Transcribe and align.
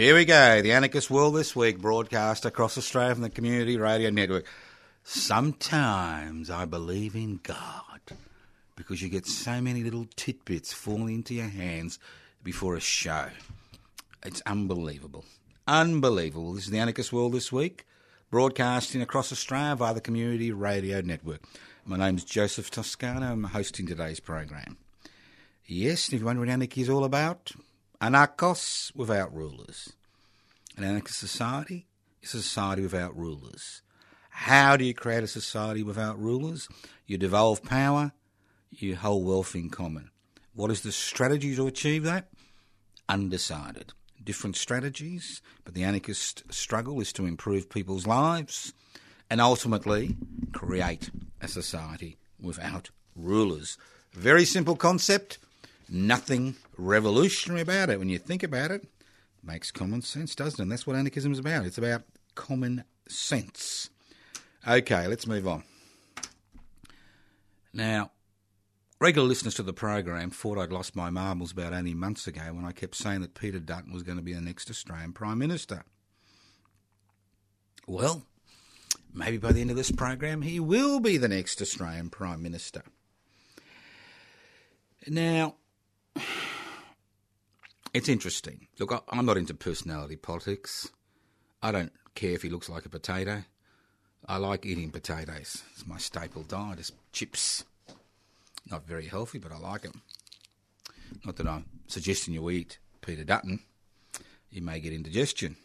Here 0.00 0.14
we 0.14 0.24
go, 0.24 0.62
the 0.62 0.72
Anarchist 0.72 1.10
World 1.10 1.34
this 1.34 1.54
week, 1.54 1.78
broadcast 1.78 2.46
across 2.46 2.78
Australia 2.78 3.12
from 3.12 3.22
the 3.22 3.28
Community 3.28 3.76
Radio 3.76 4.08
Network. 4.08 4.46
Sometimes 5.04 6.48
I 6.48 6.64
believe 6.64 7.14
in 7.14 7.38
God 7.42 8.00
because 8.76 9.02
you 9.02 9.10
get 9.10 9.26
so 9.26 9.60
many 9.60 9.82
little 9.82 10.06
tidbits 10.16 10.72
falling 10.72 11.16
into 11.16 11.34
your 11.34 11.48
hands 11.48 11.98
before 12.42 12.76
a 12.76 12.80
show. 12.80 13.26
It's 14.24 14.40
unbelievable. 14.46 15.26
Unbelievable. 15.68 16.54
This 16.54 16.64
is 16.64 16.70
the 16.70 16.78
Anarchist 16.78 17.12
World 17.12 17.34
this 17.34 17.52
week, 17.52 17.86
broadcasting 18.30 19.02
across 19.02 19.30
Australia 19.30 19.76
via 19.76 19.92
the 19.92 20.00
Community 20.00 20.50
Radio 20.50 21.02
Network. 21.02 21.42
My 21.84 21.98
name's 21.98 22.24
Joseph 22.24 22.70
Toscano. 22.70 23.32
I'm 23.32 23.44
hosting 23.44 23.86
today's 23.86 24.18
program. 24.18 24.78
Yes, 25.66 26.10
if 26.10 26.20
you 26.20 26.24
wonder 26.24 26.40
what 26.40 26.48
anarchy 26.48 26.80
is 26.80 26.88
all 26.88 27.04
about, 27.04 27.52
anarchos 28.00 28.92
without 28.94 29.34
rulers. 29.34 29.92
An 30.76 30.84
anarchist 30.84 31.18
society 31.18 31.86
is 32.22 32.34
a 32.34 32.42
society 32.42 32.82
without 32.82 33.16
rulers. 33.16 33.82
How 34.30 34.76
do 34.76 34.84
you 34.84 34.94
create 34.94 35.22
a 35.22 35.28
society 35.28 35.82
without 35.82 36.18
rulers? 36.18 36.68
You 37.06 37.18
devolve 37.18 37.62
power, 37.62 38.12
you 38.70 38.96
hold 38.96 39.26
wealth 39.26 39.54
in 39.54 39.68
common. 39.68 40.10
What 40.54 40.70
is 40.70 40.80
the 40.80 40.92
strategy 40.92 41.54
to 41.56 41.66
achieve 41.66 42.04
that? 42.04 42.28
Undecided. 43.08 43.92
Different 44.22 44.56
strategies, 44.56 45.42
but 45.64 45.74
the 45.74 45.84
anarchist 45.84 46.44
struggle 46.50 47.00
is 47.00 47.12
to 47.14 47.26
improve 47.26 47.68
people's 47.68 48.06
lives 48.06 48.72
and 49.28 49.40
ultimately 49.40 50.16
create 50.52 51.10
a 51.40 51.48
society 51.48 52.16
without 52.40 52.90
rulers. 53.14 53.76
Very 54.12 54.44
simple 54.44 54.76
concept, 54.76 55.38
nothing 55.90 56.56
revolutionary 56.78 57.60
about 57.60 57.90
it. 57.90 57.98
When 57.98 58.08
you 58.08 58.18
think 58.18 58.42
about 58.42 58.70
it, 58.70 58.84
it 58.84 59.44
makes 59.44 59.70
common 59.70 60.02
sense, 60.02 60.34
doesn't 60.34 60.60
it? 60.60 60.62
And 60.62 60.72
that's 60.72 60.86
what 60.86 60.96
anarchism 60.96 61.32
is 61.32 61.38
about. 61.38 61.66
It's 61.66 61.78
about 61.78 62.04
common 62.34 62.84
sense. 63.08 63.90
Okay, 64.66 65.06
let's 65.06 65.26
move 65.26 65.48
on. 65.48 65.64
Now, 67.72 68.10
regular 69.00 69.28
listeners 69.28 69.54
to 69.54 69.62
the 69.62 69.72
program 69.72 70.30
thought 70.30 70.58
I'd 70.58 70.72
lost 70.72 70.96
my 70.96 71.10
marbles 71.10 71.52
about 71.52 71.72
18 71.72 71.96
months 71.96 72.26
ago 72.26 72.42
when 72.52 72.64
I 72.64 72.72
kept 72.72 72.94
saying 72.96 73.20
that 73.22 73.34
Peter 73.34 73.58
Dutton 73.58 73.92
was 73.92 74.02
going 74.02 74.18
to 74.18 74.24
be 74.24 74.32
the 74.32 74.40
next 74.40 74.70
Australian 74.70 75.12
Prime 75.12 75.38
Minister. 75.38 75.84
Well, 77.86 78.22
maybe 79.12 79.38
by 79.38 79.52
the 79.52 79.60
end 79.60 79.70
of 79.70 79.76
this 79.76 79.90
program, 79.90 80.42
he 80.42 80.60
will 80.60 81.00
be 81.00 81.16
the 81.16 81.28
next 81.28 81.62
Australian 81.62 82.10
Prime 82.10 82.42
Minister. 82.42 82.82
Now, 85.06 85.56
it's 87.94 88.08
interesting. 88.08 88.68
Look, 88.78 88.92
I- 88.92 89.00
I'm 89.10 89.26
not 89.26 89.36
into 89.36 89.54
personality 89.54 90.16
politics. 90.16 90.88
I 91.62 91.72
don't 91.72 91.92
care 92.14 92.32
if 92.32 92.42
he 92.42 92.48
looks 92.48 92.68
like 92.68 92.86
a 92.86 92.90
potato. 92.90 93.44
I 94.26 94.36
like 94.36 94.66
eating 94.66 94.90
potatoes. 94.90 95.62
It's 95.72 95.86
my 95.86 95.98
staple 95.98 96.42
diet. 96.42 96.78
It's 96.78 96.92
chips. 97.12 97.64
Not 98.70 98.86
very 98.86 99.06
healthy, 99.06 99.38
but 99.38 99.52
I 99.52 99.58
like 99.58 99.82
them. 99.82 100.02
Not 101.24 101.36
that 101.36 101.46
I'm 101.46 101.64
suggesting 101.86 102.34
you 102.34 102.48
eat 102.50 102.78
Peter 103.00 103.24
Dutton. 103.24 103.60
You 104.50 104.62
may 104.62 104.80
get 104.80 104.92
indigestion. 104.92 105.56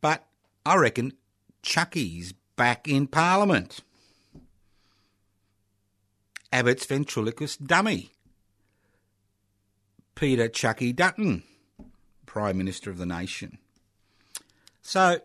But 0.00 0.26
I 0.64 0.76
reckon 0.76 1.14
Chucky's 1.62 2.32
back 2.56 2.88
in 2.88 3.06
Parliament. 3.06 3.80
Abbott's 6.52 6.86
ventriloquist 6.86 7.66
dummy. 7.66 8.12
Peter 10.16 10.48
Chucky 10.48 10.94
Dutton, 10.94 11.42
Prime 12.24 12.56
Minister 12.56 12.90
of 12.90 12.96
the 12.96 13.04
nation. 13.04 13.58
So, 14.80 15.20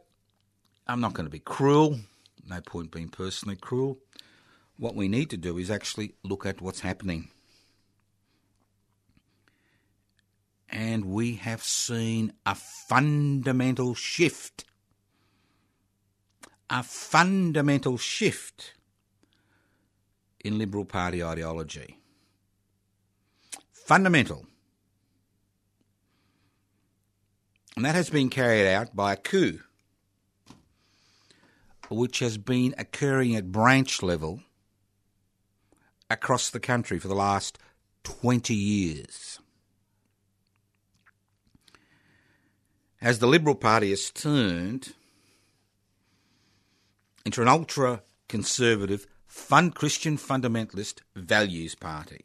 I'm 0.85 0.99
not 0.99 1.13
going 1.13 1.25
to 1.25 1.31
be 1.31 1.39
cruel. 1.39 2.01
No 2.45 2.59
point 2.59 2.91
being 2.91 3.07
personally 3.07 3.55
cruel. 3.55 3.99
What 4.77 4.95
we 4.95 5.07
need 5.07 5.29
to 5.29 5.37
do 5.37 5.57
is 5.57 5.71
actually 5.71 6.15
look 6.23 6.45
at 6.45 6.61
what's 6.61 6.81
happening. 6.81 7.29
And 10.67 11.05
we 11.05 11.35
have 11.35 11.63
seen 11.63 12.33
a 12.45 12.55
fundamental 12.55 13.95
shift. 13.95 14.65
A 16.69 16.83
fundamental 16.83 17.97
shift 17.97 18.73
in 20.43 20.57
Liberal 20.57 20.85
Party 20.85 21.23
ideology. 21.23 21.97
Fundamental. 23.71 24.47
And 27.75 27.85
that 27.85 27.95
has 27.95 28.09
been 28.09 28.29
carried 28.29 28.67
out 28.67 28.95
by 28.95 29.13
a 29.13 29.17
coup, 29.17 29.59
which 31.89 32.19
has 32.19 32.37
been 32.37 32.75
occurring 32.77 33.35
at 33.35 33.51
branch 33.51 34.01
level 34.03 34.41
across 36.09 36.49
the 36.49 36.59
country 36.59 36.99
for 36.99 37.07
the 37.07 37.15
last 37.15 37.57
20 38.03 38.53
years. 38.53 39.39
As 43.01 43.19
the 43.19 43.27
Liberal 43.27 43.55
Party 43.55 43.89
has 43.89 44.11
turned 44.11 44.93
into 47.25 47.41
an 47.41 47.47
ultra 47.47 48.03
conservative, 48.27 49.07
fun 49.25 49.71
Christian 49.71 50.17
fundamentalist 50.17 50.99
values 51.15 51.73
party. 51.73 52.21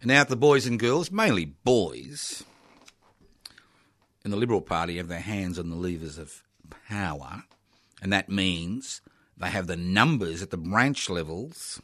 And 0.00 0.08
now 0.08 0.24
the 0.24 0.36
boys 0.36 0.66
and 0.66 0.78
girls, 0.78 1.10
mainly 1.10 1.46
boys, 1.46 2.44
in 4.24 4.30
the 4.30 4.36
Liberal 4.36 4.62
Party 4.62 4.96
have 4.96 5.08
their 5.08 5.20
hands 5.20 5.58
on 5.58 5.70
the 5.70 5.76
levers 5.76 6.18
of 6.18 6.42
power, 6.88 7.44
and 8.00 8.12
that 8.12 8.28
means 8.28 9.02
they 9.36 9.50
have 9.50 9.66
the 9.66 9.76
numbers 9.76 10.42
at 10.42 10.50
the 10.50 10.56
branch 10.56 11.10
levels 11.10 11.80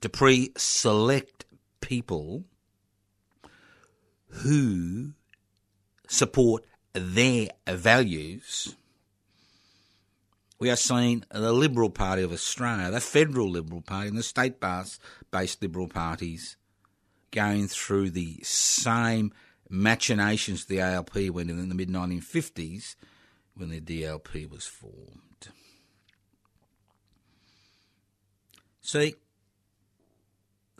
to 0.00 0.08
pre 0.08 0.52
select 0.56 1.46
people 1.80 2.44
who 4.28 5.12
support 6.06 6.64
their 6.92 7.48
values. 7.66 8.76
We 10.60 10.70
are 10.70 10.76
seeing 10.76 11.24
the 11.30 11.52
Liberal 11.52 11.90
Party 11.90 12.22
of 12.22 12.32
Australia, 12.32 12.90
the 12.90 13.00
federal 13.00 13.50
Liberal 13.50 13.82
Party, 13.82 14.08
and 14.08 14.16
the 14.16 14.22
state 14.22 14.60
based 14.60 15.62
Liberal 15.62 15.88
parties 15.88 16.56
going 17.32 17.66
through 17.66 18.10
the 18.10 18.38
same 18.42 19.32
machinations 19.74 20.62
of 20.62 20.68
the 20.68 20.80
ALP 20.80 21.14
went 21.30 21.50
in 21.50 21.58
in 21.58 21.68
the 21.68 21.74
mid 21.74 21.88
1950s 21.88 22.94
when 23.54 23.70
the 23.70 23.80
DLP 23.80 24.48
was 24.48 24.66
formed. 24.66 25.48
See, 28.80 29.14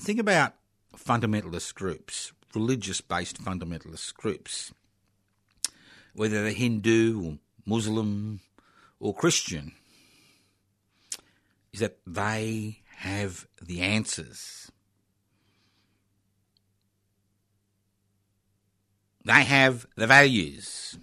think 0.00 0.20
about 0.20 0.54
fundamentalist 0.96 1.74
groups, 1.74 2.32
religious 2.54 3.00
based 3.00 3.42
fundamentalist 3.42 4.14
groups, 4.14 4.72
whether 6.14 6.42
they're 6.42 6.52
Hindu 6.52 7.24
or 7.24 7.38
Muslim 7.66 8.40
or 9.00 9.14
Christian, 9.14 9.72
is 11.72 11.80
that 11.80 11.98
they 12.06 12.82
have 12.98 13.46
the 13.60 13.80
answers. 13.80 14.70
They 19.24 19.44
have 19.44 19.86
the 19.96 20.06
values. 20.06 20.98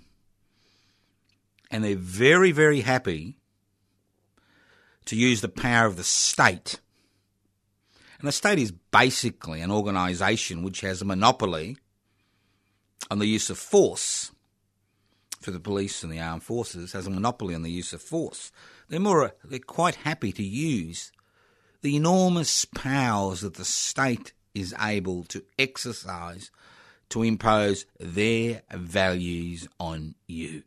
And 1.69 1.83
they're 1.83 1.95
very, 1.95 2.51
very 2.51 2.81
happy 2.81 3.37
to 5.05 5.15
use 5.15 5.41
the 5.41 5.49
power 5.49 5.87
of 5.87 5.95
the 5.95 6.03
state. 6.03 6.79
And 8.19 8.27
the 8.27 8.31
state 8.31 8.59
is 8.59 8.71
basically 8.71 9.61
an 9.61 9.71
organisation 9.71 10.63
which 10.63 10.81
has 10.81 11.01
a 11.01 11.05
monopoly 11.05 11.77
on 13.09 13.19
the 13.19 13.25
use 13.25 13.49
of 13.49 13.57
force 13.57 14.31
for 15.41 15.49
the 15.49 15.59
police 15.59 16.03
and 16.03 16.11
the 16.11 16.19
armed 16.19 16.43
forces, 16.43 16.93
has 16.93 17.07
a 17.07 17.09
monopoly 17.09 17.55
on 17.55 17.63
the 17.63 17.71
use 17.71 17.93
of 17.93 18.01
force. 18.01 18.51
They're 18.89 18.99
more, 18.99 19.33
they're 19.43 19.59
quite 19.59 19.95
happy 19.95 20.31
to 20.33 20.43
use 20.43 21.11
the 21.81 21.95
enormous 21.95 22.65
powers 22.65 23.41
that 23.41 23.55
the 23.55 23.65
state 23.65 24.33
is 24.53 24.75
able 24.79 25.23
to 25.25 25.43
exercise 25.57 26.51
to 27.11 27.23
impose 27.23 27.85
their 27.99 28.63
values 28.73 29.67
on 29.79 30.15
you. 30.27 30.63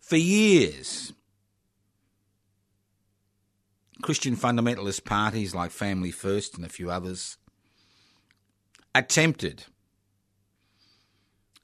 For 0.00 0.16
years, 0.16 1.12
Christian 4.02 4.36
fundamentalist 4.36 5.04
parties 5.04 5.54
like 5.54 5.70
Family 5.70 6.10
First 6.10 6.56
and 6.56 6.64
a 6.64 6.68
few 6.68 6.90
others 6.90 7.36
attempted 8.94 9.64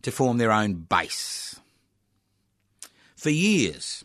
to 0.03 0.11
form 0.11 0.39
their 0.39 0.53
own 0.53 0.75
base. 0.75 1.59
For 3.17 3.31
years, 3.31 4.05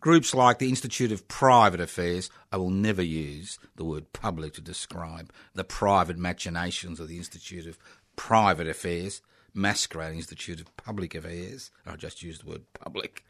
groups 0.00 0.34
like 0.34 0.58
the 0.58 0.68
Institute 0.68 1.10
of 1.10 1.26
Private 1.26 1.80
Affairs, 1.80 2.30
I 2.52 2.58
will 2.58 2.70
never 2.70 3.02
use 3.02 3.58
the 3.76 3.84
word 3.84 4.12
public 4.12 4.52
to 4.54 4.60
describe 4.60 5.32
the 5.54 5.64
private 5.64 6.18
machinations 6.18 7.00
of 7.00 7.08
the 7.08 7.16
Institute 7.16 7.66
of 7.66 7.78
Private 8.16 8.66
Affairs, 8.66 9.22
masquerading 9.54 10.18
as 10.18 10.26
the 10.26 10.32
Institute 10.32 10.60
of 10.60 10.76
Public 10.76 11.14
Affairs. 11.14 11.70
I 11.86 11.96
just 11.96 12.22
used 12.22 12.44
the 12.44 12.50
word 12.50 12.62
public. 12.78 13.24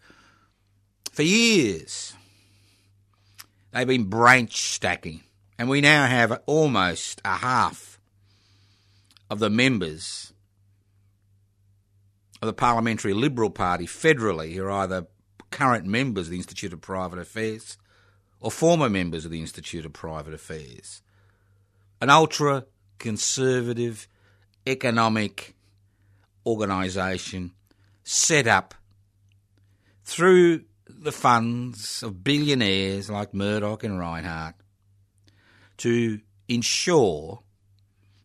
For 1.12 1.22
years, 1.22 2.14
they've 3.72 3.86
been 3.86 4.04
branch 4.04 4.56
stacking, 4.56 5.22
and 5.58 5.68
we 5.68 5.80
now 5.80 6.06
have 6.06 6.40
almost 6.46 7.20
a 7.24 7.36
half 7.36 8.00
of 9.28 9.38
the 9.38 9.50
members 9.50 10.32
of 12.40 12.46
the 12.46 12.52
Parliamentary 12.52 13.14
Liberal 13.14 13.50
Party 13.50 13.86
federally 13.86 14.54
who 14.54 14.64
are 14.64 14.70
either 14.70 15.06
current 15.50 15.86
members 15.86 16.26
of 16.26 16.32
the 16.32 16.36
Institute 16.36 16.72
of 16.72 16.80
Private 16.80 17.18
Affairs 17.18 17.78
or 18.40 18.50
former 18.50 18.90
members 18.90 19.24
of 19.24 19.30
the 19.30 19.40
Institute 19.40 19.86
of 19.86 19.92
Private 19.92 20.34
Affairs. 20.34 21.02
An 22.00 22.10
ultra 22.10 22.66
conservative 22.98 24.06
economic 24.66 25.54
organisation 26.44 27.52
set 28.02 28.46
up 28.46 28.74
through 30.04 30.64
the 30.88 31.12
funds 31.12 32.02
of 32.02 32.22
billionaires 32.22 33.10
like 33.10 33.34
Murdoch 33.34 33.82
and 33.84 33.98
Rinehart 33.98 34.54
to 35.78 36.20
ensure 36.48 37.40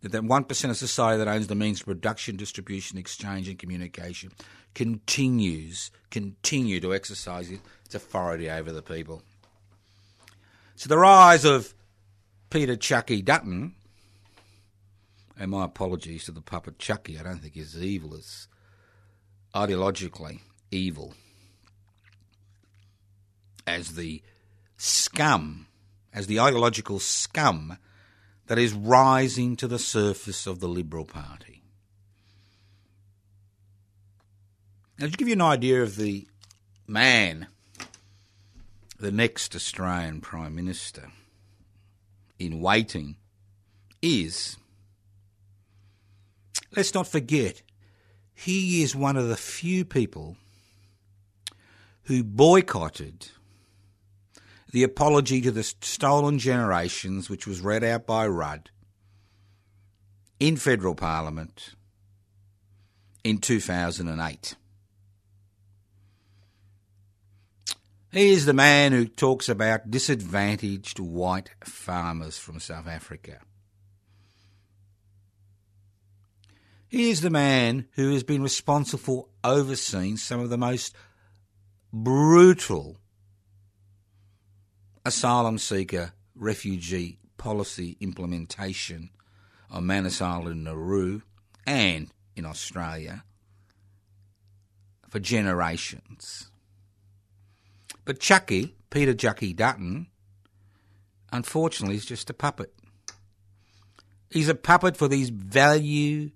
that 0.02 0.12
that 0.12 0.24
1% 0.24 0.70
of 0.70 0.78
society 0.78 1.18
that 1.18 1.28
owns 1.28 1.48
the 1.48 1.56
means 1.56 1.82
of 1.82 1.88
production, 1.88 2.36
distribution, 2.36 2.98
exchange 2.98 3.48
and 3.48 3.60
communication 3.60 4.32
continues, 4.74 5.92
continue 6.10 6.80
to 6.80 6.94
exercise 6.94 7.52
its 7.52 7.96
authority 7.96 8.50
over 8.50 8.72
the 8.72 8.82
people. 8.82 9.22
So 10.76 10.88
the 10.88 10.98
rise 10.98 11.46
of 11.46 11.74
Peter 12.50 12.76
Chucky 12.76 13.22
Dutton, 13.22 13.76
and 15.38 15.52
my 15.52 15.66
apologies 15.66 16.26
to 16.26 16.32
the 16.32 16.42
puppet 16.42 16.80
Chucky, 16.80 17.20
I 17.20 17.24
don't 17.24 17.40
think 17.40 17.54
he's 17.54 17.76
as 17.76 17.84
evil 17.84 18.14
as 18.14 18.48
ideologically 19.54 20.40
evil 20.70 21.14
as 23.68 23.96
the 23.96 24.22
scum, 24.78 25.68
as 26.14 26.28
the 26.28 26.40
ideological 26.40 27.00
scum 27.00 27.78
that 28.48 28.58
is 28.58 28.74
rising 28.74 29.56
to 29.58 29.68
the 29.68 29.80
surface 29.80 30.48
of 30.48 30.60
the 30.60 30.68
Liberal 30.68 31.06
Party. 31.06 31.64
Now, 34.98 35.08
to 35.08 35.14
give 35.14 35.28
you 35.28 35.34
an 35.34 35.42
idea 35.42 35.82
of 35.82 35.96
the 35.96 36.28
man, 36.88 37.48
the 39.00 39.12
next 39.12 39.56
Australian 39.56 40.22
Prime 40.22 40.54
Minister 40.54 41.12
in 42.38 42.60
waiting 42.60 43.16
is, 44.02 44.58
let's 46.76 46.94
not 46.94 47.08
forget, 47.08 47.62
he 48.34 48.82
is 48.82 48.96
one 48.96 49.18
of 49.18 49.28
the 49.28 49.38
few 49.38 49.86
people 49.86 50.38
who 52.04 52.24
boycotted 52.24 53.28
the 54.72 54.84
apology 54.84 55.42
to 55.42 55.52
the 55.52 55.64
stolen 55.64 56.40
generations, 56.40 57.30
which 57.30 57.46
was 57.46 57.62
read 57.62 57.84
out 57.84 58.06
by 58.06 58.26
Rudd 58.26 58.70
in 60.40 60.58
federal 60.58 60.96
parliament 60.96 61.76
in 63.24 63.38
2008. 63.38 64.56
He 68.12 68.32
is 68.32 68.46
the 68.46 68.54
man 68.54 68.92
who 68.92 69.06
talks 69.06 69.48
about 69.48 69.92
disadvantaged 69.92 71.00
white 71.00 71.52
farmers 71.64 72.38
from 72.38 72.60
South 72.60 72.88
Africa. 72.88 73.40
He 76.92 77.10
is 77.10 77.22
the 77.22 77.30
man 77.30 77.88
who 77.94 78.12
has 78.12 78.22
been 78.22 78.44
responsible 78.44 79.00
for 79.00 79.28
overseeing 79.46 80.18
some 80.18 80.42
of 80.42 80.50
the 80.50 80.58
most 80.58 80.94
brutal 81.94 82.98
asylum 85.06 85.58
seeker 85.58 86.12
refugee 86.36 87.18
policy 87.38 87.96
implementation 88.02 89.10
on 89.70 89.86
Manus 89.86 90.22
Island 90.22 90.48
and 90.48 90.64
Nauru 90.66 91.22
and 91.66 92.10
in 92.36 92.46
Australia 92.46 93.24
for 95.08 95.22
generations. 95.22 96.52
But 98.04 98.20
Chucky, 98.20 98.76
Peter 98.90 99.14
Chucky 99.14 99.54
Dutton, 99.54 100.08
unfortunately 101.32 101.96
is 101.96 102.06
just 102.06 102.30
a 102.30 102.34
puppet. 102.34 102.74
He's 104.30 104.50
a 104.50 104.56
puppet 104.56 104.98
for 104.98 105.08
these 105.08 105.30
value 105.30 106.32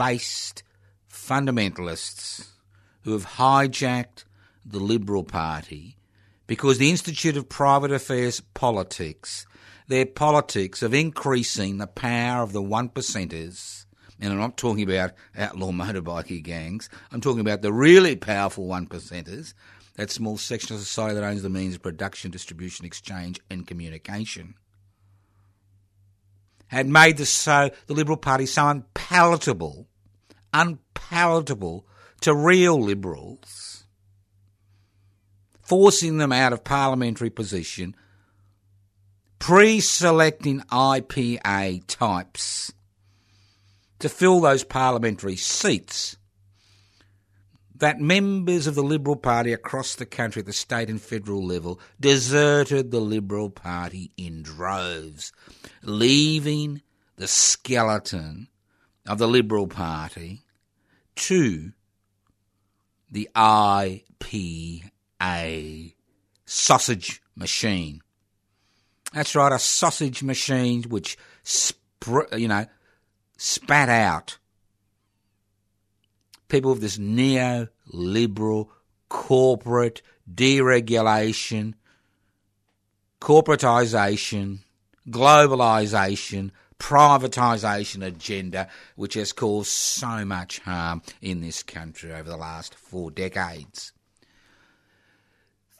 based 0.00 0.62
fundamentalists 1.12 2.48
who 3.02 3.12
have 3.12 3.26
hijacked 3.26 4.24
the 4.64 4.78
Liberal 4.78 5.24
Party 5.24 5.98
because 6.46 6.78
the 6.78 6.88
Institute 6.88 7.36
of 7.36 7.50
Private 7.50 7.92
Affairs 7.92 8.40
politics, 8.54 9.44
their 9.88 10.06
politics 10.06 10.82
of 10.82 10.94
increasing 10.94 11.76
the 11.76 11.86
power 11.86 12.42
of 12.42 12.54
the 12.54 12.62
one 12.62 12.88
percenters, 12.88 13.84
and 14.18 14.32
I'm 14.32 14.38
not 14.38 14.56
talking 14.56 14.84
about 14.84 15.12
outlaw 15.36 15.70
motorbikie 15.70 16.42
gangs, 16.42 16.88
I'm 17.12 17.20
talking 17.20 17.40
about 17.40 17.60
the 17.60 17.70
really 17.70 18.16
powerful 18.16 18.66
one 18.66 18.86
percenters, 18.86 19.52
that 19.96 20.10
small 20.10 20.38
section 20.38 20.76
of 20.76 20.80
society 20.80 21.16
that 21.16 21.24
owns 21.24 21.42
the 21.42 21.50
means 21.50 21.74
of 21.74 21.82
production, 21.82 22.30
distribution, 22.30 22.86
exchange, 22.86 23.38
and 23.50 23.66
communication. 23.66 24.54
Had 26.68 26.88
made 26.88 27.18
the 27.18 27.26
so 27.26 27.68
the 27.86 27.92
Liberal 27.92 28.16
Party 28.16 28.46
so 28.46 28.66
unpalatable, 28.66 29.88
unpalatable 30.52 31.86
to 32.20 32.34
real 32.34 32.80
liberals 32.80 33.70
forcing 35.70 36.16
them 36.16 36.32
out 36.32 36.52
of 36.52 36.64
parliamentary 36.64 37.30
position, 37.30 37.94
pre 39.38 39.78
selecting 39.78 40.58
IPA 40.62 41.84
types 41.86 42.72
to 44.00 44.08
fill 44.08 44.40
those 44.40 44.64
parliamentary 44.64 45.36
seats 45.36 46.16
that 47.76 48.00
members 48.00 48.66
of 48.66 48.74
the 48.74 48.82
Liberal 48.82 49.14
Party 49.14 49.52
across 49.52 49.94
the 49.94 50.04
country 50.04 50.40
at 50.40 50.46
the 50.46 50.52
state 50.52 50.90
and 50.90 51.00
federal 51.00 51.46
level 51.46 51.78
deserted 52.00 52.90
the 52.90 53.00
Liberal 53.00 53.48
Party 53.48 54.10
in 54.16 54.42
droves, 54.42 55.30
leaving 55.84 56.82
the 57.14 57.28
skeleton 57.28 58.48
of 59.10 59.18
the 59.18 59.26
Liberal 59.26 59.66
Party 59.66 60.44
to 61.16 61.72
the 63.10 63.28
IPA 63.34 64.84
sausage 66.46 67.20
machine. 67.34 68.02
That's 69.12 69.34
right, 69.34 69.50
a 69.50 69.58
sausage 69.58 70.22
machine 70.22 70.84
which, 70.84 71.18
you 72.36 72.46
know, 72.46 72.66
spat 73.36 73.88
out 73.88 74.38
people 76.46 76.70
of 76.70 76.80
this 76.80 76.96
neoliberal 76.96 78.68
corporate 79.08 80.02
deregulation, 80.32 81.74
corporatization, 83.20 84.60
globalization, 85.08 86.52
privatisation 86.80 88.04
agenda 88.04 88.66
which 88.96 89.14
has 89.14 89.32
caused 89.32 89.68
so 89.68 90.24
much 90.24 90.58
harm 90.60 91.02
in 91.20 91.40
this 91.40 91.62
country 91.62 92.12
over 92.12 92.28
the 92.28 92.36
last 92.36 92.74
four 92.74 93.12
decades. 93.12 93.92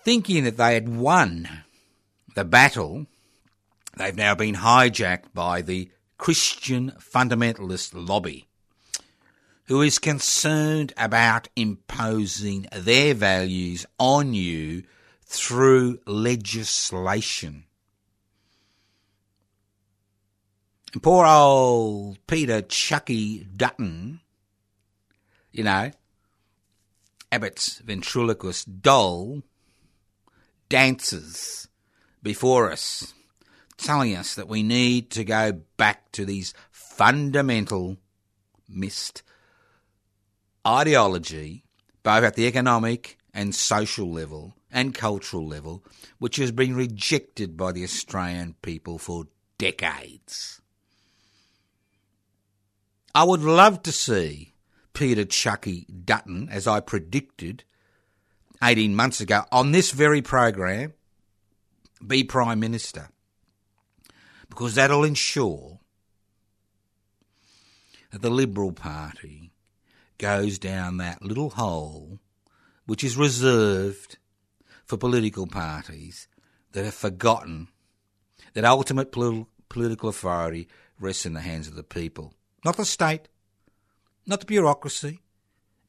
Thinking 0.05 0.45
that 0.45 0.57
they 0.57 0.75
had 0.75 0.89
won 0.89 1.65
the 2.37 2.45
battle, 2.45 3.07
they've 3.97 4.17
now 4.17 4.35
been 4.35 4.55
hijacked 4.55 5.33
by 5.35 5.63
the 5.63 5.91
Christian 6.17 6.93
fundamentalist 6.99 7.91
lobby, 7.95 8.47
who 9.67 9.83
is 9.83 9.99
concerned 9.99 10.93
about 10.97 11.49
imposing 11.57 12.67
their 12.73 13.15
values 13.15 13.87
on 13.99 14.35
you 14.35 14.85
through 15.25 15.99
legislation. 16.07 17.65
Poor 20.99 21.25
old 21.25 22.19
Peter 22.27 22.63
Chucky 22.63 23.45
Dutton, 23.45 24.21
you 25.53 25.63
know, 25.63 25.93
Abbott's 27.31 27.79
ventriloquist 27.79 28.83
doll, 28.83 29.43
dances 30.69 31.69
before 32.25 32.73
us, 32.73 33.15
telling 33.77 34.17
us 34.17 34.35
that 34.35 34.49
we 34.49 34.65
need 34.65 35.11
to 35.13 35.23
go 35.23 35.53
back 35.77 36.11
to 36.11 36.25
these 36.25 36.55
fundamental 36.73 37.97
missed 38.69 39.23
ideology, 40.67 41.63
both 42.03 42.25
at 42.25 42.35
the 42.35 42.49
economic 42.49 43.17
and 43.33 43.55
social 43.55 44.11
level 44.11 44.57
and 44.73 44.93
cultural 44.93 45.47
level, 45.47 45.85
which 46.19 46.35
has 46.37 46.51
been 46.51 46.75
rejected 46.75 47.57
by 47.57 47.71
the 47.71 47.85
Australian 47.85 48.57
people 48.61 48.99
for 48.99 49.29
decades. 49.57 50.60
I 53.15 53.25
would 53.25 53.43
love 53.43 53.83
to 53.83 53.93
see 53.93 54.55
Peter 54.93 55.25
Chucky 55.25 55.87
Dutton, 56.05 56.49
as 56.51 56.67
I 56.67 56.81
predicted 56.81 57.65
18 58.63 58.95
months 58.95 59.21
ago, 59.21 59.45
on 59.51 59.73
this 59.73 59.91
very 59.91 60.23
program, 60.23 60.93
be 62.07 62.25
Prime 62.25 62.61
Minister. 62.61 63.09
Because 64.49 64.75
that'll 64.75 65.05
ensure 65.05 65.81
that 68.11 68.23
the 68.23 68.31
Liberal 68.31 68.73
Party 68.73 69.53
goes 70.19 70.59
down 70.59 70.99
that 70.99 71.23
little 71.23 71.51
hole 71.51 72.19
which 72.91 73.05
is 73.05 73.17
reserved 73.17 74.19
for 74.85 74.97
political 74.97 75.47
parties 75.47 76.27
that 76.73 76.85
have 76.85 76.95
forgotten 76.95 77.69
that 78.53 78.65
ultimate 78.65 79.13
pol- 79.13 79.47
political 79.69 80.09
authority 80.09 80.67
rests 80.99 81.25
in 81.25 81.33
the 81.33 81.41
hands 81.41 81.69
of 81.69 81.77
the 81.77 81.85
people. 81.85 82.35
Not 82.65 82.77
the 82.77 82.85
state, 82.85 83.29
not 84.27 84.41
the 84.41 84.47
bureaucracy, 84.47 85.21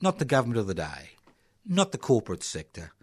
not 0.02 0.20
the 0.20 0.26
government 0.26 0.60
of 0.60 0.68
the 0.68 0.74
day, 0.74 1.12
not 1.66 1.92
the 1.92 1.98
corporate 1.98 2.44
sector, 2.44 2.94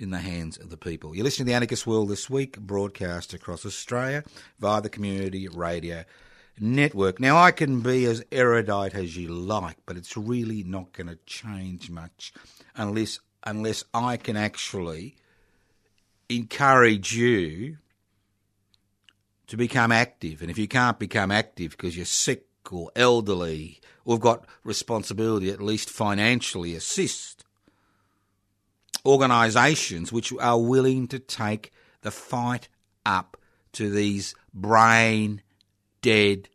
in 0.00 0.10
the 0.10 0.18
hands 0.18 0.56
of 0.56 0.70
the 0.70 0.76
people. 0.76 1.14
You're 1.14 1.24
listening 1.24 1.46
to 1.46 1.50
the 1.50 1.56
Anarchist 1.56 1.86
World 1.86 2.08
this 2.08 2.30
week, 2.30 2.58
broadcast 2.58 3.34
across 3.34 3.66
Australia 3.66 4.24
via 4.58 4.80
the 4.80 4.88
Community 4.88 5.46
Radio 5.46 6.04
Network. 6.58 7.20
Now, 7.20 7.36
I 7.36 7.50
can 7.50 7.80
be 7.80 8.06
as 8.06 8.24
erudite 8.32 8.94
as 8.94 9.16
you 9.16 9.28
like, 9.28 9.76
but 9.86 9.96
it's 9.96 10.16
really 10.16 10.62
not 10.62 10.92
going 10.92 11.08
to 11.08 11.18
change 11.26 11.90
much 11.90 12.32
unless 12.74 13.20
unless 13.44 13.84
I 13.94 14.18
can 14.18 14.36
actually 14.36 15.16
encourage 16.28 17.12
you 17.14 17.78
to 19.46 19.56
become 19.56 19.92
active. 19.92 20.42
And 20.42 20.50
if 20.50 20.58
you 20.58 20.68
can't 20.68 20.98
become 20.98 21.30
active 21.30 21.70
because 21.72 21.96
you're 21.96 22.04
sick 22.04 22.46
or 22.72 22.90
elderly 22.96 23.80
or 24.04 24.14
have 24.14 24.22
got 24.22 24.46
responsibility, 24.64 25.50
at 25.50 25.60
least 25.60 25.90
financially 25.90 26.74
assist 26.74 27.44
organisations 29.04 30.12
which 30.12 30.32
are 30.40 30.60
willing 30.60 31.08
to 31.08 31.18
take 31.18 31.72
the 32.02 32.10
fight 32.10 32.68
up 33.04 33.36
to 33.72 33.90
these 33.90 34.34
brain 34.52 35.42
dead 36.02 36.48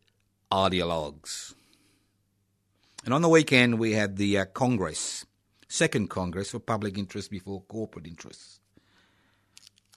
ideologues. 0.52 1.54
And 3.04 3.14
on 3.14 3.22
the 3.22 3.30
weekend, 3.30 3.80
we 3.80 3.94
had 3.94 4.18
the 4.18 4.40
uh, 4.40 4.46
Congress, 4.46 5.26
second 5.68 6.10
Congress 6.10 6.52
for 6.52 6.60
public 6.60 6.98
interest 6.98 7.30
before 7.30 7.62
corporate 7.62 8.08
interests. 8.08 8.60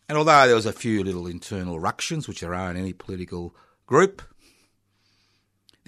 And 0.09 0.17
although 0.17 0.47
there 0.47 0.55
was 0.55 0.67
a 0.67 0.73
few 0.73 1.05
little 1.05 1.27
internal 1.27 1.79
ructions, 1.79 2.29
which 2.29 2.41
there 2.41 2.55
are 2.55 2.71
in 2.71 2.77
any 2.77 2.93
political 2.93 3.55
group, 3.87 4.23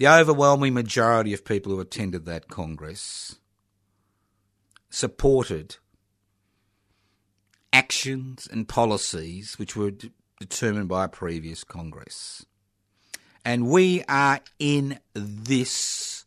the 0.01 0.07
overwhelming 0.07 0.73
majority 0.73 1.31
of 1.31 1.45
people 1.45 1.71
who 1.71 1.79
attended 1.79 2.25
that 2.25 2.47
Congress 2.47 3.37
supported 4.89 5.75
actions 7.71 8.47
and 8.51 8.67
policies 8.67 9.59
which 9.59 9.75
were 9.75 9.91
d- 9.91 10.11
determined 10.39 10.89
by 10.89 11.05
a 11.05 11.07
previous 11.07 11.63
Congress. 11.63 12.47
And 13.45 13.69
we 13.69 14.03
are 14.09 14.39
in 14.57 14.97
this 15.13 16.25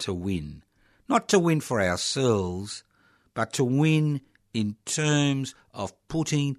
to 0.00 0.12
win. 0.12 0.62
Not 1.08 1.26
to 1.28 1.38
win 1.38 1.62
for 1.62 1.80
ourselves, 1.80 2.84
but 3.32 3.54
to 3.54 3.64
win 3.64 4.20
in 4.52 4.76
terms 4.84 5.54
of 5.72 5.94
putting 6.08 6.58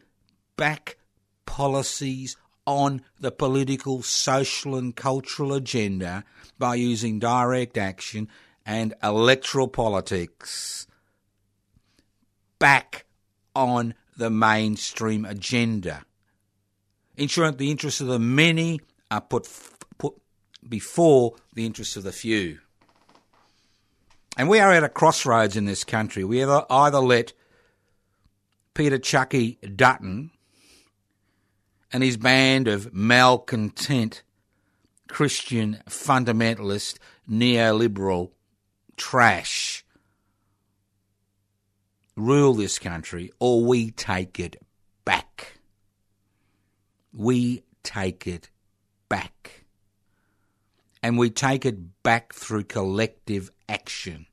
back 0.58 0.98
policies 1.46 2.36
on 2.66 3.02
the 3.20 3.32
political, 3.32 4.02
social, 4.02 4.76
and 4.76 4.96
cultural 4.96 5.54
agenda 5.54 6.24
by 6.58 6.76
using 6.76 7.20
direct 7.20 7.78
action 7.78 8.28
and 8.66 8.94
electoral 9.04 9.68
politics 9.68 10.88
back 12.58 13.06
on 13.56 13.94
the 14.18 14.30
mainstream 14.30 15.26
agenda, 15.26 16.04
ensuring 17.16 17.58
the 17.58 17.70
interests 17.70 18.02
of 18.02 18.08
the 18.08 18.20
many 18.20 18.80
are 19.12 19.22
put, 19.22 19.48
put 19.98 20.16
before 20.68 21.36
the 21.54 21.66
interests 21.66 21.96
of 21.96 22.04
the 22.04 22.12
few. 22.12 22.60
And 24.38 24.50
we 24.50 24.60
are 24.60 24.72
at 24.72 24.84
a 24.84 24.90
crossroads 24.90 25.56
in 25.56 25.66
this 25.66 25.84
country. 25.84 26.24
We 26.24 26.42
either, 26.42 26.66
either 26.70 27.00
let 27.00 27.34
Peter 28.74 28.98
Chucky 28.98 29.58
Dutton 29.76 30.32
and 31.92 32.04
his 32.04 32.18
band 32.18 32.68
of 32.68 32.94
malcontent 32.94 34.24
Christian 35.08 35.82
fundamentalist 35.88 36.98
neoliberal 37.30 38.32
trash 38.98 39.86
rule 42.16 42.54
this 42.54 42.80
country 42.80 43.32
or 43.40 43.64
we 43.64 43.92
take 43.92 44.40
it 44.40 44.56
back. 45.04 45.60
We 47.14 47.64
take 47.84 48.28
it 48.28 48.50
back. 49.10 49.66
And 51.02 51.18
we 51.18 51.30
take 51.30 51.66
it 51.66 52.02
back 52.04 52.34
through 52.34 52.64
collective 52.64 53.52
action. 53.70 54.26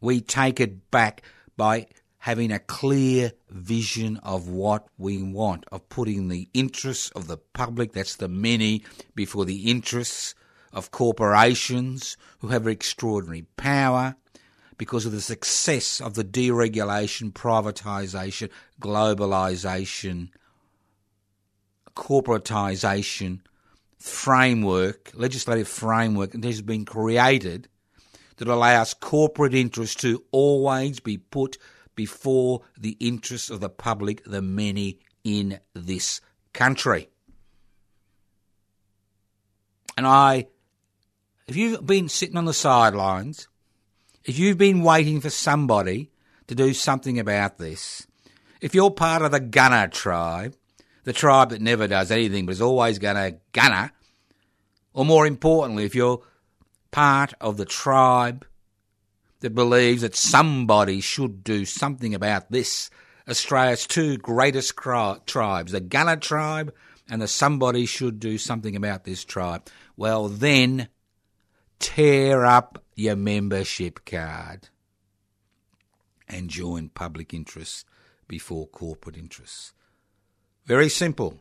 We 0.00 0.20
take 0.20 0.58
it 0.58 0.90
back 0.90 1.22
by 1.56 1.88
having 2.26 2.50
a 2.50 2.58
clear 2.58 3.30
vision 3.50 4.16
of 4.24 4.48
what 4.48 4.88
we 4.98 5.22
want, 5.22 5.64
of 5.70 5.88
putting 5.88 6.26
the 6.26 6.48
interests 6.52 7.08
of 7.10 7.28
the 7.28 7.36
public, 7.36 7.92
that's 7.92 8.16
the 8.16 8.26
many, 8.26 8.82
before 9.14 9.44
the 9.44 9.70
interests 9.70 10.34
of 10.72 10.90
corporations 10.90 12.16
who 12.40 12.48
have 12.48 12.66
extraordinary 12.66 13.46
power 13.56 14.16
because 14.76 15.06
of 15.06 15.12
the 15.12 15.20
success 15.20 16.00
of 16.00 16.14
the 16.14 16.24
deregulation, 16.24 17.32
privatisation, 17.32 18.50
globalisation, 18.80 20.28
corporatisation 21.94 23.38
framework, 23.98 25.12
legislative 25.14 25.68
framework 25.68 26.32
that 26.32 26.42
has 26.42 26.60
been 26.60 26.84
created 26.84 27.68
that 28.38 28.48
allows 28.48 28.94
corporate 28.94 29.54
interests 29.54 29.94
to 29.94 30.24
always 30.32 30.98
be 30.98 31.16
put 31.16 31.56
before 31.96 32.62
the 32.78 32.96
interests 33.00 33.50
of 33.50 33.60
the 33.60 33.68
public, 33.68 34.22
the 34.24 34.42
many 34.42 35.00
in 35.24 35.58
this 35.74 36.20
country. 36.52 37.08
And 39.96 40.06
I, 40.06 40.46
if 41.48 41.56
you've 41.56 41.84
been 41.84 42.08
sitting 42.08 42.36
on 42.36 42.44
the 42.44 42.54
sidelines, 42.54 43.48
if 44.24 44.38
you've 44.38 44.58
been 44.58 44.82
waiting 44.82 45.20
for 45.20 45.30
somebody 45.30 46.10
to 46.46 46.54
do 46.54 46.72
something 46.72 47.18
about 47.18 47.58
this, 47.58 48.06
if 48.60 48.74
you're 48.74 48.90
part 48.90 49.22
of 49.22 49.32
the 49.32 49.40
Gunner 49.40 49.88
tribe, 49.88 50.54
the 51.04 51.12
tribe 51.12 51.50
that 51.50 51.60
never 51.60 51.86
does 51.86 52.10
anything 52.10 52.46
but 52.46 52.52
is 52.52 52.60
always 52.60 52.98
going 52.98 53.16
to 53.16 53.38
gunner, 53.52 53.92
or 54.92 55.04
more 55.04 55.26
importantly, 55.26 55.84
if 55.84 55.94
you're 55.94 56.22
part 56.90 57.32
of 57.40 57.56
the 57.56 57.64
tribe 57.64 58.44
that 59.46 59.54
believes 59.54 60.02
that 60.02 60.16
somebody 60.16 61.00
should 61.00 61.44
do 61.44 61.64
something 61.64 62.16
about 62.16 62.50
this, 62.50 62.90
Australia's 63.28 63.86
two 63.86 64.18
greatest 64.18 64.74
cri- 64.74 65.20
tribes, 65.24 65.70
the 65.70 65.78
Gunner 65.78 66.16
tribe 66.16 66.74
and 67.08 67.22
the 67.22 67.28
somebody 67.28 67.86
should 67.86 68.18
do 68.18 68.38
something 68.38 68.74
about 68.74 69.04
this 69.04 69.24
tribe, 69.24 69.68
well, 69.96 70.26
then 70.26 70.88
tear 71.78 72.44
up 72.44 72.82
your 72.96 73.14
membership 73.14 74.04
card 74.04 74.68
and 76.26 76.50
join 76.50 76.88
public 76.88 77.32
interests 77.32 77.84
before 78.26 78.66
corporate 78.66 79.16
interests. 79.16 79.72
Very 80.64 80.88
simple. 80.88 81.40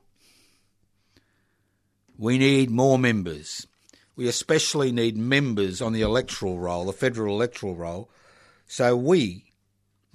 We 2.20 2.38
need 2.38 2.70
more 2.70 3.00
members. 3.00 3.66
We 4.16 4.28
especially 4.28 4.92
need 4.92 5.18
members 5.18 5.82
on 5.82 5.94
the 5.94 6.02
electoral 6.02 6.58
roll, 6.58 6.86
the 6.86 6.94
federal 6.94 7.36
electoral 7.36 7.76
roll, 7.76 8.10
so 8.68 8.96
we 8.96 9.52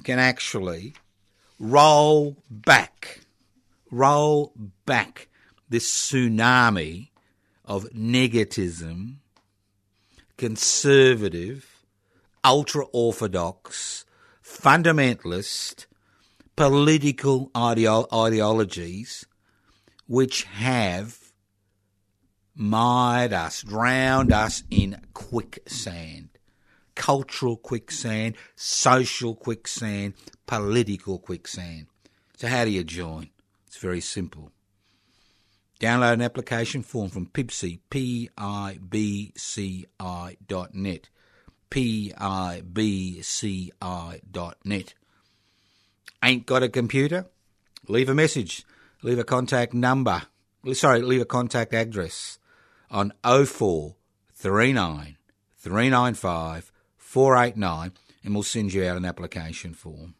can 0.04 0.18
actually 0.18 0.94
roll 1.58 2.36
back, 2.50 3.20
roll 3.90 4.52
back 4.86 5.28
this 5.68 5.90
tsunami 5.90 7.10
of 7.64 7.84
negativism, 7.90 9.16
conservative, 10.36 11.84
ultra 12.42 12.86
orthodox, 12.92 14.04
fundamentalist, 14.42 15.86
political 16.56 17.50
ideo- 17.50 18.08
ideologies 18.12 19.26
which 20.06 20.44
have 20.44 21.19
mired 22.54 23.32
us, 23.32 23.62
drowned 23.62 24.32
us 24.32 24.62
in 24.70 25.00
quicksand. 25.14 26.28
Cultural 26.94 27.56
quicksand, 27.56 28.36
social 28.56 29.34
quicksand, 29.34 30.14
political 30.46 31.18
quicksand. 31.18 31.86
So, 32.36 32.48
how 32.48 32.64
do 32.64 32.70
you 32.70 32.84
join? 32.84 33.30
It's 33.66 33.78
very 33.78 34.00
simple. 34.00 34.50
Download 35.80 36.12
an 36.14 36.22
application 36.22 36.82
form 36.82 37.08
from 37.08 37.26
PIBCI, 37.26 37.80
P-I-B-C-I 37.88 38.76
dot 40.46 40.74
net, 40.74 41.08
P-I-B-C-I 41.70 42.20
dot 44.30 44.58
net. 44.64 44.94
Ain't 46.22 46.44
got 46.44 46.62
a 46.62 46.68
computer? 46.68 47.30
Leave 47.88 48.10
a 48.10 48.14
message. 48.14 48.66
Leave 49.02 49.18
a 49.18 49.24
contact 49.24 49.72
number. 49.72 50.24
Sorry, 50.74 51.00
leave 51.00 51.22
a 51.22 51.24
contact 51.24 51.72
address 51.72 52.38
on 52.90 53.12
0439 53.24 55.16
395 55.56 56.72
489 56.96 57.92
and 58.24 58.34
we'll 58.34 58.42
send 58.42 58.72
you 58.72 58.84
out 58.84 58.96
an 58.96 59.04
application 59.04 59.74
form. 59.74 60.14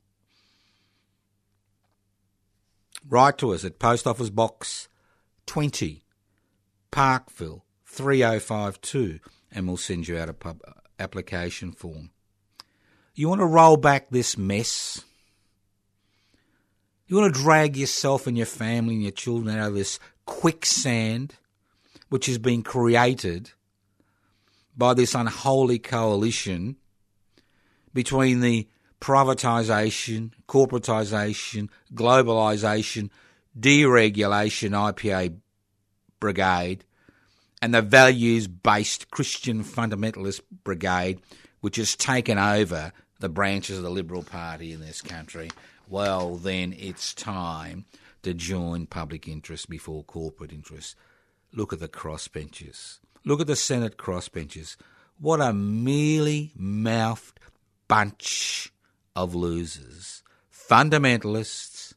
Write 3.09 3.39
to 3.39 3.53
us 3.55 3.65
at 3.65 3.79
Post 3.79 4.07
Office 4.07 4.31
Box 4.31 4.89
20, 5.47 6.05
Parkville 6.91 7.65
3052 7.87 9.21
and 9.53 9.67
we'll 9.67 9.77
send 9.77 10.07
you 10.07 10.19
out 10.19 10.29
a 10.29 10.35
pub 10.35 10.61
uh, 10.67 10.73
application 10.99 11.73
form. 11.73 12.11
You 13.15 13.29
want 13.29 13.41
to 13.41 13.47
roll 13.47 13.77
back 13.77 14.11
this 14.11 14.39
mess? 14.39 15.05
You 17.07 17.17
want 17.17 17.35
to 17.35 17.41
drag 17.41 17.77
yourself 17.77 18.27
and 18.27 18.37
your 18.37 18.47
family 18.47 18.95
and 18.95 19.03
your 19.03 19.13
children 19.13 19.57
out 19.57 19.69
of 19.69 19.75
this 19.75 19.99
quicksand 20.27 21.35
which 22.11 22.27
has 22.27 22.39
been 22.39 22.63
created 22.63 23.51
by 24.77 24.95
this 24.95 25.15
unholy 25.15 25.79
coalition 25.79 26.77
between 27.95 28.41
the 28.41 28.69
privatisation, 29.01 30.33
corporatisation, 30.47 31.69
globalisation, 31.95 33.11
deregulation 33.59 34.71
IPA 34.71 35.37
brigade 36.21 36.85
and 37.63 37.75
the 37.75 37.83
values 37.83 38.47
based 38.47 39.11
Christian 39.11 39.65
fundamentalist 39.65 40.41
brigade, 40.65 41.21
which 41.61 41.77
has 41.77 41.97
taken 41.97 42.39
over 42.39 42.93
the 43.19 43.29
branches 43.29 43.77
of 43.77 43.85
the 43.85 43.91
Liberal 43.91 44.23
Party 44.23 44.73
in 44.73 44.81
this 44.81 45.03
country, 45.03 45.51
well, 45.89 46.37
then 46.37 46.75
it's 46.79 47.13
time 47.13 47.85
to 48.23 48.33
join 48.33 48.87
public 48.87 49.29
interest 49.29 49.69
before 49.69 50.05
corporate 50.05 50.53
interest. 50.53 50.97
Look 51.53 51.73
at 51.73 51.81
the 51.81 51.89
crossbenchers. 51.89 52.99
Look 53.25 53.41
at 53.41 53.47
the 53.47 53.57
Senate 53.57 53.97
crossbenchers. 53.97 54.77
What 55.19 55.41
a 55.41 55.53
mealy 55.53 56.53
mouthed 56.57 57.39
bunch 57.89 58.73
of 59.17 59.35
losers. 59.35 60.23
Fundamentalists, 60.53 61.95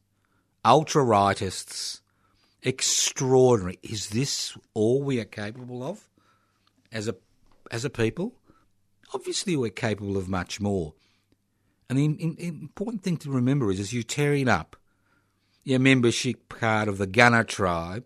ultra 0.65 1.03
rightists, 1.03 2.01
extraordinary. 2.63 3.79
Is 3.83 4.09
this 4.09 4.57
all 4.73 5.03
we 5.03 5.19
are 5.19 5.25
capable 5.25 5.83
of 5.83 6.09
as 6.91 7.07
a, 7.07 7.15
as 7.69 7.85
a 7.85 7.89
people? 7.89 8.33
Obviously, 9.13 9.55
we're 9.55 9.69
capable 9.69 10.17
of 10.17 10.27
much 10.27 10.59
more. 10.59 10.95
And 11.89 11.99
the 11.99 12.05
in, 12.05 12.17
in, 12.17 12.35
important 12.39 13.03
thing 13.03 13.17
to 13.17 13.29
remember 13.29 13.69
is 13.71 13.79
as 13.79 13.93
you're 13.93 14.03
tearing 14.03 14.49
up 14.49 14.75
your 15.63 15.79
membership 15.79 16.49
card 16.49 16.87
of 16.87 16.97
the 16.97 17.07
Gunner 17.07 17.43
tribe, 17.43 18.05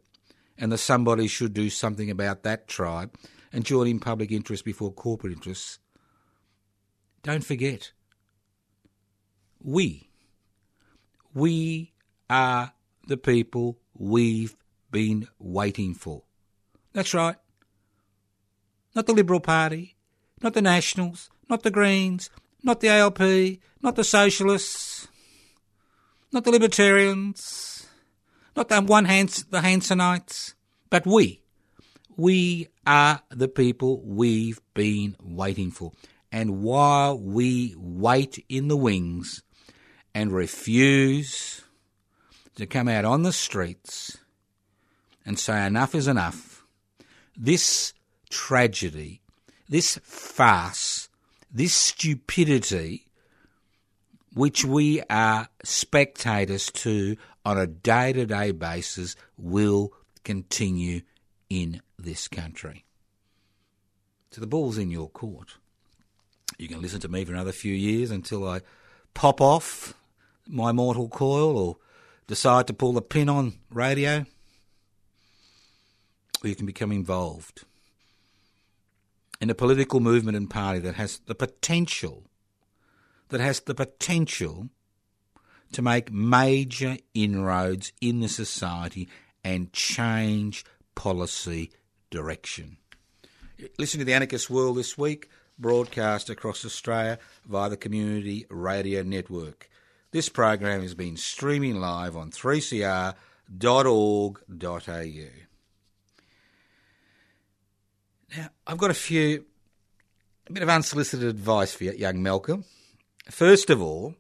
and 0.58 0.72
the 0.72 0.78
somebody 0.78 1.28
should 1.28 1.54
do 1.54 1.70
something 1.70 2.10
about 2.10 2.44
that 2.44 2.68
tribe 2.68 3.14
and 3.54 3.66
join 3.66 3.88
in 3.88 4.00
public 4.00 4.32
interest 4.32 4.66
before 4.66 4.92
corporate 4.92 5.34
interests. 5.34 5.80
Don't 7.24 7.44
forget, 7.44 7.92
we, 9.62 10.10
we 11.34 11.94
are 12.30 12.74
the 13.08 13.18
people 13.18 13.80
we've 13.94 14.56
been 14.92 15.28
waiting 15.40 15.94
for. 15.94 16.24
That's 16.94 17.14
right. 17.14 17.36
Not 18.96 19.06
the 19.06 19.14
Liberal 19.14 19.40
Party, 19.40 19.96
not 20.42 20.54
the 20.54 20.62
Nationals, 20.62 21.30
not 21.50 21.64
the 21.64 21.72
Greens, 21.72 22.30
not 22.64 22.80
the 22.80 22.90
ALP, 22.90 23.20
not 23.82 23.96
the 23.96 24.04
Socialists, 24.04 25.08
not 26.32 26.44
the 26.44 26.52
Libertarians, 26.52 27.77
not 28.58 28.70
the 28.70 28.82
one 28.82 29.06
Hans, 29.06 29.44
the 29.44 29.60
Hansonites, 29.60 30.56
but 30.90 31.06
we. 31.06 31.42
We 32.18 32.68
are 32.88 33.22
the 33.30 33.48
people 33.48 34.02
we've 34.02 34.60
been 34.74 35.16
waiting 35.22 35.70
for. 35.70 35.92
And 36.32 36.64
while 36.64 37.18
we 37.20 37.76
wait 37.78 38.44
in 38.50 38.68
the 38.68 38.76
wings 38.76 39.44
and 40.16 40.32
refuse 40.32 41.62
to 42.56 42.66
come 42.66 42.88
out 42.88 43.06
on 43.06 43.22
the 43.22 43.32
streets 43.32 44.18
and 45.24 45.38
say 45.38 45.66
enough 45.66 45.94
is 45.94 46.08
enough, 46.08 46.66
this 47.38 47.94
tragedy, 48.32 49.22
this 49.70 50.00
farce, 50.04 51.10
this 51.52 51.76
stupidity, 51.76 53.06
which 54.34 54.66
we 54.66 55.04
are 55.10 55.48
spectators 55.64 56.72
to 56.72 57.16
on 57.48 57.58
a 57.58 57.66
day 57.66 58.12
to 58.12 58.26
day 58.26 58.52
basis, 58.52 59.16
will 59.38 59.94
continue 60.26 61.00
in 61.50 61.82
this 61.98 62.28
country. 62.28 62.84
So 64.32 64.42
the 64.42 64.48
ball's 64.48 64.78
in 64.78 64.92
your 64.92 65.08
court. 65.08 65.56
You 66.58 66.68
can 66.68 66.82
listen 66.82 67.00
to 67.00 67.08
me 67.08 67.24
for 67.24 67.32
another 67.32 67.54
few 67.54 67.74
years 67.74 68.12
until 68.12 68.46
I 68.46 68.64
pop 69.14 69.40
off 69.40 69.94
my 70.46 70.74
mortal 70.74 71.08
coil 71.08 71.58
or 71.58 71.78
decide 72.28 72.68
to 72.68 72.74
pull 72.74 72.92
the 72.92 73.02
pin 73.02 73.30
on 73.30 73.54
radio. 73.72 74.26
Or 76.44 76.50
you 76.50 76.56
can 76.56 76.66
become 76.66 76.92
involved 76.92 77.64
in 79.40 79.50
a 79.50 79.56
political 79.56 80.02
movement 80.02 80.36
and 80.36 80.50
party 80.50 80.80
that 80.80 80.96
has 80.96 81.22
the 81.28 81.36
potential, 81.36 82.26
that 83.30 83.40
has 83.40 83.62
the 83.62 83.74
potential 83.74 84.68
to 85.74 85.82
make 85.82 86.12
major 86.12 86.98
inroads 87.14 87.92
in 88.02 88.20
the 88.20 88.30
society 88.30 89.08
and 89.44 89.72
change 89.74 90.66
policy 90.96 91.72
direction. 92.10 92.78
Listen 93.78 94.00
to 94.00 94.06
the 94.06 94.14
Anarchist 94.14 94.50
World 94.50 94.78
this 94.78 94.98
week, 94.98 95.30
broadcast 95.58 96.30
across 96.30 96.64
Australia 96.66 97.18
via 97.46 97.70
the 97.70 97.78
Community 97.78 98.46
Radio 98.50 99.04
Network. 99.04 99.70
This 100.12 100.30
program 100.30 100.82
has 100.82 100.94
been 100.94 101.18
streaming 101.18 101.80
live 101.80 102.16
on 102.16 102.32
3cr.org.au. 102.32 103.14
Now, 108.36 108.50
I've 108.66 108.78
got 108.78 108.92
a 108.92 108.96
few, 108.96 109.46
a 110.48 110.54
bit 110.54 110.64
of 110.64 110.70
unsolicited 110.70 111.28
advice 111.28 111.74
for 111.74 111.86
you, 111.86 111.94
young 111.94 112.22
Malcolm. 112.22 112.66
First 113.30 113.70
of 113.70 113.82
all, 113.82 114.16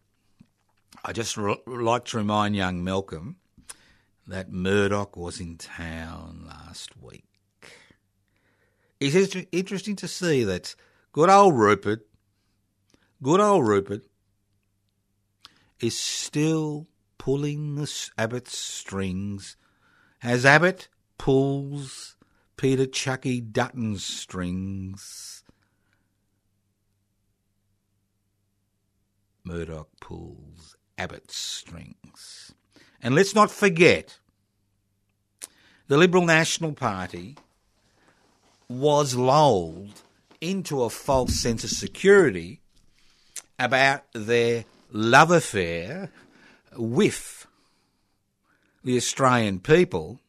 I 1.07 1.13
just 1.13 1.37
r- 1.37 1.57
like 1.65 2.03
to 2.05 2.17
remind 2.17 2.53
young 2.53 2.83
Malcolm 2.83 3.37
that 4.27 4.51
Murdoch 4.51 5.15
was 5.15 5.39
in 5.39 5.57
town 5.57 6.43
last 6.45 7.01
week. 7.01 7.23
It's 8.99 9.33
interesting 9.53 9.95
to 9.95 10.07
see 10.09 10.43
that 10.43 10.75
good 11.13 11.29
old 11.29 11.55
Rupert, 11.55 12.05
good 13.23 13.39
old 13.39 13.65
Rupert, 13.65 14.01
is 15.79 15.97
still 15.97 16.87
pulling 17.17 17.75
the 17.75 18.09
Abbott's 18.17 18.57
strings. 18.57 19.55
Has 20.19 20.45
Abbott 20.45 20.89
pulls 21.17 22.17
Peter 22.57 22.85
Chucky 22.85 23.39
Dutton's 23.39 24.03
strings. 24.03 25.45
Murdoch 29.45 29.87
pulls 30.01 30.76
Abbott's 30.97 31.37
strings. 31.37 32.53
And 33.01 33.13
let's 33.15 33.35
not 33.35 33.51
forget, 33.51 34.19
the 35.87 35.97
Liberal 35.97 36.25
National 36.25 36.73
Party 36.73 37.37
was 38.67 39.15
lulled 39.15 40.01
into 40.41 40.83
a 40.83 40.89
false 40.89 41.35
sense 41.35 41.63
of 41.63 41.69
security 41.69 42.61
about 43.57 44.03
their 44.13 44.65
love 44.91 45.31
affair 45.31 46.11
with 46.75 47.47
the 48.83 48.97
Australian 48.97 49.59
people 49.59 50.19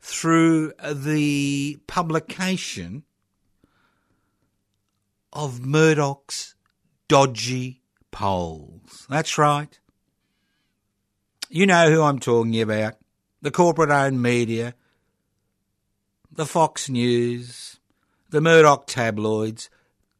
through 0.00 0.72
the 0.92 1.78
publication 1.86 3.02
of 5.32 5.64
Murdoch's 5.66 6.54
dodgy 7.08 7.82
polls. 8.16 9.06
That's 9.10 9.36
right. 9.36 9.78
You 11.50 11.66
know 11.66 11.90
who 11.90 12.00
I'm 12.00 12.18
talking 12.18 12.58
about. 12.62 12.94
The 13.42 13.50
corporate 13.50 13.90
owned 13.90 14.22
media, 14.22 14.74
the 16.32 16.46
Fox 16.46 16.88
News, 16.88 17.78
the 18.30 18.40
Murdoch 18.40 18.86
tabloids, 18.86 19.68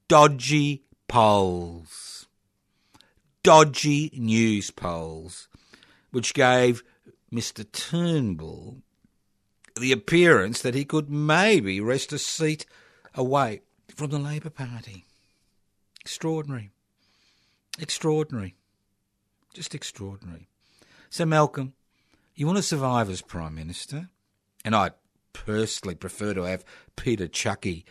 dodgy 0.09 0.83
polls. 1.09 2.27
Dodgy 3.43 4.11
news 4.13 4.71
polls, 4.71 5.49
which 6.11 6.35
gave 6.35 6.83
Mr. 7.33 7.65
Turnbull 7.73 8.83
the 9.81 9.93
appearance 9.93 10.61
that 10.61 10.75
he 10.75 10.85
could 10.85 11.09
maybe 11.09 11.81
wrest 11.81 12.13
a 12.13 12.19
seat 12.19 12.67
away 13.15 13.63
from 13.89 14.11
the 14.11 14.19
Labor 14.19 14.51
Party. 14.51 15.07
Extraordinary. 16.03 16.73
Extraordinary. 17.79 18.55
Just 19.55 19.75
extraordinary. 19.75 20.49
So, 21.11 21.25
Malcolm, 21.25 21.75
you 22.35 22.47
want 22.47 22.57
to 22.59 22.63
survive 22.63 23.09
as 23.11 23.23
Prime 23.23 23.55
Minister? 23.55 24.09
And 24.65 24.75
I 24.75 24.91
personally 25.33 25.95
prefer 25.95 26.35
to 26.35 26.43
have 26.43 26.65
Peter 26.97 27.29
Chucky, 27.29 27.85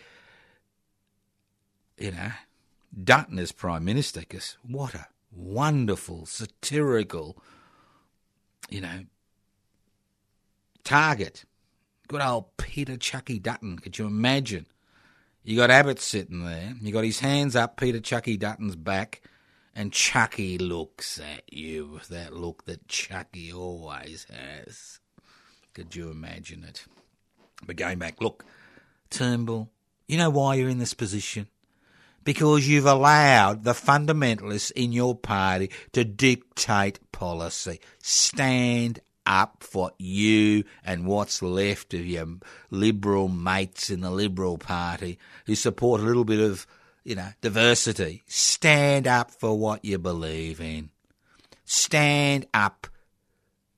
you 1.97 2.11
know, 2.11 2.31
Dutton 3.03 3.39
as 3.39 3.51
Prime 3.51 3.85
Minister, 3.85 4.21
because 4.21 4.57
what 4.67 4.93
a 4.93 5.07
wonderful, 5.31 6.25
satirical, 6.25 7.37
you 8.69 8.81
know, 8.81 9.05
target. 10.83 11.45
Good 12.07 12.21
old 12.21 12.55
Peter 12.57 12.97
Chucky 12.97 13.39
Dutton. 13.39 13.79
Could 13.79 13.97
you 13.97 14.05
imagine? 14.05 14.67
You 15.43 15.55
got 15.57 15.71
Abbott 15.71 15.99
sitting 15.99 16.45
there. 16.45 16.73
You 16.81 16.91
got 16.91 17.03
his 17.03 17.19
hands 17.19 17.55
up 17.55 17.77
Peter 17.77 17.99
Chucky 17.99 18.37
Dutton's 18.37 18.75
back, 18.75 19.21
and 19.75 19.91
Chucky 19.91 20.57
looks 20.57 21.19
at 21.19 21.51
you 21.51 21.87
with 21.87 22.07
that 22.07 22.33
look 22.33 22.65
that 22.65 22.87
Chucky 22.87 23.51
always 23.51 24.25
has. 24.31 24.99
Could 25.73 25.95
you 25.95 26.09
imagine 26.09 26.63
it? 26.63 26.85
But 27.65 27.75
going 27.75 27.99
back, 27.99 28.21
look, 28.21 28.45
Turnbull, 29.09 29.69
you 30.07 30.17
know 30.17 30.29
why 30.29 30.55
you're 30.55 30.69
in 30.69 30.77
this 30.77 30.93
position? 30.93 31.47
Because 32.23 32.67
you've 32.67 32.85
allowed 32.85 33.65
the 33.65 33.73
fundamentalists 33.73 34.71
in 34.71 34.91
your 34.93 35.13
party 35.13 35.69
to 35.91 36.03
dictate 36.05 36.99
policy. 37.11 37.79
Stand 37.99 39.01
up 39.25 39.63
for 39.63 39.91
you 39.97 40.63
and 40.83 41.05
what's 41.05 41.41
left 41.41 41.93
of 41.93 42.05
your 42.05 42.27
liberal 42.69 43.27
mates 43.27 43.89
in 43.89 44.01
the 44.01 44.11
Liberal 44.11 44.57
Party 44.57 45.17
who 45.45 45.55
support 45.55 46.01
a 46.01 46.03
little 46.03 46.25
bit 46.25 46.39
of, 46.39 46.65
you 47.05 47.15
know, 47.15 47.29
diversity. 47.39 48.23
Stand 48.27 49.07
up 49.07 49.31
for 49.31 49.57
what 49.57 49.85
you 49.85 49.97
believe 49.97 50.59
in. 50.59 50.89
Stand 51.63 52.47
up 52.53 52.87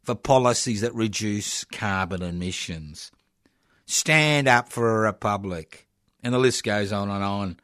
for 0.01 0.15
policies 0.15 0.81
that 0.81 0.95
reduce 0.95 1.65
carbon 1.65 2.23
emissions. 2.23 3.11
Stand 3.85 4.47
up 4.47 4.69
for 4.69 4.97
a 4.97 5.11
republic. 5.11 5.87
And 6.23 6.33
the 6.33 6.39
list 6.39 6.63
goes 6.63 6.91
on 6.91 7.09
and 7.09 7.23
on. 7.23 7.59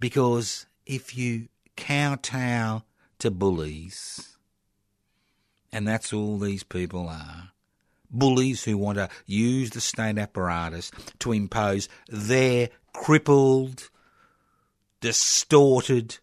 Because 0.00 0.66
if 0.86 1.16
you 1.16 1.48
kowtow 1.76 2.82
to 3.18 3.30
bullies, 3.30 4.36
and 5.70 5.86
that's 5.86 6.12
all 6.12 6.38
these 6.38 6.64
people 6.64 7.08
are. 7.08 7.50
Bullies 8.10 8.64
who 8.64 8.76
want 8.76 8.98
to 8.98 9.08
use 9.26 9.70
the 9.70 9.80
state 9.80 10.18
apparatus 10.18 10.90
to 11.20 11.32
impose 11.32 11.88
their 12.08 12.68
crippled, 12.92 13.90
distorted 15.02 16.16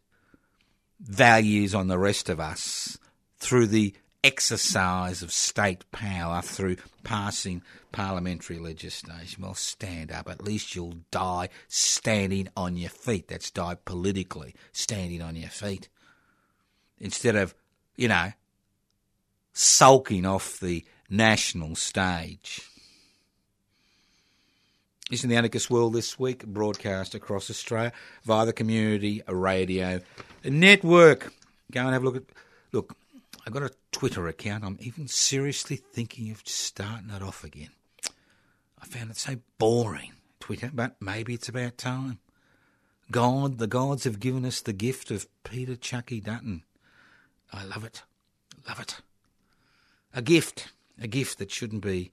values 0.99 1.75
on 1.75 1.87
the 1.87 1.99
rest 1.99 2.29
of 2.29 2.39
us 2.39 2.97
through 3.37 3.67
the 3.67 3.93
exercise 4.23 5.21
of 5.21 5.31
state 5.31 5.89
power 5.91 6.41
through 6.41 6.75
passing 7.03 7.61
parliamentary 7.91 8.57
legislation. 8.57 9.43
Well, 9.43 9.53
stand 9.53 10.11
up. 10.11 10.29
At 10.29 10.43
least 10.43 10.75
you'll 10.75 10.95
die 11.11 11.49
standing 11.67 12.49
on 12.57 12.75
your 12.75 12.89
feet. 12.89 13.27
That's 13.27 13.51
die 13.51 13.75
politically, 13.85 14.55
standing 14.71 15.21
on 15.21 15.35
your 15.35 15.49
feet. 15.49 15.89
Instead 16.99 17.35
of, 17.35 17.53
you 17.95 18.07
know, 18.07 18.31
sulking 19.53 20.25
off 20.25 20.59
the 20.59 20.85
national 21.09 21.75
stage. 21.75 22.61
This 25.09 25.23
in 25.23 25.29
the 25.31 25.35
Anarchist 25.35 25.71
World 25.71 25.93
this 25.93 26.19
week, 26.19 26.45
broadcast 26.45 27.15
across 27.15 27.49
Australia 27.49 27.91
via 28.25 28.45
the 28.45 28.53
Community 28.53 29.23
Radio 29.27 30.01
Network. 30.43 31.33
Go 31.71 31.81
and 31.81 31.93
have 31.93 32.03
a 32.03 32.05
look 32.05 32.17
at. 32.17 32.23
Look, 32.71 32.95
I've 33.45 33.53
got 33.53 33.63
a 33.63 33.71
Twitter 33.91 34.27
account. 34.27 34.63
I'm 34.63 34.77
even 34.79 35.07
seriously 35.07 35.77
thinking 35.77 36.29
of 36.29 36.43
starting 36.45 37.09
it 37.09 37.23
off 37.23 37.43
again. 37.43 37.71
I 38.79 38.85
found 38.85 39.09
it 39.09 39.17
so 39.17 39.37
boring, 39.57 40.13
Twitter, 40.39 40.69
but 40.71 40.95
maybe 41.01 41.33
it's 41.33 41.49
about 41.49 41.79
time. 41.79 42.19
God, 43.09 43.57
the 43.57 43.65
gods 43.65 44.03
have 44.03 44.19
given 44.19 44.45
us 44.45 44.61
the 44.61 44.73
gift 44.73 45.09
of 45.09 45.27
Peter 45.43 45.75
Chucky 45.75 46.21
Dutton. 46.21 46.63
I 47.51 47.63
love 47.63 47.83
it. 47.83 48.03
Love 48.67 48.79
it 48.79 49.01
a 50.13 50.21
gift, 50.21 50.71
a 51.01 51.07
gift 51.07 51.37
that 51.39 51.51
shouldn't 51.51 51.81
be, 51.81 52.11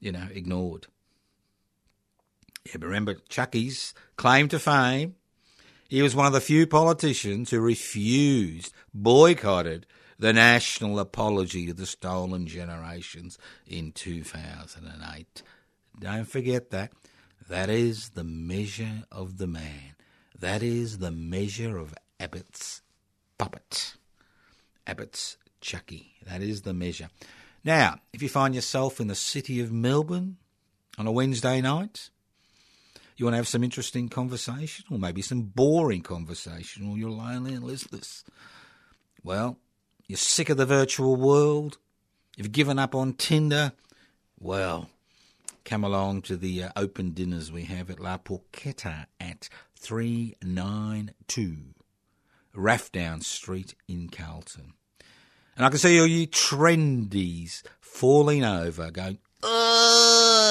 you 0.00 0.12
know, 0.12 0.28
ignored. 0.32 0.86
Yeah, 2.66 2.78
remember 2.80 3.14
Chucky's 3.28 3.94
claim 4.16 4.48
to 4.48 4.58
fame. 4.58 5.14
He 5.88 6.02
was 6.02 6.16
one 6.16 6.26
of 6.26 6.32
the 6.32 6.40
few 6.40 6.66
politicians 6.66 7.50
who 7.50 7.60
refused, 7.60 8.72
boycotted 8.92 9.86
the 10.18 10.32
national 10.32 10.98
apology 10.98 11.66
to 11.66 11.74
the 11.74 11.86
stolen 11.86 12.46
generations 12.46 13.38
in 13.68 13.92
2008. 13.92 15.42
Don't 16.00 16.24
forget 16.24 16.70
that. 16.70 16.92
That 17.48 17.70
is 17.70 18.10
the 18.10 18.24
measure 18.24 19.04
of 19.12 19.38
the 19.38 19.46
man. 19.46 19.94
That 20.36 20.62
is 20.62 20.98
the 20.98 21.12
measure 21.12 21.78
of 21.78 21.94
Abbott's 22.18 22.82
puppet. 23.38 23.94
Abbott's 24.86 25.36
Chucky. 25.60 26.14
That 26.26 26.42
is 26.42 26.62
the 26.62 26.74
measure. 26.74 27.10
Now, 27.62 28.00
if 28.12 28.22
you 28.22 28.28
find 28.28 28.54
yourself 28.54 29.00
in 29.00 29.06
the 29.06 29.14
city 29.14 29.60
of 29.60 29.70
Melbourne 29.70 30.38
on 30.98 31.06
a 31.06 31.12
Wednesday 31.12 31.60
night, 31.60 32.10
you 33.16 33.24
want 33.24 33.32
to 33.34 33.38
have 33.38 33.48
some 33.48 33.64
interesting 33.64 34.08
conversation, 34.08 34.84
or 34.90 34.98
maybe 34.98 35.22
some 35.22 35.42
boring 35.42 36.02
conversation, 36.02 36.88
or 36.88 36.98
you're 36.98 37.10
lonely 37.10 37.54
and 37.54 37.64
listless. 37.64 38.24
Well, 39.24 39.58
you're 40.06 40.18
sick 40.18 40.50
of 40.50 40.56
the 40.56 40.66
virtual 40.66 41.16
world, 41.16 41.78
you've 42.36 42.52
given 42.52 42.78
up 42.78 42.94
on 42.94 43.14
Tinder. 43.14 43.72
Well, 44.38 44.90
come 45.64 45.82
along 45.82 46.22
to 46.22 46.36
the 46.36 46.64
uh, 46.64 46.70
open 46.76 47.12
dinners 47.12 47.50
we 47.50 47.64
have 47.64 47.90
at 47.90 48.00
La 48.00 48.18
Porchetta 48.18 49.06
at 49.18 49.48
392 49.76 51.56
Rathdown 52.54 53.22
Street 53.22 53.74
in 53.88 54.08
Carlton. 54.08 54.74
And 55.56 55.64
I 55.64 55.70
can 55.70 55.78
see 55.78 55.98
all 55.98 56.06
you 56.06 56.26
trendies 56.26 57.62
falling 57.80 58.44
over, 58.44 58.90
going, 58.90 59.18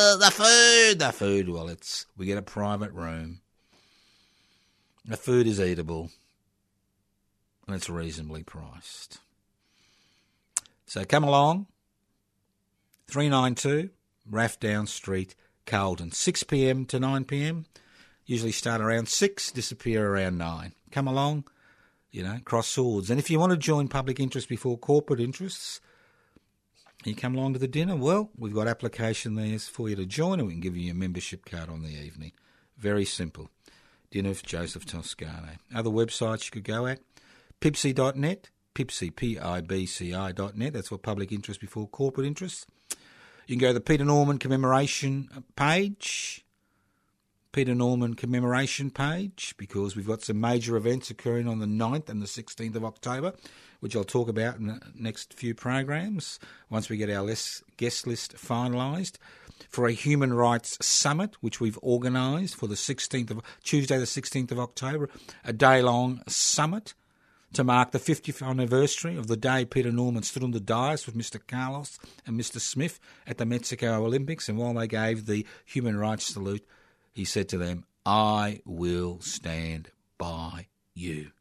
"Oh, 0.07 0.17
the 0.17 0.31
food, 0.31 0.99
the 0.99 1.11
food." 1.11 1.49
Well, 1.49 1.67
it's 1.67 2.05
we 2.15 2.25
get 2.25 2.37
a 2.37 2.43
private 2.43 2.91
room. 2.91 3.41
The 5.03 5.17
food 5.17 5.47
is 5.47 5.59
eatable, 5.59 6.11
and 7.67 7.75
it's 7.75 7.89
reasonably 7.89 8.43
priced. 8.43 9.19
So 10.85 11.05
come 11.05 11.23
along. 11.23 11.67
Three 13.07 13.29
nine 13.29 13.55
two 13.55 13.89
Rathdown 14.29 14.87
Street, 14.87 15.35
Carlton. 15.65 16.11
Six 16.11 16.43
p.m. 16.43 16.85
to 16.85 16.99
nine 16.99 17.25
p.m. 17.25 17.65
Usually 18.25 18.51
start 18.51 18.81
around 18.81 19.09
six, 19.09 19.51
disappear 19.51 20.07
around 20.07 20.37
nine. 20.37 20.73
Come 20.91 21.07
along 21.07 21.45
you 22.15 22.23
know, 22.23 22.39
cross 22.45 22.69
swords. 22.69 23.09
And 23.09 23.19
if 23.19 23.29
you 23.29 23.39
want 23.39 23.51
to 23.51 23.57
join 23.57 23.89
public 23.89 24.21
interest 24.21 24.47
before 24.47 24.77
corporate 24.77 25.19
interests, 25.19 25.81
You 27.05 27.15
come 27.15 27.35
along 27.35 27.53
to 27.53 27.59
the 27.59 27.67
dinner? 27.67 27.95
Well, 27.95 28.31
we've 28.35 28.53
got 28.53 28.67
application 28.67 29.35
there 29.35 29.59
for 29.59 29.87
you 29.89 29.95
to 29.95 30.07
join, 30.07 30.39
and 30.39 30.47
we 30.47 30.55
can 30.55 30.61
give 30.61 30.75
you 30.75 30.91
a 30.91 30.95
membership 30.95 31.45
card 31.45 31.69
on 31.69 31.83
the 31.83 31.89
evening. 31.89 32.31
Very 32.77 33.05
simple. 33.05 33.49
Dinner 34.09 34.33
for 34.33 34.45
Joseph 34.45 34.85
Toscano. 34.85 35.57
Other 35.73 35.91
websites 35.91 36.45
you 36.45 36.51
could 36.51 36.63
go 36.63 36.87
at 36.87 36.99
PIBCI.net, 37.61 38.49
PIBCI, 38.73 39.15
P-I-B-C-I 39.15 40.31
dot 40.31 40.57
net. 40.57 40.73
That's 40.73 40.87
for 40.87 40.97
public 40.97 41.31
interest 41.31 41.61
before 41.61 41.87
corporate 41.87 42.25
interest. 42.25 42.67
You 43.47 43.55
can 43.55 43.59
go 43.59 43.67
to 43.67 43.73
the 43.73 43.81
Peter 43.81 44.05
Norman 44.05 44.39
commemoration 44.39 45.29
page, 45.55 46.44
Peter 47.55 47.73
Norman 47.73 48.15
commemoration 48.15 48.91
page, 48.91 49.55
because 49.55 49.95
we've 49.95 50.05
got 50.05 50.21
some 50.21 50.41
major 50.41 50.75
events 50.75 51.09
occurring 51.09 51.47
on 51.47 51.59
the 51.59 51.65
9th 51.65 52.09
and 52.09 52.21
the 52.21 52.25
16th 52.25 52.75
of 52.75 52.83
October, 52.83 53.33
which 53.79 53.95
I'll 53.95 54.03
talk 54.03 54.27
about 54.27 54.57
in 54.57 54.67
the 54.67 54.81
next 54.93 55.33
few 55.33 55.55
programs 55.55 56.37
once 56.69 56.89
we 56.89 56.97
get 56.97 57.09
our 57.09 57.23
list, 57.23 57.63
guest 57.77 58.07
list 58.07 58.35
finalised. 58.35 59.13
For 59.69 59.87
a 59.87 59.93
human 59.93 60.33
rights 60.33 60.77
summit, 60.85 61.37
which 61.39 61.61
we've 61.61 61.77
organised 61.77 62.57
for 62.57 62.67
the 62.67 62.75
16th 62.75 63.31
of 63.31 63.41
Tuesday, 63.63 63.97
the 63.97 64.03
16th 64.03 64.51
of 64.51 64.59
October, 64.59 65.09
a 65.45 65.53
day 65.53 65.81
long 65.81 66.23
summit 66.27 66.93
to 67.53 67.63
mark 67.63 67.91
the 67.91 67.99
50th 67.99 68.45
anniversary 68.45 69.15
of 69.15 69.27
the 69.27 69.37
day 69.37 69.63
Peter 69.63 69.93
Norman 69.93 70.23
stood 70.23 70.43
on 70.43 70.51
the 70.51 70.59
dais 70.59 71.05
with 71.05 71.15
Mr. 71.15 71.39
Carlos 71.47 71.99
and 72.27 72.37
Mr. 72.37 72.59
Smith 72.59 72.99
at 73.25 73.37
the 73.37 73.45
Mexico 73.45 74.03
Olympics. 74.03 74.49
And 74.49 74.57
while 74.57 74.73
they 74.73 74.87
gave 74.87 75.25
the 75.25 75.45
human 75.63 75.95
rights 75.95 76.25
salute, 76.25 76.65
he 77.15 77.25
said 77.25 77.49
to 77.49 77.57
them, 77.57 77.85
I 78.05 78.61
will 78.65 79.19
stand 79.21 79.89
by 80.19 80.67
you. 80.93 81.31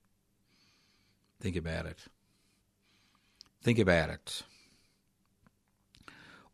Think 1.40 1.56
about 1.56 1.84
it. 1.84 1.98
Think 3.62 3.78
about 3.78 4.08
it. 4.08 4.42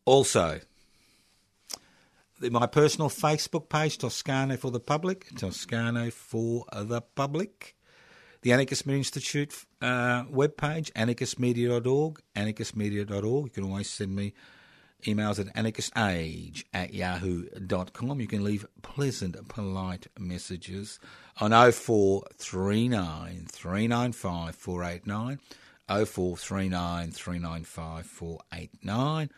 Also, 0.04 0.60
my 2.40 2.66
personal 2.66 3.10
Facebook 3.10 3.68
page, 3.68 3.98
Toscano 3.98 4.56
for 4.56 4.70
the 4.70 4.80
Public, 4.80 5.28
Toscano 5.36 6.10
for 6.10 6.64
the 6.72 7.02
Public 7.02 7.76
the 8.42 8.52
Anarchist 8.52 8.86
Media 8.86 8.98
Institute 8.98 9.66
uh, 9.82 10.24
webpage, 10.24 10.90
anarchistmedia.org, 10.92 12.20
anarchistmedia.org. 12.34 13.44
You 13.44 13.50
can 13.50 13.64
always 13.64 13.90
send 13.90 14.16
me 14.16 14.32
emails 15.02 15.38
at 15.38 15.54
anarchistage 15.54 16.64
at 16.72 16.94
yahoo.com. 16.94 18.20
You 18.20 18.26
can 18.26 18.44
leave 18.44 18.66
pleasant, 18.82 19.48
polite 19.48 20.06
messages 20.18 20.98
on 21.40 21.50
0439 21.50 23.46
395 23.50 24.54
489, 24.54 25.38
0439 25.88 27.10
395 27.10 28.06
489 28.06 29.30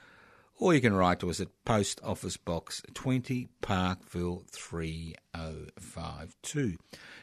or 0.62 0.72
you 0.72 0.81
can 0.81 0.94
write 0.94 1.18
to 1.18 1.29
us 1.29 1.40
at 1.40 1.48
Post 1.64 2.01
Office 2.05 2.37
Box 2.37 2.83
20, 2.94 3.48
Parkville 3.61 4.44
3052. 4.46 6.77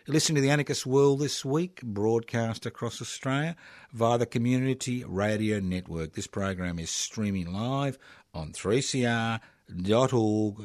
You're 0.06 0.20
to 0.20 0.42
the 0.42 0.50
Anarchist 0.50 0.86
World 0.86 1.22
this 1.22 1.46
week, 1.46 1.82
broadcast 1.82 2.66
across 2.66 3.02
Australia 3.02 3.56
via 3.94 4.18
the 4.18 4.26
Community 4.26 5.06
Radio 5.08 5.62
Network. 5.62 6.16
This 6.16 6.28
program 6.28 6.80
is 6.80 6.90
streaming 6.90 7.54
live 7.54 7.98
on 8.34 8.52
3cr.org.au. 8.54 9.40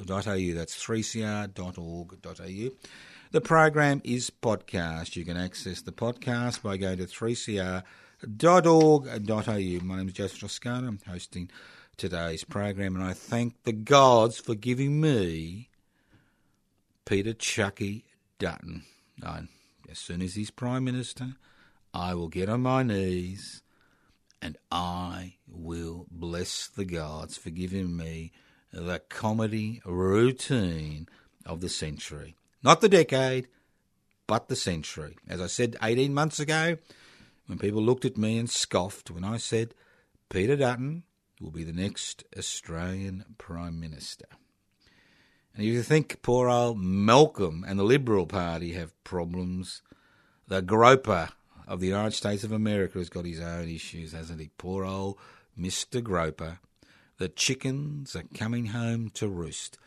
That's 0.04 0.76
3cr.org.au. 0.84 2.70
The 3.30 3.40
program 3.40 4.00
is 4.04 4.30
podcast. 4.30 5.16
You 5.16 5.24
can 5.24 5.36
access 5.36 5.82
the 5.82 5.90
podcast 5.90 6.62
by 6.62 6.76
going 6.76 6.98
to 6.98 7.06
3cr.org.au. 7.06 7.84
My 9.84 9.96
name 9.96 10.06
is 10.06 10.14
Joseph 10.14 10.38
Toscano. 10.38 10.86
I'm 10.86 11.00
hosting 11.04 11.50
today's 11.96 12.44
program, 12.44 12.94
and 12.94 13.04
I 13.04 13.12
thank 13.12 13.64
the 13.64 13.72
gods 13.72 14.38
for 14.38 14.54
giving 14.54 15.00
me 15.00 15.68
Peter 17.04 17.32
Chucky 17.32 18.04
Dutton. 18.38 18.84
As 19.90 19.98
soon 19.98 20.22
as 20.22 20.36
he's 20.36 20.52
Prime 20.52 20.84
Minister, 20.84 21.34
I 21.92 22.14
will 22.14 22.28
get 22.28 22.48
on 22.48 22.62
my 22.62 22.84
knees 22.84 23.63
and 24.44 24.58
I 24.70 25.36
will 25.48 26.06
bless 26.10 26.66
the 26.66 26.84
gods 26.84 27.38
for 27.38 27.48
giving 27.48 27.96
me 27.96 28.30
the 28.70 28.98
comedy 29.08 29.80
routine 29.86 31.08
of 31.46 31.62
the 31.62 31.70
century. 31.70 32.36
Not 32.62 32.82
the 32.82 32.90
decade, 32.90 33.48
but 34.26 34.48
the 34.48 34.56
century. 34.56 35.16
As 35.26 35.40
I 35.40 35.46
said 35.46 35.76
18 35.82 36.12
months 36.12 36.40
ago, 36.40 36.76
when 37.46 37.58
people 37.58 37.80
looked 37.82 38.04
at 38.04 38.18
me 38.18 38.36
and 38.36 38.50
scoffed 38.50 39.10
when 39.10 39.24
I 39.24 39.38
said, 39.38 39.74
Peter 40.28 40.56
Dutton 40.56 41.04
will 41.40 41.50
be 41.50 41.64
the 41.64 41.72
next 41.72 42.24
Australian 42.36 43.24
Prime 43.38 43.80
Minister. 43.80 44.26
And 45.54 45.64
if 45.64 45.72
you 45.72 45.82
think 45.82 46.20
poor 46.20 46.50
old 46.50 46.78
Malcolm 46.78 47.64
and 47.66 47.78
the 47.78 47.84
Liberal 47.84 48.26
Party 48.26 48.72
have 48.72 49.02
problems, 49.04 49.80
the 50.48 50.60
groper 50.60 51.30
of 51.66 51.80
the 51.80 51.86
United 51.86 52.14
States 52.14 52.44
of 52.44 52.52
America 52.52 52.98
has 52.98 53.08
got 53.08 53.24
his 53.24 53.40
own 53.40 53.68
issues, 53.68 54.12
hasn't 54.12 54.40
he? 54.40 54.50
Poor 54.58 54.84
old 54.84 55.16
Mr. 55.58 56.02
Groper. 56.02 56.58
The 57.18 57.28
chickens 57.28 58.14
are 58.16 58.24
coming 58.34 58.66
home 58.66 59.10
to 59.14 59.28
roost. 59.28 59.78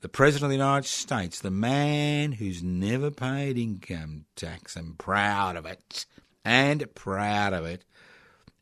The 0.00 0.08
President 0.08 0.44
of 0.44 0.50
the 0.50 0.64
United 0.64 0.86
States, 0.86 1.40
the 1.40 1.50
man 1.50 2.32
who's 2.32 2.62
never 2.62 3.10
paid 3.10 3.58
income 3.58 4.26
tax 4.36 4.76
and 4.76 4.96
proud 4.96 5.56
of 5.56 5.66
it, 5.66 6.06
and 6.44 6.94
proud 6.94 7.52
of 7.52 7.64
it, 7.64 7.84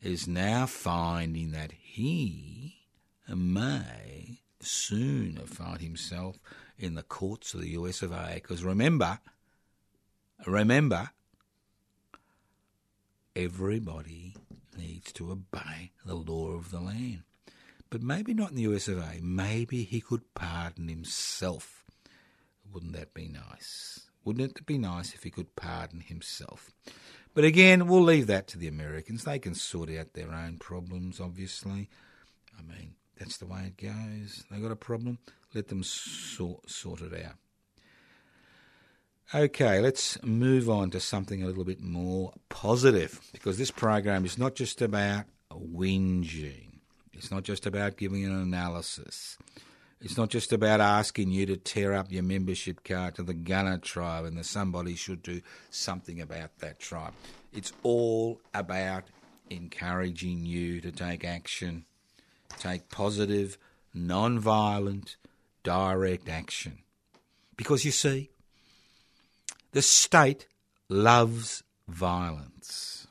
is 0.00 0.26
now 0.26 0.66
finding 0.66 1.50
that 1.50 1.72
he 1.72 2.76
may 3.28 4.40
soon 4.60 5.36
find 5.44 5.80
himself 5.80 6.38
in 6.78 6.94
the 6.94 7.02
courts 7.02 7.54
of 7.54 7.60
the 7.60 7.70
US 7.70 8.02
of 8.02 8.12
A. 8.12 8.34
Because 8.34 8.64
remember, 8.64 9.18
remember, 10.46 11.10
everybody 13.36 14.34
needs 14.78 15.12
to 15.12 15.30
obey 15.30 15.92
the 16.04 16.14
law 16.14 16.48
of 16.52 16.70
the 16.70 16.80
land. 16.80 17.22
But 17.90 18.02
maybe 18.02 18.34
not 18.34 18.50
in 18.50 18.56
the 18.56 18.62
US 18.62 18.88
of 18.88 18.98
A. 18.98 19.20
Maybe 19.20 19.84
he 19.84 20.00
could 20.00 20.34
pardon 20.34 20.88
himself. 20.88 21.84
Wouldn't 22.72 22.94
that 22.94 23.14
be 23.14 23.28
nice? 23.28 24.08
Wouldn't 24.24 24.58
it 24.58 24.66
be 24.66 24.78
nice 24.78 25.14
if 25.14 25.22
he 25.22 25.30
could 25.30 25.54
pardon 25.54 26.00
himself? 26.00 26.70
But 27.34 27.44
again, 27.44 27.86
we'll 27.86 28.02
leave 28.02 28.26
that 28.26 28.48
to 28.48 28.58
the 28.58 28.68
Americans. 28.68 29.24
They 29.24 29.38
can 29.38 29.54
sort 29.54 29.90
out 29.90 30.14
their 30.14 30.32
own 30.32 30.56
problems, 30.58 31.20
obviously. 31.20 31.90
I 32.58 32.62
mean, 32.62 32.94
that's 33.18 33.36
the 33.36 33.46
way 33.46 33.66
it 33.66 33.76
goes. 33.76 34.44
They 34.50 34.58
got 34.58 34.72
a 34.72 34.76
problem, 34.76 35.18
let 35.54 35.68
them 35.68 35.82
sort, 35.84 36.68
sort 36.68 37.02
it 37.02 37.12
out. 37.24 37.34
Okay, 39.34 39.80
let's 39.80 40.22
move 40.22 40.70
on 40.70 40.90
to 40.90 41.00
something 41.00 41.42
a 41.42 41.46
little 41.46 41.64
bit 41.64 41.80
more 41.80 42.32
positive 42.48 43.20
because 43.32 43.58
this 43.58 43.72
program 43.72 44.24
is 44.24 44.38
not 44.38 44.54
just 44.54 44.80
about 44.80 45.24
whinging. 45.50 46.78
It's 47.12 47.32
not 47.32 47.42
just 47.42 47.66
about 47.66 47.96
giving 47.96 48.24
an 48.24 48.30
analysis. 48.30 49.36
It's 50.00 50.16
not 50.16 50.28
just 50.28 50.52
about 50.52 50.80
asking 50.80 51.32
you 51.32 51.44
to 51.46 51.56
tear 51.56 51.92
up 51.92 52.12
your 52.12 52.22
membership 52.22 52.84
card 52.84 53.16
to 53.16 53.24
the 53.24 53.34
Gunner 53.34 53.78
tribe 53.78 54.26
and 54.26 54.38
that 54.38 54.46
somebody 54.46 54.94
should 54.94 55.24
do 55.24 55.40
something 55.70 56.20
about 56.20 56.58
that 56.58 56.78
tribe. 56.78 57.14
It's 57.52 57.72
all 57.82 58.40
about 58.54 59.04
encouraging 59.50 60.46
you 60.46 60.80
to 60.82 60.92
take 60.92 61.24
action, 61.24 61.84
take 62.60 62.90
positive, 62.90 63.58
non 63.92 64.38
violent, 64.38 65.16
direct 65.64 66.28
action. 66.28 66.78
Because 67.56 67.84
you 67.84 67.90
see, 67.90 68.30
the 69.76 69.82
state 69.82 70.46
loves 70.88 71.62
violence, 71.86 73.06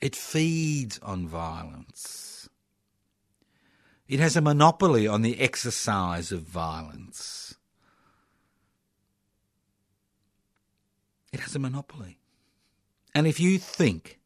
it 0.00 0.16
feeds 0.16 0.98
on 1.00 1.28
violence. 1.28 2.48
It 4.08 4.18
has 4.18 4.34
a 4.34 4.40
monopoly 4.40 5.06
on 5.06 5.20
the 5.20 5.40
exercise 5.42 6.32
of 6.32 6.40
violence. 6.40 7.54
It 11.34 11.40
has 11.40 11.54
a 11.54 11.58
monopoly. 11.58 12.16
And 13.14 13.26
if 13.26 13.38
you 13.38 13.58
think 13.58 14.18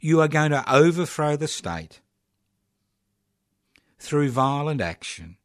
you 0.00 0.20
are 0.20 0.28
going 0.28 0.52
to 0.52 0.72
overthrow 0.72 1.34
the 1.34 1.48
state 1.48 2.02
through 3.98 4.30
violent 4.30 4.80
action 4.80 5.38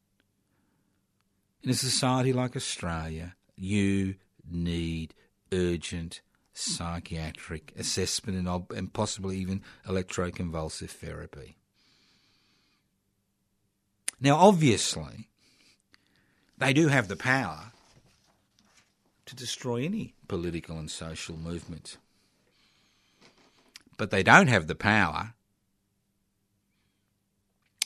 in 1.64 1.72
a 1.72 1.74
society 1.74 2.32
like 2.32 2.56
Australia, 2.56 3.36
you 3.56 4.14
need 4.50 5.14
urgent 5.52 6.22
psychiatric 6.54 7.74
assessment 7.78 8.38
and, 8.38 8.66
and 8.76 8.94
possibly 8.94 9.38
even 9.38 9.62
electroconvulsive 9.88 10.90
therapy. 10.90 11.56
Now, 14.20 14.38
obviously, 14.38 15.28
they 16.58 16.74
do 16.74 16.88
have 16.88 17.08
the 17.08 17.16
power 17.16 17.72
to 19.26 19.36
destroy 19.36 19.84
any 19.84 20.14
political 20.28 20.78
and 20.78 20.90
social 20.90 21.38
movement. 21.38 21.98
But 23.98 24.12
they 24.12 24.24
don't 24.24 24.48
have 24.48 24.68
the 24.68 24.76
power 24.76 25.34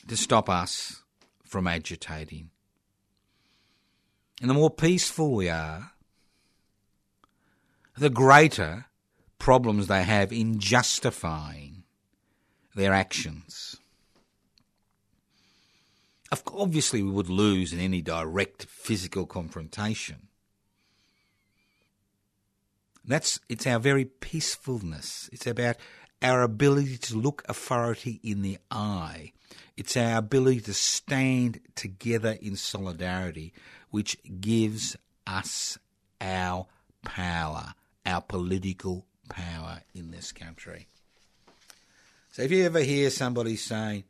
to 0.06 0.16
stop 0.16 0.48
us 0.48 1.02
from 1.44 1.66
agitating. 1.66 2.50
And 4.40 4.48
the 4.48 4.54
more 4.54 4.70
peaceful 4.70 5.34
we 5.34 5.48
are, 5.48 5.92
the 7.98 8.10
greater 8.10 8.86
problems 9.38 9.86
they 9.86 10.02
have 10.02 10.32
in 10.32 10.58
justifying 10.58 11.84
their 12.74 12.92
actions. 12.92 13.76
Obviously, 16.52 17.02
we 17.02 17.10
would 17.10 17.30
lose 17.30 17.72
in 17.72 17.80
any 17.80 18.02
direct 18.02 18.64
physical 18.64 19.26
confrontation. 19.26 20.28
That's 23.04 23.40
it's 23.48 23.66
our 23.66 23.78
very 23.78 24.04
peacefulness. 24.04 25.30
It's 25.32 25.46
about 25.46 25.76
our 26.20 26.42
ability 26.42 26.98
to 26.98 27.16
look 27.16 27.42
authority 27.48 28.20
in 28.22 28.42
the 28.42 28.58
eye. 28.70 29.32
It's 29.76 29.96
our 29.96 30.18
ability 30.18 30.60
to 30.62 30.74
stand 30.74 31.60
together 31.74 32.36
in 32.42 32.56
solidarity, 32.56 33.54
which 33.90 34.18
gives 34.40 34.96
us 35.26 35.78
our 36.20 36.66
power, 37.02 37.74
our 38.08 38.22
political 38.22 39.04
power 39.28 39.82
in 39.94 40.10
this 40.10 40.32
country. 40.32 40.86
So 42.32 42.42
if 42.42 42.50
you 42.50 42.64
ever 42.64 42.80
hear 42.80 43.10
somebody 43.10 43.56
saying, 43.56 44.04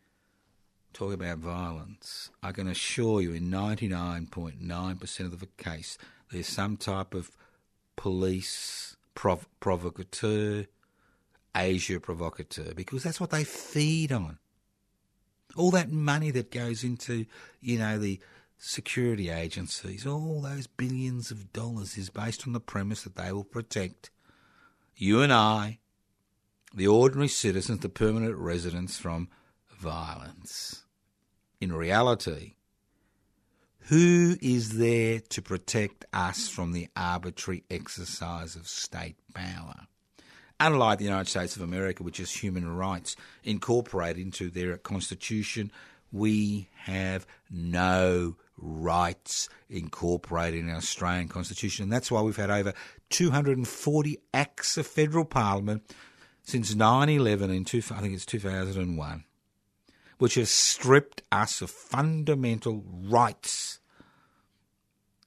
talk 0.93 1.13
about 1.13 1.39
violence, 1.39 2.31
I 2.43 2.53
can 2.53 2.69
assure 2.69 3.21
you 3.21 3.33
in 3.33 3.51
99.9% 3.51 5.21
of 5.21 5.41
the 5.41 5.49
case, 5.57 5.99
there's 6.31 6.47
some 6.47 6.77
type 6.77 7.13
of 7.13 7.33
police 7.97 8.97
prov- 9.15 9.49
provocateur, 9.59 10.67
agent 11.57 12.03
provocateur, 12.03 12.75
because 12.75 13.03
that's 13.03 13.21
what 13.21 13.31
they 13.31 13.43
feed 13.43 14.13
on. 14.13 14.39
All 15.57 15.73
that 15.73 15.91
money 15.91 16.31
that 16.31 16.53
goes 16.53 16.85
into, 16.85 17.27
you 17.61 17.79
know, 17.79 17.99
the 17.99 18.21
security 18.59 19.31
agencies, 19.31 20.07
all 20.07 20.43
those 20.43 20.67
billions 20.67 21.31
of 21.31 21.53
dollars 21.53 21.97
is 21.97 22.11
based 22.11 22.47
on 22.47 22.53
the 22.53 22.61
premise 22.61 23.03
that 23.05 23.17
they 23.17 23.33
will 23.33 23.45
protect 23.45 24.11
you 24.97 25.23
and 25.23 25.33
I, 25.33 25.79
the 26.75 26.89
ordinary 26.89 27.29
citizens, 27.29 27.81
the 27.81 27.89
permanent 27.89 28.37
residents, 28.37 28.99
from 28.99 29.29
violence. 29.71 30.85
In 31.61 31.73
reality, 31.73 32.55
who 33.89 34.37
is 34.43 34.77
there 34.77 35.21
to 35.31 35.41
protect 35.41 36.05
us 36.13 36.49
from 36.49 36.73
the 36.73 36.89
arbitrary 36.95 37.65
exercise 37.71 38.55
of 38.55 38.69
state 38.69 39.17
power? 39.35 39.87
Unlike 40.61 40.99
the 40.99 41.05
United 41.05 41.29
States 41.29 41.55
of 41.55 41.63
America, 41.63 42.03
which 42.03 42.19
has 42.19 42.33
human 42.33 42.77
rights 42.77 43.15
incorporated 43.45 44.21
into 44.21 44.51
their 44.51 44.77
constitution, 44.77 45.71
we 46.13 46.69
have 46.77 47.27
no 47.51 48.37
rights 48.57 49.49
incorporated 49.69 50.61
in 50.61 50.71
our 50.71 50.77
Australian 50.77 51.29
Constitution. 51.29 51.85
And 51.85 51.93
that's 51.93 52.11
why 52.11 52.23
we've 52.23 52.37
had 52.37 52.51
over 52.51 52.73
240 53.11 54.19
acts 54.35 54.77
of 54.77 54.87
federal 54.87 55.25
parliament 55.25 55.83
since 56.43 56.75
9 56.75 57.09
11 57.09 57.51
in 57.51 57.65
two, 57.65 57.79
I 57.91 58.01
think 58.01 58.15
it's 58.15 58.27
2001, 58.27 59.25
which 60.19 60.35
has 60.35 60.51
stripped 60.51 61.23
us 61.31 61.61
of 61.61 61.71
fundamental 61.71 62.85
rights 62.87 63.81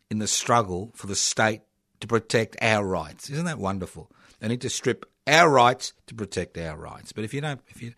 in 0.09 0.19
the 0.19 0.27
struggle 0.27 0.91
for 0.95 1.07
the 1.07 1.15
state 1.15 1.61
to 1.99 2.07
protect 2.07 2.57
our 2.61 2.85
rights. 2.85 3.29
Isn't 3.29 3.45
that 3.45 3.59
wonderful? 3.59 4.11
They 4.39 4.47
need 4.47 4.61
to 4.61 4.69
strip 4.69 5.05
our 5.27 5.49
rights 5.49 5.93
to 6.07 6.15
protect 6.15 6.57
our 6.57 6.75
rights. 6.75 7.11
But 7.11 7.23
if 7.23 7.33
you 7.33 7.41
don't, 7.41 7.61
if 7.69 7.81
you, 7.81 7.93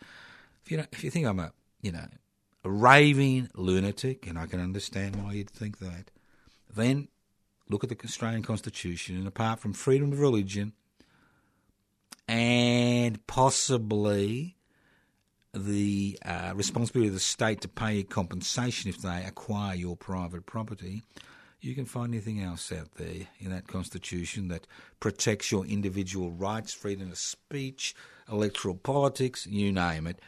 if 0.63 0.71
you, 0.71 0.77
don't, 0.77 0.89
if 0.91 1.03
you 1.03 1.09
think 1.09 1.25
I'm 1.25 1.39
a, 1.39 1.53
you 1.81 1.93
know, 1.93 2.05
raving 2.69 3.49
lunatic, 3.55 4.27
and 4.27 4.37
I 4.37 4.45
can 4.45 4.59
understand 4.59 5.15
why 5.17 5.33
you'd 5.33 5.49
think 5.49 5.79
that, 5.79 6.11
then 6.73 7.09
look 7.69 7.83
at 7.83 7.89
the 7.89 7.97
Australian 8.03 8.43
Constitution, 8.43 9.17
and 9.17 9.27
apart 9.27 9.59
from 9.59 9.73
freedom 9.73 10.11
of 10.11 10.19
religion 10.19 10.73
and 12.27 13.25
possibly 13.27 14.55
the 15.53 16.17
uh, 16.25 16.53
responsibility 16.55 17.09
of 17.09 17.13
the 17.13 17.19
state 17.19 17.61
to 17.61 17.67
pay 17.67 17.97
you 17.97 18.03
compensation 18.03 18.89
if 18.89 19.01
they 19.01 19.23
acquire 19.25 19.75
your 19.75 19.95
private 19.95 20.45
property, 20.45 21.03
you 21.61 21.75
can 21.75 21.85
find 21.85 22.13
anything 22.13 22.41
else 22.41 22.71
out 22.71 22.93
there 22.95 23.27
in 23.39 23.51
that 23.51 23.67
Constitution 23.67 24.47
that 24.47 24.67
protects 24.99 25.51
your 25.51 25.65
individual 25.65 26.31
rights, 26.31 26.73
freedom 26.73 27.11
of 27.11 27.17
speech, 27.17 27.93
electoral 28.29 28.75
politics, 28.75 29.45
you 29.45 29.71
name 29.71 30.07
it 30.07 30.19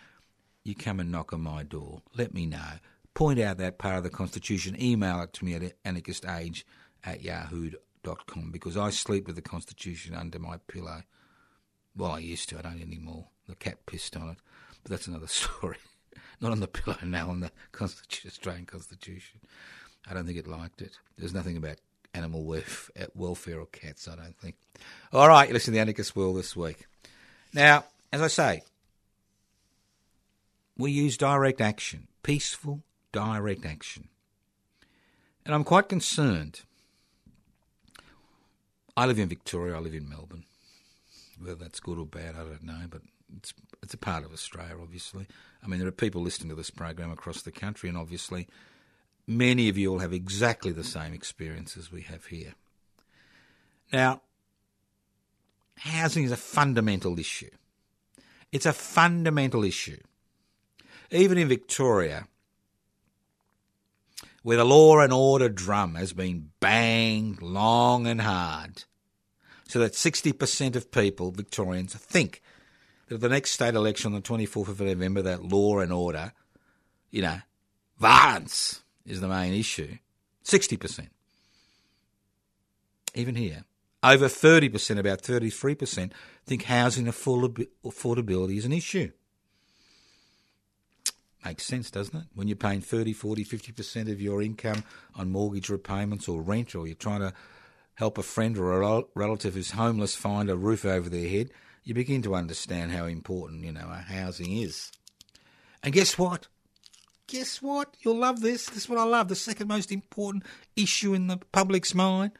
you 0.66 0.76
come 0.76 1.00
and 1.00 1.12
knock 1.12 1.32
on 1.32 1.42
my 1.42 1.64
door. 1.64 2.02
Let 2.18 2.34
me 2.34 2.46
know. 2.46 2.80
Point 3.14 3.40
out 3.40 3.60
that 3.60 3.78
part 3.78 3.98
of 3.98 4.04
the 4.04 4.10
Constitution. 4.10 4.76
Email 4.82 5.22
it 5.22 5.32
to 5.34 5.46
me 5.46 5.54
at 5.54 5.84
anarchistage 5.84 6.64
at 7.06 7.22
yahoo.com 7.22 8.52
because 8.52 8.76
I 8.76 8.90
sleep 8.90 9.28
with 9.28 9.38
the 9.38 9.42
Constitution 9.42 10.16
under 10.16 10.40
my 10.40 10.58
pillow. 10.68 11.04
Well, 11.96 12.12
I 12.12 12.20
used 12.20 12.50
to. 12.50 12.58
I 12.58 12.64
don't 12.64 12.82
anymore. 12.82 13.28
The 13.48 13.56
cat 13.56 13.86
pissed 13.86 14.18
on 14.18 14.30
it. 14.30 14.38
But 14.84 14.90
that's 14.90 15.08
another 15.08 15.28
story. 15.28 15.78
Not 16.42 16.52
on 16.52 16.60
the 16.60 16.68
pillow 16.68 16.98
now, 17.04 17.30
on 17.30 17.40
the 17.40 17.52
Constitution, 17.72 18.30
Australian 18.30 18.66
Constitution. 18.66 19.40
I 20.10 20.14
don't 20.14 20.26
think 20.26 20.40
it 20.40 20.48
liked 20.48 20.82
it. 20.82 20.98
There's 21.18 21.34
nothing 21.34 21.58
about 21.58 21.78
animal 22.14 22.56
eh, 22.56 23.06
welfare 23.14 23.60
or 23.60 23.68
cats, 23.68 24.08
I 24.08 24.16
don't 24.16 24.38
think. 24.38 24.56
All 25.14 25.28
right, 25.28 25.48
you 25.48 25.54
listen 25.54 25.74
to 25.74 25.78
the 25.78 25.82
Anarchist 25.82 26.16
World 26.16 26.38
this 26.38 26.56
week. 26.56 26.88
Now, 27.54 27.86
as 28.12 28.22
I 28.22 28.28
say, 28.28 28.64
we 30.78 30.92
use 30.92 31.18
direct 31.18 31.62
action, 31.62 32.08
peaceful 32.24 32.84
direct 33.12 33.66
action. 33.66 34.10
And 35.46 35.56
I'm 35.56 35.64
quite 35.64 35.88
concerned. 35.88 36.62
I 38.98 39.06
live 39.06 39.20
in 39.20 39.30
Victoria, 39.30 39.76
I 39.76 39.80
live 39.80 39.94
in 39.94 40.10
Melbourne. 40.10 40.46
Whether 41.40 41.56
that's 41.56 41.80
good 41.80 41.98
or 41.98 42.06
bad, 42.06 42.36
I 42.36 42.44
don't 42.44 42.64
know, 42.64 42.86
but 42.90 43.02
it's 43.38 43.54
it's 43.84 43.94
a 43.94 43.98
part 43.98 44.24
of 44.24 44.34
Australia, 44.34 44.76
obviously. 44.82 45.28
I 45.64 45.68
mean, 45.68 45.80
there 45.80 45.88
are 45.88 45.92
people 45.92 46.22
listening 46.22 46.50
to 46.50 46.56
this 46.56 46.70
program 46.70 47.12
across 47.12 47.42
the 47.42 47.52
country, 47.52 47.90
and 47.90 47.98
obviously, 47.98 48.48
many 49.28 49.70
of 49.70 49.78
you 49.78 49.92
will 49.92 50.00
have 50.00 50.14
exactly 50.14 50.72
the 50.72 50.84
same 50.84 51.14
experiences 51.14 51.92
we 51.92 52.02
have 52.02 52.26
here. 52.26 52.54
Now, 53.92 54.22
housing 55.78 56.24
is 56.24 56.32
a 56.32 56.38
fundamental 56.38 57.20
issue. 57.20 57.52
It's 58.52 58.66
a 58.66 58.74
fundamental 58.74 59.64
issue 59.64 60.00
even 61.12 61.38
in 61.38 61.48
Victoria, 61.48 62.28
where 64.44 64.58
the 64.58 64.66
law 64.66 65.00
and 65.00 65.12
order 65.12 65.50
drum 65.50 65.96
has 65.96 66.14
been 66.14 66.52
banged 66.60 67.42
long 67.42 68.06
and 68.08 68.22
hard, 68.22 68.84
so 69.68 69.80
that 69.80 69.94
60% 69.94 70.76
of 70.76 70.92
people, 70.92 71.32
Victorians, 71.32 71.96
think 71.96 72.42
that 73.08 73.16
at 73.16 73.22
the 73.22 73.30
next 73.30 73.52
state 73.52 73.74
election 73.74 74.14
on 74.14 74.22
the 74.22 74.28
24th 74.28 74.68
of 74.68 74.82
November, 74.82 75.22
that 75.24 75.44
law 75.44 75.80
and 75.80 75.92
order, 75.92 76.34
you 77.10 77.22
know, 77.22 77.40
violence 78.00 78.84
is 79.06 79.22
the 79.22 79.28
main 79.28 79.54
issue. 79.54 79.98
60%. 80.44 81.10
Even 83.16 83.36
here. 83.36 83.64
Over 84.04 84.28
30%, 84.28 85.00
about 85.00 85.24
33%, 85.24 86.12
think 86.46 86.64
housing 86.64 87.06
affordability 87.06 88.58
is 88.58 88.66
an 88.66 88.74
issue. 88.74 89.12
Makes 91.46 91.66
sense, 91.66 91.92
doesn't 91.92 92.18
it? 92.18 92.26
When 92.34 92.48
you're 92.48 92.58
paying 92.58 92.82
30, 92.82 93.14
40, 93.14 93.46
50% 93.46 94.12
of 94.12 94.20
your 94.20 94.42
income 94.42 94.84
on 95.16 95.32
mortgage 95.32 95.70
repayments 95.70 96.28
or 96.28 96.42
rent, 96.42 96.74
or 96.74 96.88
you're 96.88 96.96
trying 96.96 97.20
to 97.20 97.34
help 97.94 98.18
a 98.18 98.24
friend 98.24 98.58
or 98.58 98.82
a 98.82 99.04
relative 99.14 99.54
who's 99.54 99.72
homeless 99.72 100.16
find 100.16 100.50
a 100.50 100.56
roof 100.56 100.86
over 100.86 101.08
their 101.08 101.30
head, 101.30 101.52
you 101.84 101.94
begin 101.94 102.24
to 102.24 102.34
understand 102.34 102.92
how 102.92 103.06
important, 103.06 103.64
you 103.64 103.72
know, 103.72 103.88
housing 103.88 104.58
is. 104.58 104.92
And 105.84 105.94
guess 105.94 106.18
what? 106.18 106.48
Guess 107.28 107.62
what? 107.62 107.96
You'll 108.00 108.18
love 108.18 108.42
this. 108.42 108.66
This 108.66 108.84
is 108.84 108.90
what 108.90 108.98
I 108.98 109.04
love. 109.04 109.28
The 109.28 109.36
second 109.36 109.68
most 109.68 109.92
important 109.92 110.46
issue 110.76 111.14
in 111.14 111.28
the 111.28 111.38
public's 111.38 111.94
mind. 111.94 112.32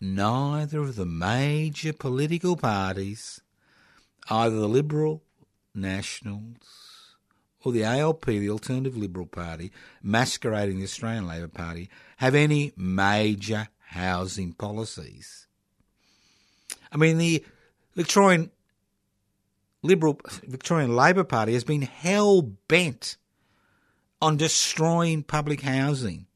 Neither 0.00 0.78
of 0.78 0.94
the 0.94 1.06
major 1.06 1.92
political 1.92 2.56
parties, 2.56 3.40
either 4.30 4.54
the 4.54 4.68
Liberal, 4.68 5.24
Nationals, 5.74 6.87
or 7.68 7.72
the 7.72 7.84
ALP, 7.84 8.26
the 8.26 8.50
Alternative 8.50 8.96
Liberal 8.96 9.26
Party, 9.26 9.70
masquerading 10.02 10.78
the 10.78 10.84
Australian 10.84 11.26
Labor 11.26 11.48
Party, 11.48 11.88
have 12.18 12.34
any 12.34 12.72
major 12.76 13.68
housing 13.78 14.52
policies. 14.52 15.46
I 16.92 16.96
mean, 16.96 17.18
the 17.18 17.44
Victorian 17.94 18.50
Liberal 19.82 20.20
Victorian 20.42 20.96
Labor 20.96 21.24
Party 21.24 21.52
has 21.52 21.64
been 21.64 21.82
hell 21.82 22.42
bent 22.42 23.16
on 24.20 24.36
destroying 24.36 25.22
public 25.22 25.60
housing. 25.60 26.26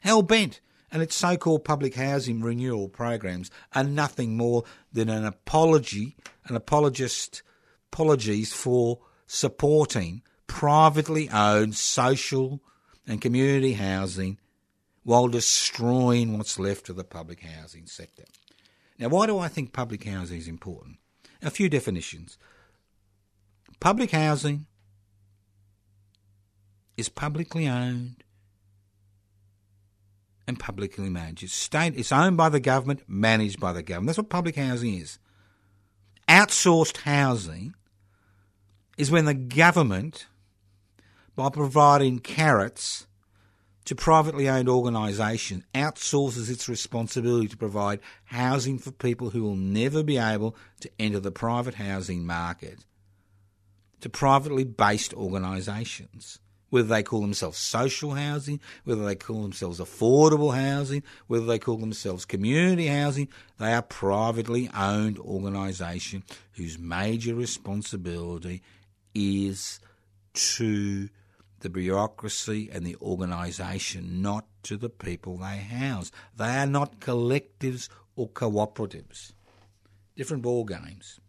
Hell 0.00 0.22
bent. 0.22 0.60
And 0.92 1.00
its 1.02 1.16
so 1.16 1.38
called 1.38 1.64
public 1.64 1.94
housing 1.94 2.42
renewal 2.42 2.88
programs 2.88 3.50
are 3.74 3.82
nothing 3.82 4.36
more 4.36 4.64
than 4.92 5.08
an 5.08 5.24
apology, 5.24 6.16
an 6.44 6.54
apologist 6.54 7.42
apologies 7.92 8.52
for 8.52 9.00
supporting 9.32 10.20
privately 10.46 11.26
owned 11.30 11.74
social 11.74 12.60
and 13.06 13.18
community 13.18 13.72
housing 13.72 14.36
while 15.04 15.26
destroying 15.26 16.36
what's 16.36 16.58
left 16.58 16.90
of 16.90 16.96
the 16.96 17.02
public 17.02 17.40
housing 17.40 17.86
sector. 17.86 18.24
Now, 18.98 19.08
why 19.08 19.26
do 19.26 19.38
I 19.38 19.48
think 19.48 19.72
public 19.72 20.04
housing 20.04 20.36
is 20.36 20.48
important? 20.48 20.98
A 21.40 21.50
few 21.50 21.70
definitions. 21.70 22.36
Public 23.80 24.10
housing 24.10 24.66
is 26.98 27.08
publicly 27.08 27.66
owned 27.66 28.22
and 30.46 30.60
publicly 30.60 31.08
managed. 31.08 31.44
It's 31.44 31.54
state 31.54 31.94
it's 31.96 32.12
owned 32.12 32.36
by 32.36 32.50
the 32.50 32.60
government, 32.60 33.04
managed 33.08 33.58
by 33.58 33.72
the 33.72 33.82
government. 33.82 34.08
That's 34.08 34.18
what 34.18 34.28
public 34.28 34.56
housing 34.56 34.92
is. 34.92 35.18
Outsourced 36.28 36.98
housing 36.98 37.74
is 39.02 39.10
when 39.10 39.24
the 39.24 39.34
government, 39.34 40.26
by 41.34 41.48
providing 41.48 42.20
carrots 42.20 43.08
to 43.84 43.96
privately 43.96 44.48
owned 44.48 44.68
organisations, 44.68 45.64
outsources 45.74 46.48
its 46.48 46.68
responsibility 46.68 47.48
to 47.48 47.56
provide 47.56 47.98
housing 48.26 48.78
for 48.78 48.92
people 48.92 49.30
who 49.30 49.42
will 49.42 49.56
never 49.56 50.04
be 50.04 50.18
able 50.18 50.54
to 50.78 50.88
enter 51.00 51.18
the 51.18 51.32
private 51.32 51.74
housing 51.74 52.24
market. 52.24 52.84
To 54.02 54.08
privately 54.08 54.62
based 54.62 55.12
organisations 55.14 56.38
whether 56.70 56.88
they 56.88 57.02
call 57.02 57.20
themselves 57.20 57.58
social 57.58 58.12
housing, 58.12 58.58
whether 58.84 59.04
they 59.04 59.14
call 59.14 59.42
themselves 59.42 59.78
affordable 59.78 60.54
housing, 60.54 61.02
whether 61.26 61.44
they 61.44 61.58
call 61.58 61.76
themselves 61.76 62.24
community 62.24 62.86
housing, 62.86 63.28
they 63.58 63.74
are 63.74 63.82
privately 63.82 64.70
owned 64.74 65.18
organisation 65.18 66.22
whose 66.52 66.78
major 66.78 67.34
responsibility 67.34 68.62
is 69.14 69.80
to 70.34 71.08
the 71.60 71.70
bureaucracy 71.70 72.68
and 72.72 72.84
the 72.84 72.96
organisation, 73.00 74.20
not 74.20 74.46
to 74.64 74.76
the 74.76 74.90
people 74.90 75.38
they 75.38 75.58
house. 75.58 76.10
They 76.36 76.56
are 76.56 76.66
not 76.66 77.00
collectives 77.00 77.88
or 78.16 78.28
cooperatives. 78.28 79.32
Different 80.16 80.42
ball 80.42 80.64
games. 80.64 81.20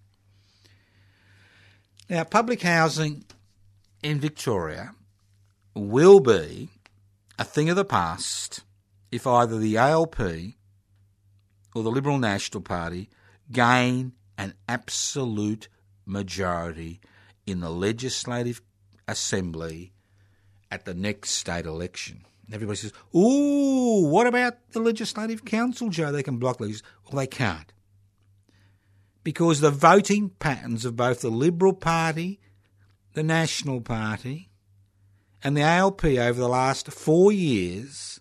Now, 2.10 2.24
public 2.24 2.62
housing 2.62 3.24
in 4.02 4.20
Victoria 4.20 4.94
will 5.74 6.20
be 6.20 6.70
a 7.40 7.44
thing 7.44 7.70
of 7.70 7.76
the 7.76 7.86
past 7.86 8.62
if 9.12 9.26
either 9.26 9.58
the 9.58 9.78
ALP 9.78 10.20
or 11.76 11.84
the 11.84 11.92
Liberal 11.92 12.18
National 12.18 12.62
Party 12.62 13.10
gain 13.52 14.14
an 14.38 14.54
absolute 14.68 15.70
majority 16.06 17.00
in 17.46 17.60
the 17.60 17.70
Legislative 17.70 18.62
Assembly 19.08 19.94
at 20.72 20.86
the 20.86 20.94
next 20.94 21.32
state 21.32 21.66
election. 21.66 22.26
And 22.46 22.56
everybody 22.56 22.78
says, 22.78 22.94
Ooh, 23.16 24.08
what 24.08 24.28
about 24.28 24.72
the 24.72 24.80
Legislative 24.80 25.46
Council, 25.46 25.90
Joe? 25.90 26.12
They 26.12 26.24
can 26.24 26.38
block 26.38 26.60
these. 26.60 26.84
Well, 27.06 27.20
they 27.20 27.28
can't. 27.28 27.72
Because 29.24 29.62
the 29.62 29.72
voting 29.72 30.30
patterns 30.40 30.84
of 30.84 30.96
both 30.96 31.22
the 31.22 31.30
Liberal 31.30 31.74
Party, 31.74 32.40
the 33.14 33.24
National 33.24 33.80
Party, 33.80 34.50
and 35.44 35.56
the 35.56 35.62
ALP 35.62 36.04
over 36.04 36.40
the 36.40 36.50
last 36.50 36.92
four 36.92 37.32
years 37.32 38.20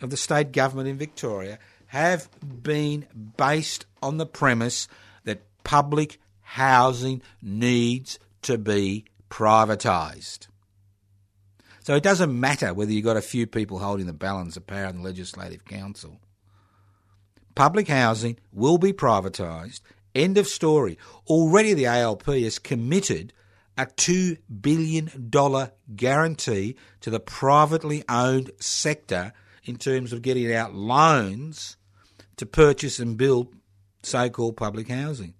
of 0.00 0.10
the 0.10 0.16
state 0.16 0.52
government 0.52 0.88
in 0.88 0.96
Victoria 0.96 1.58
have 1.86 2.28
been 2.62 3.06
based 3.36 3.86
on 4.02 4.18
the 4.18 4.26
premise 4.26 4.88
that 5.24 5.42
public 5.64 6.20
housing 6.40 7.22
needs 7.42 8.18
to 8.42 8.58
be 8.58 9.04
privatised. 9.30 10.48
So 11.82 11.94
it 11.94 12.02
doesn't 12.02 12.38
matter 12.38 12.74
whether 12.74 12.92
you've 12.92 13.04
got 13.04 13.16
a 13.16 13.22
few 13.22 13.46
people 13.46 13.78
holding 13.78 14.06
the 14.06 14.12
balance 14.12 14.56
of 14.56 14.66
power 14.66 14.86
in 14.86 14.96
the 14.96 15.02
Legislative 15.02 15.64
Council. 15.64 16.20
Public 17.54 17.88
housing 17.88 18.38
will 18.52 18.78
be 18.78 18.92
privatised. 18.92 19.80
End 20.14 20.36
of 20.36 20.46
story. 20.46 20.98
Already 21.26 21.74
the 21.74 21.86
ALP 21.86 22.26
has 22.26 22.58
committed 22.58 23.32
a 23.78 23.86
$2 23.86 24.38
billion 24.60 25.30
guarantee 25.96 26.76
to 27.00 27.10
the 27.10 27.20
privately 27.20 28.04
owned 28.08 28.50
sector 28.60 29.32
in 29.64 29.76
terms 29.76 30.12
of 30.12 30.22
getting 30.22 30.52
out 30.52 30.74
loans 30.74 31.76
to 32.36 32.44
purchase 32.44 32.98
and 32.98 33.16
build 33.16 33.54
so 34.02 34.28
called 34.28 34.56
public 34.56 34.88
housing. 34.88 35.34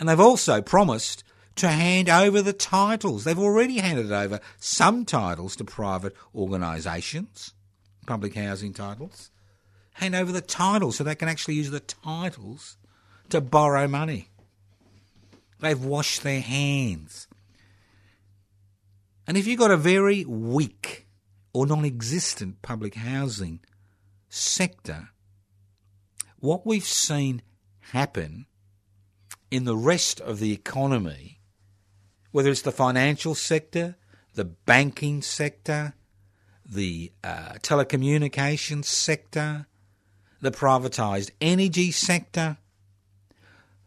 And 0.00 0.08
they've 0.08 0.18
also 0.18 0.62
promised 0.62 1.22
to 1.56 1.68
hand 1.68 2.08
over 2.08 2.40
the 2.40 2.54
titles. 2.54 3.24
They've 3.24 3.38
already 3.38 3.78
handed 3.78 4.10
over 4.10 4.40
some 4.58 5.04
titles 5.04 5.54
to 5.56 5.64
private 5.64 6.16
organisations, 6.34 7.52
public 8.06 8.34
housing 8.34 8.72
titles. 8.72 9.30
Hand 9.92 10.14
over 10.14 10.32
the 10.32 10.40
titles 10.40 10.96
so 10.96 11.04
they 11.04 11.14
can 11.14 11.28
actually 11.28 11.54
use 11.54 11.70
the 11.70 11.80
titles 11.80 12.78
to 13.28 13.42
borrow 13.42 13.86
money. 13.86 14.30
They've 15.60 15.84
washed 15.84 16.22
their 16.22 16.40
hands. 16.40 17.28
And 19.26 19.36
if 19.36 19.46
you've 19.46 19.58
got 19.58 19.70
a 19.70 19.76
very 19.76 20.24
weak 20.24 21.08
or 21.52 21.66
non 21.66 21.84
existent 21.84 22.62
public 22.62 22.94
housing 22.94 23.60
sector, 24.30 25.10
what 26.38 26.64
we've 26.64 26.84
seen 26.84 27.42
happen 27.92 28.46
in 29.50 29.64
the 29.64 29.76
rest 29.76 30.20
of 30.20 30.38
the 30.38 30.52
economy, 30.52 31.40
whether 32.30 32.50
it's 32.50 32.62
the 32.62 32.72
financial 32.72 33.34
sector, 33.34 33.96
the 34.34 34.44
banking 34.44 35.22
sector, 35.22 35.94
the 36.64 37.12
uh, 37.24 37.54
telecommunications 37.60 38.84
sector, 38.84 39.66
the 40.40 40.50
privatised 40.52 41.30
energy 41.40 41.90
sector, 41.90 42.58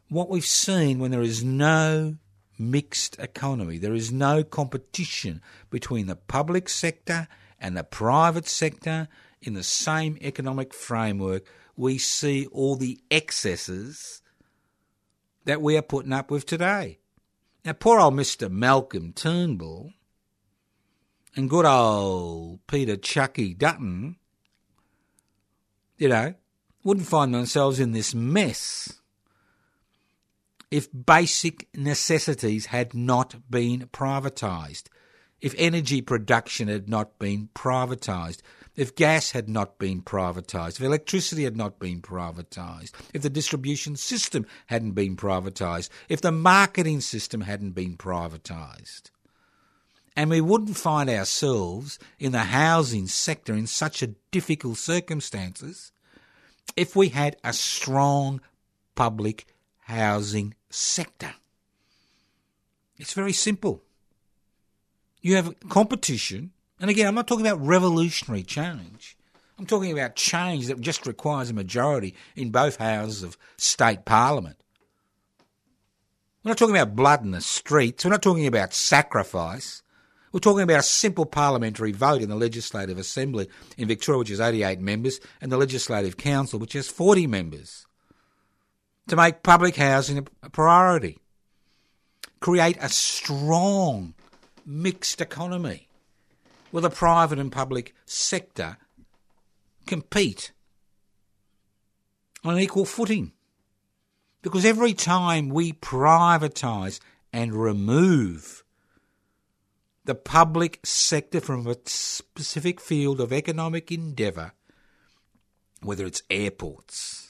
what 0.09 0.29
we've 0.29 0.45
seen 0.45 0.99
when 0.99 1.11
there 1.11 1.21
is 1.21 1.43
no 1.43 2.17
mixed 2.59 3.17
economy, 3.19 3.77
there 3.77 3.95
is 3.95 4.11
no 4.11 4.43
competition 4.43 5.41
between 5.69 6.07
the 6.07 6.15
public 6.15 6.69
sector 6.69 7.27
and 7.59 7.77
the 7.77 7.83
private 7.83 8.47
sector 8.47 9.07
in 9.41 9.53
the 9.53 9.63
same 9.63 10.17
economic 10.21 10.73
framework, 10.73 11.45
we 11.75 11.97
see 11.97 12.45
all 12.47 12.75
the 12.75 12.99
excesses 13.09 14.21
that 15.45 15.61
we 15.61 15.77
are 15.77 15.81
putting 15.81 16.13
up 16.13 16.31
with 16.31 16.45
today. 16.45 16.99
Now, 17.65 17.73
poor 17.73 17.99
old 17.99 18.15
Mr. 18.15 18.49
Malcolm 18.49 19.13
Turnbull 19.13 19.93
and 21.35 21.49
good 21.49 21.65
old 21.65 22.59
Peter 22.67 22.97
Chucky 22.97 23.53
Dutton, 23.53 24.17
you 25.97 26.09
know, 26.09 26.33
wouldn't 26.83 27.07
find 27.07 27.33
themselves 27.33 27.79
in 27.79 27.91
this 27.91 28.13
mess 28.13 28.99
if 30.69 30.89
basic 30.91 31.67
necessities 31.75 32.65
had 32.67 32.93
not 32.95 33.35
been 33.49 33.87
privatised, 33.93 34.85
if 35.39 35.53
energy 35.57 36.01
production 36.01 36.67
had 36.67 36.89
not 36.89 37.19
been 37.19 37.47
privatised, 37.53 38.41
if 38.75 38.95
gas 38.95 39.31
had 39.31 39.47
not 39.47 39.77
been 39.77 40.01
privatised, 40.01 40.79
if 40.79 40.81
electricity 40.81 41.43
had 41.43 41.55
not 41.55 41.79
been 41.79 42.01
privatised, 42.01 42.91
if 43.13 43.21
the 43.21 43.29
distribution 43.29 43.95
system 43.95 44.45
hadn't 44.67 44.91
been 44.91 45.15
privatised, 45.15 45.89
if 46.09 46.21
the 46.21 46.31
marketing 46.31 47.01
system 47.01 47.41
hadn't 47.41 47.71
been 47.71 47.97
privatised. 47.97 49.11
And 50.15 50.29
we 50.29 50.41
wouldn't 50.41 50.77
find 50.77 51.09
ourselves 51.09 51.97
in 52.19 52.31
the 52.31 52.39
housing 52.39 53.07
sector 53.07 53.53
in 53.53 53.67
such 53.67 54.01
a 54.01 54.13
difficult 54.31 54.77
circumstances 54.77 55.91
if 56.75 56.95
we 56.95 57.09
had 57.09 57.35
a 57.43 57.53
strong 57.53 58.41
public 58.95 59.45
housing 59.79 60.53
sector. 60.69 61.33
It's 62.97 63.13
very 63.13 63.33
simple. 63.33 63.81
You 65.21 65.35
have 65.35 65.55
competition, 65.69 66.51
and 66.83 66.89
again, 66.89 67.07
I'm 67.07 67.15
not 67.15 67.27
talking 67.29 67.47
about 67.47 67.65
revolutionary 67.65 68.43
change. 68.43 69.15
I'm 69.57 69.65
talking 69.65 69.93
about 69.93 70.17
change 70.17 70.67
that 70.67 70.81
just 70.81 71.07
requires 71.07 71.49
a 71.49 71.53
majority 71.53 72.13
in 72.35 72.49
both 72.49 72.75
houses 72.75 73.23
of 73.23 73.37
state 73.55 74.03
parliament. 74.03 74.57
We're 76.43 76.49
not 76.49 76.57
talking 76.57 76.75
about 76.75 76.93
blood 76.93 77.23
in 77.23 77.31
the 77.31 77.39
streets. 77.39 78.03
We're 78.03 78.11
not 78.11 78.21
talking 78.21 78.47
about 78.47 78.73
sacrifice. 78.73 79.81
We're 80.33 80.41
talking 80.41 80.63
about 80.63 80.81
a 80.81 80.83
simple 80.83 81.25
parliamentary 81.25 81.93
vote 81.93 82.21
in 82.21 82.27
the 82.27 82.35
Legislative 82.35 82.97
Assembly 82.97 83.47
in 83.77 83.87
Victoria, 83.87 84.19
which 84.19 84.27
has 84.27 84.41
88 84.41 84.81
members, 84.81 85.21
and 85.39 85.53
the 85.53 85.57
Legislative 85.57 86.17
Council, 86.17 86.59
which 86.59 86.73
has 86.73 86.89
40 86.89 87.27
members 87.27 87.87
to 89.07 89.15
make 89.15 89.41
public 89.41 89.77
housing 89.77 90.27
a 90.41 90.49
priority, 90.49 91.17
create 92.41 92.75
a 92.81 92.89
strong 92.89 94.15
mixed 94.65 95.21
economy 95.21 95.87
where 96.73 96.81
the 96.81 96.89
private 96.89 97.37
and 97.37 97.51
public 97.51 97.93
sector 98.03 98.77
compete 99.85 100.51
on 102.43 102.55
an 102.55 102.59
equal 102.59 102.83
footing. 102.83 103.31
Because 104.41 104.65
every 104.65 104.95
time 104.95 105.49
we 105.49 105.73
privatise 105.73 106.99
and 107.31 107.53
remove 107.53 108.63
the 110.05 110.15
public 110.15 110.79
sector 110.83 111.39
from 111.39 111.67
a 111.67 111.75
specific 111.85 112.81
field 112.81 113.21
of 113.21 113.31
economic 113.31 113.91
endeavour, 113.91 114.53
whether 115.83 116.07
it's 116.07 116.23
airports, 116.31 117.27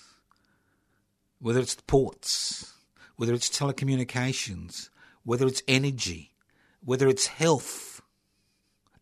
whether 1.40 1.60
it's 1.60 1.76
ports, 1.76 2.76
whether 3.18 3.34
it's 3.34 3.50
telecommunications, 3.50 4.88
whether 5.26 5.46
it's 5.46 5.64
energy, 5.68 6.32
whether 6.80 7.10
it's 7.10 7.28
health, 7.28 7.93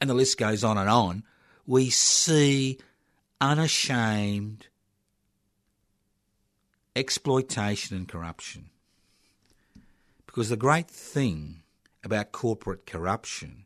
and 0.02 0.10
the 0.10 0.16
list 0.16 0.38
goes 0.40 0.64
on 0.64 0.80
and 0.80 0.90
on, 0.90 1.24
we 1.68 1.92
see 1.92 2.80
unashamed 3.40 4.68
exploitation 6.96 7.96
and 7.96 8.08
corruption. 8.08 8.72
Because 10.26 10.50
the 10.50 10.58
great 10.58 10.90
thing 10.90 11.62
about 12.04 12.32
corporate 12.32 12.88
corruption 12.88 13.66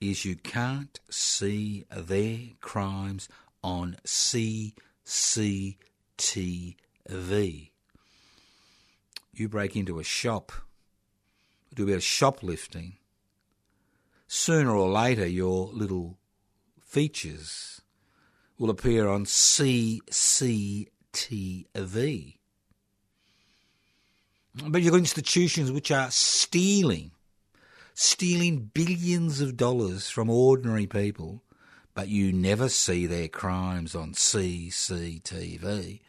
is 0.00 0.24
you 0.24 0.34
can't 0.34 0.98
see 1.10 1.84
their 1.94 2.38
crimes 2.60 3.28
on 3.62 3.96
CCTV. 4.04 4.76
You 9.34 9.48
break 9.48 9.76
into 9.76 9.98
a 9.98 10.04
shop, 10.04 10.52
do 11.74 11.84
a 11.84 11.86
bit 11.86 11.96
of 11.96 12.02
shoplifting, 12.02 12.96
sooner 14.34 14.74
or 14.74 14.88
later 14.88 15.26
your 15.26 15.68
little 15.74 16.16
features 16.80 17.82
will 18.56 18.70
appear 18.70 19.06
on 19.06 19.26
CCTV. 19.26 20.86
But 24.66 24.80
you've 24.80 24.92
got 24.92 24.98
institutions 24.98 25.70
which 25.70 25.90
are 25.90 26.10
stealing, 26.10 27.10
stealing 27.92 28.70
billions 28.72 29.42
of 29.42 29.58
dollars 29.58 30.08
from 30.08 30.30
ordinary 30.30 30.86
people, 30.86 31.42
but 31.94 32.08
you 32.08 32.32
never 32.32 32.70
see 32.70 33.04
their 33.04 33.28
crimes 33.28 33.94
on 33.94 34.14
CCTV. 34.14 36.00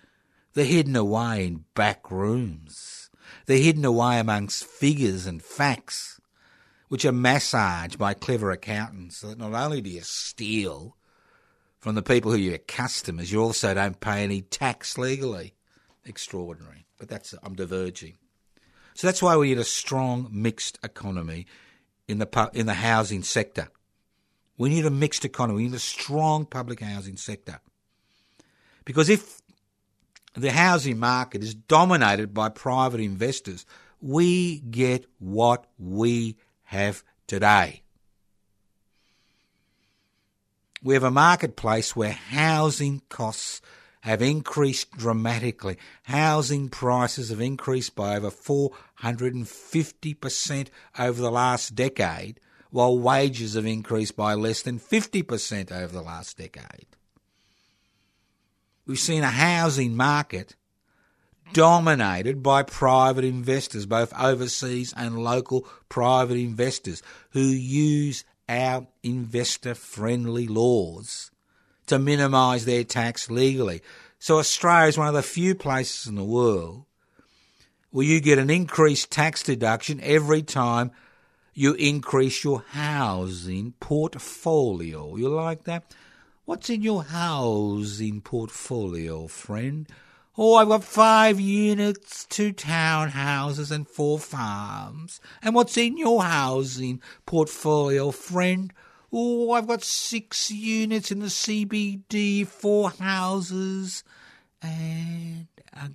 They're 0.53 0.63
hidden 0.63 0.95
away 0.95 1.45
in 1.45 1.65
back 1.75 2.09
rooms. 2.09 3.09
They're 3.47 3.57
hidden 3.57 3.83
away 3.83 4.17
amongst 4.17 4.63
figures 4.63 5.25
and 5.25 5.43
facts, 5.43 6.21
which 6.93 7.05
are 7.05 7.11
massaged 7.11 7.97
by 7.97 8.13
clever 8.13 8.51
accountants 8.51 9.17
so 9.17 9.29
that 9.29 9.39
not 9.39 9.51
only 9.55 9.81
do 9.81 9.89
you 9.89 10.01
steal 10.01 10.95
from 11.79 11.95
the 11.95 12.03
people 12.03 12.29
who 12.29 12.37
are 12.37 12.39
your 12.39 12.59
customers, 12.59 13.31
you 13.31 13.41
also 13.41 13.73
don't 13.73 13.99
pay 13.99 14.23
any 14.23 14.41
tax 14.41 14.95
legally. 14.95 15.55
Extraordinary. 16.05 16.85
But 16.99 17.09
that's, 17.09 17.33
I'm 17.41 17.55
diverging. 17.55 18.19
So 18.93 19.07
that's 19.07 19.23
why 19.23 19.35
we 19.35 19.47
need 19.47 19.57
a 19.57 19.63
strong 19.63 20.27
mixed 20.31 20.77
economy 20.83 21.47
in 22.07 22.19
the 22.19 22.51
in 22.53 22.67
the 22.67 22.75
housing 22.75 23.23
sector. 23.23 23.69
We 24.59 24.69
need 24.69 24.85
a 24.85 24.91
mixed 24.91 25.25
economy. 25.25 25.63
We 25.63 25.69
need 25.69 25.73
a 25.73 25.79
strong 25.79 26.45
public 26.45 26.79
housing 26.79 27.17
sector. 27.17 27.59
Because 28.85 29.09
if 29.09 29.41
the 30.35 30.51
housing 30.51 30.99
market 30.99 31.41
is 31.41 31.55
dominated 31.55 32.35
by 32.35 32.49
private 32.49 32.99
investors, 32.99 33.65
we 33.99 34.59
get 34.59 35.07
what 35.17 35.65
we 35.79 36.37
have 36.73 37.03
today. 37.27 37.83
We 40.83 40.93
have 40.95 41.03
a 41.03 41.11
marketplace 41.11 41.95
where 41.95 42.11
housing 42.11 43.03
costs 43.07 43.61
have 44.01 44.21
increased 44.21 44.91
dramatically. 44.91 45.77
Housing 46.03 46.67
prices 46.67 47.29
have 47.29 47.39
increased 47.39 47.95
by 47.95 48.17
over 48.17 48.29
450% 48.29 50.67
over 50.99 51.21
the 51.21 51.31
last 51.31 51.73
decade, 51.73 52.41
while 52.69 52.99
wages 52.99 53.53
have 53.53 53.65
increased 53.65 54.17
by 54.17 54.33
less 54.33 54.61
than 54.61 54.77
50% 54.77 55.71
over 55.71 55.93
the 55.93 56.01
last 56.01 56.37
decade. 56.37 56.87
We've 58.85 58.99
seen 58.99 59.23
a 59.23 59.29
housing 59.29 59.95
market 59.95 60.57
dominated 61.53 62.43
by 62.43 62.63
private 62.63 63.23
investors, 63.23 63.85
both 63.85 64.13
overseas 64.19 64.93
and 64.97 65.23
local 65.23 65.67
private 65.87 66.37
investors, 66.37 67.01
who 67.31 67.41
use 67.41 68.25
our 68.49 68.87
investor 69.03 69.75
friendly 69.75 70.47
laws 70.47 71.31
to 71.87 71.99
minimise 71.99 72.65
their 72.65 72.83
tax 72.83 73.29
legally. 73.29 73.81
So 74.19 74.39
Australia 74.39 74.89
is 74.89 74.97
one 74.97 75.07
of 75.07 75.13
the 75.13 75.23
few 75.23 75.55
places 75.55 76.07
in 76.07 76.15
the 76.15 76.23
world 76.23 76.85
where 77.91 78.05
you 78.05 78.19
get 78.19 78.39
an 78.39 78.49
increased 78.49 79.11
tax 79.11 79.43
deduction 79.43 79.99
every 80.01 80.41
time 80.41 80.91
you 81.53 81.73
increase 81.75 82.43
your 82.43 82.63
housing 82.69 83.73
portfolio. 83.79 85.15
You 85.15 85.29
like 85.29 85.65
that? 85.65 85.93
What's 86.45 86.69
in 86.69 86.81
your 86.81 87.03
housing 87.03 88.21
portfolio, 88.21 89.27
friend? 89.27 89.87
Oh, 90.35 90.55
I've 90.55 90.69
got 90.69 90.83
five 90.83 91.39
units, 91.39 92.25
two 92.25 92.53
townhouses, 92.53 93.69
and 93.69 93.87
four 93.87 94.17
farms. 94.17 95.21
And 95.43 95.53
what's 95.53 95.77
in 95.77 95.95
your 95.95 96.23
housing 96.23 97.01
portfolio, 97.27 98.09
friend? 98.09 98.73
Oh, 99.11 99.51
I've 99.51 99.67
got 99.67 99.83
six 99.83 100.49
units 100.49 101.11
in 101.11 101.19
the 101.19 101.27
CBD, 101.27 102.47
four 102.47 102.89
houses, 102.89 104.03
and 104.59 105.47
a 105.71 105.91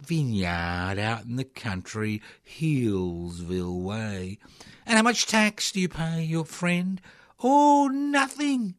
vineyard 0.00 0.98
out 0.98 1.26
in 1.26 1.36
the 1.36 1.44
country, 1.44 2.22
Healesville 2.58 3.82
way. 3.82 4.38
And 4.86 4.96
how 4.96 5.02
much 5.02 5.26
tax 5.26 5.70
do 5.70 5.80
you 5.80 5.90
pay, 5.90 6.22
your 6.22 6.46
friend? 6.46 6.98
Oh, 7.42 7.90
nothing. 7.92 8.74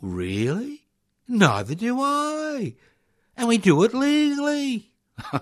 Really? 0.00 0.86
Neither 1.28 1.74
do 1.74 2.00
I. 2.00 2.76
And 3.38 3.46
we 3.46 3.56
do 3.56 3.84
it 3.84 3.94
legally. 3.94 4.90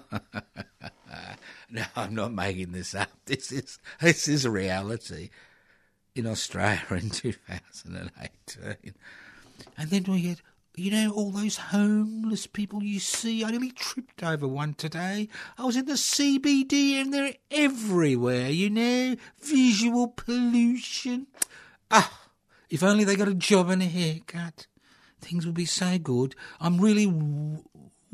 no, 1.70 1.82
I'm 1.96 2.14
not 2.14 2.30
making 2.30 2.72
this 2.72 2.94
up. 2.94 3.08
This 3.24 3.50
is 3.50 3.78
this 4.00 4.28
is 4.28 4.46
reality 4.46 5.30
in 6.14 6.26
Australia 6.26 6.82
in 6.90 7.08
2018. 7.08 8.94
And 9.78 9.90
then 9.90 10.04
we 10.08 10.20
get, 10.20 10.42
you 10.76 10.90
know, 10.90 11.10
all 11.10 11.30
those 11.30 11.56
homeless 11.56 12.46
people 12.46 12.82
you 12.82 13.00
see. 13.00 13.42
I 13.42 13.50
nearly 13.50 13.70
tripped 13.70 14.22
over 14.22 14.46
one 14.46 14.74
today. 14.74 15.30
I 15.56 15.64
was 15.64 15.76
in 15.76 15.86
the 15.86 15.94
CBD 15.94 17.00
and 17.00 17.14
they're 17.14 17.34
everywhere, 17.50 18.50
you 18.50 18.68
know, 18.68 19.16
visual 19.40 20.08
pollution. 20.08 21.28
Ah, 21.90 22.28
if 22.68 22.82
only 22.82 23.04
they 23.04 23.16
got 23.16 23.28
a 23.28 23.34
job 23.34 23.70
and 23.70 23.82
a 23.82 23.86
haircut, 23.86 24.66
things 25.20 25.46
would 25.46 25.54
be 25.54 25.64
so 25.64 25.98
good. 25.98 26.34
I'm 26.60 26.78
really 26.78 27.06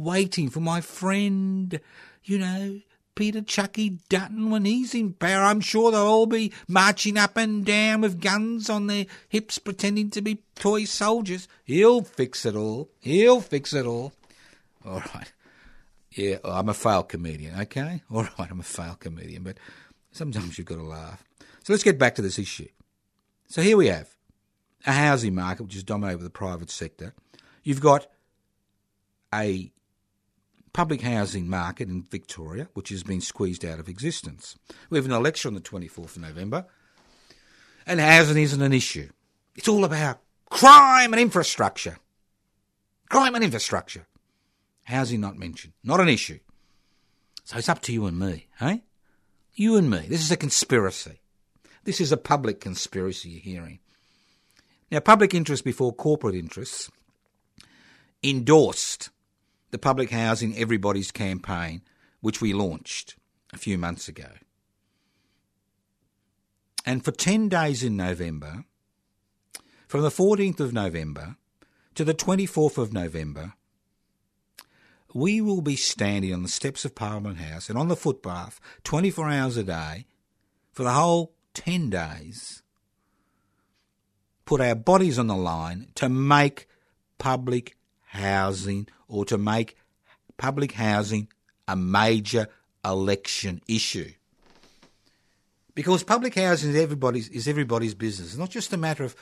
waiting 0.03 0.51
for 0.51 0.61
my 0.61 0.81
friend, 0.81 1.81
you 2.25 2.39
know, 2.39 2.81
Peter 3.15 3.43
Chucky 3.43 3.99
Dutton 4.09 4.51
when 4.51 4.65
he's 4.65 4.95
in 4.95 5.13
power. 5.13 5.45
I'm 5.45 5.61
sure 5.61 5.91
they'll 5.91 6.01
all 6.01 6.27
be 6.27 6.53
marching 6.67 7.19
up 7.19 7.37
and 7.37 7.65
down 7.65 8.01
with 8.01 8.21
guns 8.21 8.71
on 8.71 8.87
their 8.87 9.07
hips, 9.29 9.59
pretending 9.59 10.11
to 10.11 10.23
be 10.23 10.43
toy 10.55 10.85
soldiers. 10.85 11.49
He'll 11.65 12.03
fix 12.03 12.47
it 12.47 12.57
all. 12.57 12.91
He'll 13.01 13.41
fix 13.41 13.73
it 13.75 13.87
all. 13.87 14.13
All 14.85 15.03
right. 15.15 15.33
Yeah, 16.11 16.39
I'm 16.45 16.69
a 16.69 16.75
failed 16.75 17.09
comedian, 17.09 17.59
okay? 17.61 18.03
All 18.13 18.25
right, 18.39 18.51
I'm 18.51 18.61
a 18.61 18.65
failed 18.65 19.01
comedian, 19.01 19.45
but 19.45 19.57
sometimes 20.11 20.59
you've 20.59 20.67
got 20.67 20.77
to 20.77 20.83
laugh. 20.83 21.25
So 21.65 21.73
let's 21.73 21.85
get 21.85 21.99
back 21.99 22.17
to 22.17 22.23
this 22.23 22.39
issue. 22.39 22.69
So 23.49 23.63
here 23.63 23.79
we 23.79 23.87
have 23.87 24.11
a 24.87 24.93
housing 24.93 25.35
market 25.35 25.63
which 25.63 25.77
is 25.77 25.85
dominated 25.85 26.19
by 26.19 26.25
the 26.25 26.31
private 26.31 26.71
sector. 26.71 27.15
You've 27.63 27.81
got 27.81 28.09
a 29.33 29.72
public 30.73 31.03
housing 31.03 31.49
market 31.49 31.89
in 31.89 32.07
Victoria, 32.11 32.69
which 32.75 32.89
has 32.89 33.03
been 33.03 33.21
squeezed 33.21 33.65
out 33.65 33.79
of 33.79 33.89
existence. 33.89 34.57
We 34.91 34.99
have 34.99 35.05
an 35.05 35.13
election 35.13 35.49
on 35.49 35.55
the 35.55 35.61
24th 35.61 36.17
of 36.17 36.23
November, 36.23 36.67
and 37.87 38.01
housing 38.01 38.43
isn't 38.43 38.63
an 38.63 38.73
issue. 38.73 39.09
It's 39.55 39.69
all 39.69 39.85
about 39.85 40.21
crime 40.49 41.13
and 41.13 41.21
infrastructure. 41.21 41.99
Crime 43.09 43.35
and 43.35 43.45
infrastructure. 43.45 44.07
Housing 44.85 45.21
not 45.21 45.39
mentioned. 45.39 45.75
Not 45.85 46.01
an 46.01 46.09
issue. 46.09 46.39
So 47.45 47.59
it's 47.59 47.69
up 47.69 47.83
to 47.83 47.93
you 47.93 48.07
and 48.07 48.19
me, 48.19 48.47
hey? 48.59 48.83
You 49.55 49.77
and 49.77 49.91
me. 49.91 50.07
This 50.09 50.23
is 50.23 50.31
a 50.31 50.37
conspiracy. 50.37 51.21
This 51.85 52.01
is 52.01 52.13
a 52.13 52.17
public 52.17 52.61
conspiracy 52.61 53.31
you're 53.31 53.41
hearing. 53.41 53.81
Now, 54.91 55.01
public 55.01 55.35
interest 55.35 55.65
before 55.65 55.93
corporate 55.93 56.35
interests 56.35 56.91
endorsed 58.23 59.11
the 59.73 59.79
Public 59.79 60.11
Housing 60.11 60.57
Everybody's 60.57 61.11
campaign, 61.11 61.83
which 62.21 62.41
we 62.41 62.53
launched 62.53 63.17
a 63.53 63.59
few 63.59 63.77
months 63.77 64.07
ago. 64.07 64.29
And 66.87 67.05
for 67.05 67.11
10 67.11 67.49
days 67.49 67.83
in 67.83 67.97
November, 67.97 68.65
from 69.89 70.03
the 70.03 70.11
14th 70.11 70.61
of 70.61 70.73
November 70.73 71.37
to 71.95 72.05
the 72.05 72.15
24th 72.15 72.79
of 72.79 72.93
November, 72.93 73.55
we 75.15 75.41
will 75.41 75.63
be 75.63 75.77
standing 75.77 76.33
on 76.33 76.43
the 76.43 76.49
steps 76.49 76.85
of 76.85 76.95
Parliament 76.95 77.39
House 77.39 77.69
and 77.69 77.79
on 77.79 77.89
the 77.89 77.97
footpath 77.97 78.61
24 78.85 79.31
hours 79.31 79.57
a 79.57 79.63
day 79.63 80.07
for 80.73 80.83
the 80.83 80.93
whole 80.93 81.35
10 81.55 81.91
days 81.91 82.63
put 84.45 84.61
our 84.61 84.75
bodies 84.75 85.19
on 85.19 85.29
the 85.29 85.37
line 85.37 85.89
to 85.95 86.09
make 86.09 86.67
public 87.19 87.77
housing 88.13 88.87
or 89.09 89.25
to 89.25 89.39
make 89.39 89.77
public 90.37 90.73
housing 90.73 91.29
a 91.67 91.75
major 91.75 92.47
election 92.85 93.63
issue. 93.67 94.13
Because 95.75 96.03
public 96.03 96.35
housing 96.35 96.71
is 96.71 96.77
everybody's, 96.77 97.29
is 97.31 97.49
everybody's 97.49 97.95
business. 97.95 98.29
It's 98.29 98.39
not 98.39 98.51
just 98.51 98.73
a 98.75 98.77
matter 98.77 99.05
of 99.05 99.17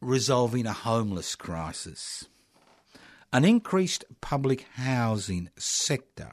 resolving 0.00 0.66
a 0.66 0.72
homeless 0.72 1.34
crisis. 1.34 2.24
An 3.32 3.44
increased 3.44 4.04
public 4.22 4.64
housing 4.76 5.50
sector, 5.58 6.32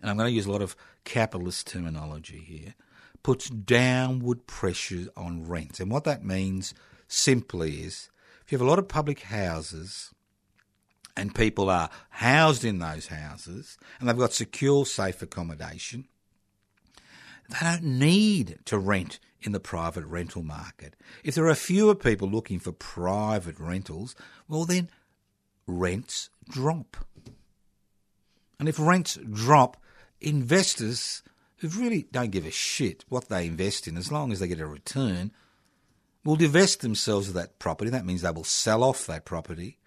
and 0.00 0.10
I'm 0.10 0.16
going 0.16 0.28
to 0.28 0.34
use 0.34 0.46
a 0.46 0.52
lot 0.52 0.62
of 0.62 0.74
capitalist 1.04 1.66
terminology 1.66 2.38
here, 2.38 2.74
puts 3.22 3.50
downward 3.50 4.46
pressure 4.46 5.08
on 5.16 5.46
rents. 5.46 5.80
And 5.80 5.90
what 5.90 6.04
that 6.04 6.24
means 6.24 6.72
simply 7.08 7.82
is 7.82 8.08
if 8.44 8.52
you 8.52 8.58
have 8.58 8.66
a 8.66 8.68
lot 8.68 8.78
of 8.78 8.88
public 8.88 9.22
houses 9.22 10.10
and 11.16 11.34
people 11.34 11.70
are 11.70 11.90
housed 12.10 12.64
in 12.64 12.78
those 12.78 13.06
houses 13.06 13.78
and 13.98 14.08
they've 14.08 14.18
got 14.18 14.32
secure, 14.32 14.84
safe 14.84 15.22
accommodation, 15.22 16.06
they 17.48 17.58
don't 17.60 17.84
need 17.84 18.58
to 18.66 18.78
rent 18.78 19.18
in 19.42 19.52
the 19.52 19.60
private 19.60 20.04
rental 20.04 20.42
market. 20.42 20.96
If 21.22 21.34
there 21.34 21.46
are 21.46 21.54
fewer 21.54 21.94
people 21.94 22.28
looking 22.28 22.58
for 22.58 22.72
private 22.72 23.58
rentals, 23.58 24.14
well, 24.48 24.64
then 24.64 24.88
rents 25.66 26.30
drop. 26.48 26.96
And 28.58 28.68
if 28.68 28.78
rents 28.78 29.18
drop, 29.30 29.76
investors 30.20 31.22
who 31.58 31.68
really 31.68 32.06
don't 32.12 32.30
give 32.30 32.46
a 32.46 32.50
shit 32.50 33.04
what 33.08 33.28
they 33.28 33.46
invest 33.46 33.86
in 33.86 33.96
as 33.96 34.10
long 34.10 34.32
as 34.32 34.40
they 34.40 34.48
get 34.48 34.60
a 34.60 34.66
return 34.66 35.32
will 36.24 36.36
divest 36.36 36.80
themselves 36.80 37.28
of 37.28 37.34
that 37.34 37.58
property. 37.58 37.90
That 37.90 38.06
means 38.06 38.22
they 38.22 38.30
will 38.30 38.44
sell 38.44 38.82
off 38.82 39.06
that 39.06 39.24
property. 39.24 39.78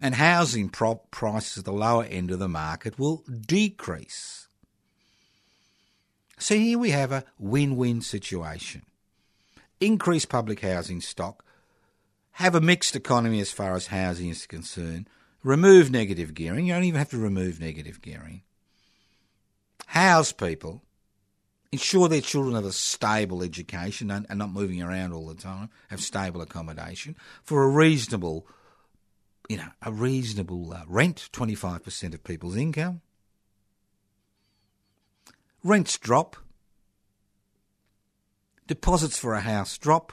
And 0.00 0.16
housing 0.16 0.68
prop 0.68 1.10
prices 1.10 1.58
at 1.58 1.64
the 1.64 1.72
lower 1.72 2.04
end 2.04 2.30
of 2.30 2.38
the 2.38 2.48
market 2.48 2.98
will 2.98 3.24
decrease. 3.46 4.48
So 6.38 6.56
here 6.56 6.78
we 6.78 6.90
have 6.90 7.12
a 7.12 7.24
win 7.38 7.76
win 7.76 8.02
situation. 8.02 8.82
Increase 9.80 10.24
public 10.24 10.60
housing 10.60 11.00
stock, 11.00 11.44
have 12.32 12.54
a 12.54 12.60
mixed 12.60 12.96
economy 12.96 13.40
as 13.40 13.52
far 13.52 13.74
as 13.74 13.86
housing 13.86 14.28
is 14.28 14.46
concerned, 14.46 15.08
remove 15.42 15.90
negative 15.90 16.34
gearing. 16.34 16.66
You 16.66 16.74
don't 16.74 16.84
even 16.84 16.98
have 16.98 17.10
to 17.10 17.18
remove 17.18 17.60
negative 17.60 18.02
gearing. 18.02 18.42
House 19.86 20.32
people, 20.32 20.82
ensure 21.74 22.08
their 22.08 22.20
children 22.20 22.54
have 22.54 22.64
a 22.64 22.72
stable 22.72 23.42
education 23.42 24.08
and, 24.08 24.26
and 24.28 24.38
not 24.38 24.52
moving 24.52 24.80
around 24.80 25.12
all 25.12 25.26
the 25.26 25.34
time, 25.34 25.68
have 25.88 26.00
stable 26.00 26.40
accommodation 26.40 27.16
for 27.42 27.64
a 27.64 27.68
reasonable, 27.68 28.46
you 29.48 29.56
know, 29.56 29.68
a 29.82 29.90
reasonable 29.90 30.72
uh, 30.72 30.84
rent, 30.86 31.28
25% 31.32 32.14
of 32.14 32.22
people's 32.22 32.56
income. 32.56 33.00
Rents 35.64 35.98
drop. 35.98 36.36
Deposits 38.68 39.18
for 39.18 39.34
a 39.34 39.40
house 39.40 39.76
drop. 39.76 40.12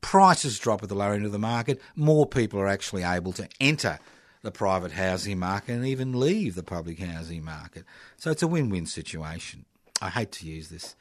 Prices 0.00 0.58
drop 0.58 0.82
at 0.82 0.88
the 0.88 0.96
lower 0.96 1.14
end 1.14 1.24
of 1.24 1.30
the 1.30 1.38
market. 1.38 1.80
More 1.94 2.26
people 2.26 2.58
are 2.58 2.66
actually 2.66 3.04
able 3.04 3.32
to 3.34 3.48
enter 3.60 4.00
the 4.42 4.50
private 4.50 4.92
housing 4.92 5.38
market 5.38 5.74
and 5.74 5.86
even 5.86 6.18
leave 6.18 6.56
the 6.56 6.64
public 6.64 6.98
housing 6.98 7.44
market. 7.44 7.84
So 8.16 8.32
it's 8.32 8.42
a 8.42 8.48
win 8.48 8.70
win 8.70 8.86
situation. 8.86 9.66
I 10.00 10.10
hate 10.10 10.32
to 10.32 10.46
use 10.46 10.68
this 10.68 10.96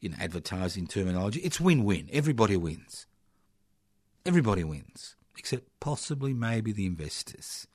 in 0.00 0.14
advertising 0.20 0.86
terminology. 0.86 1.40
It's 1.40 1.60
win 1.60 1.84
win. 1.84 2.08
Everybody 2.12 2.56
wins. 2.56 3.06
Everybody 4.24 4.64
wins, 4.64 5.16
except 5.36 5.68
possibly 5.80 6.32
maybe 6.34 6.72
the 6.72 6.86
investors. 6.86 7.66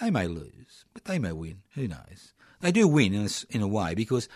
They 0.00 0.10
may 0.10 0.26
lose, 0.26 0.84
but 0.92 1.04
they 1.04 1.18
may 1.18 1.32
win. 1.32 1.62
Who 1.74 1.88
knows? 1.88 2.34
They 2.60 2.72
do 2.72 2.88
win 2.88 3.14
in 3.14 3.26
a, 3.26 3.56
in 3.56 3.62
a 3.62 3.68
way 3.68 3.94
because 3.94 4.28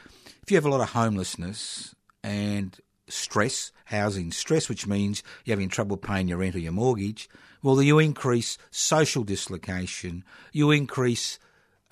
if 0.42 0.50
you 0.50 0.56
have 0.56 0.66
a 0.66 0.70
lot 0.70 0.80
of 0.80 0.90
homelessness 0.90 1.94
and 2.22 2.78
stress, 3.08 3.72
housing 3.86 4.30
stress, 4.30 4.68
which 4.68 4.86
means 4.86 5.22
you're 5.44 5.56
having 5.56 5.68
trouble 5.68 5.96
paying 5.96 6.28
your 6.28 6.38
rent 6.38 6.54
or 6.54 6.60
your 6.60 6.72
mortgage, 6.72 7.28
well, 7.62 7.82
you 7.82 7.98
increase 7.98 8.58
social 8.70 9.24
dislocation, 9.24 10.24
you 10.52 10.70
increase 10.70 11.38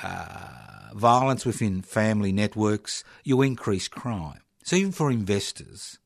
uh, 0.02 0.92
violence 0.94 1.46
within 1.46 1.82
family 1.82 2.32
networks, 2.32 3.04
you 3.24 3.42
increase 3.42 3.88
crime. 3.88 4.40
So 4.62 4.76
even 4.76 4.92
for 4.92 5.10
investors, 5.10 5.98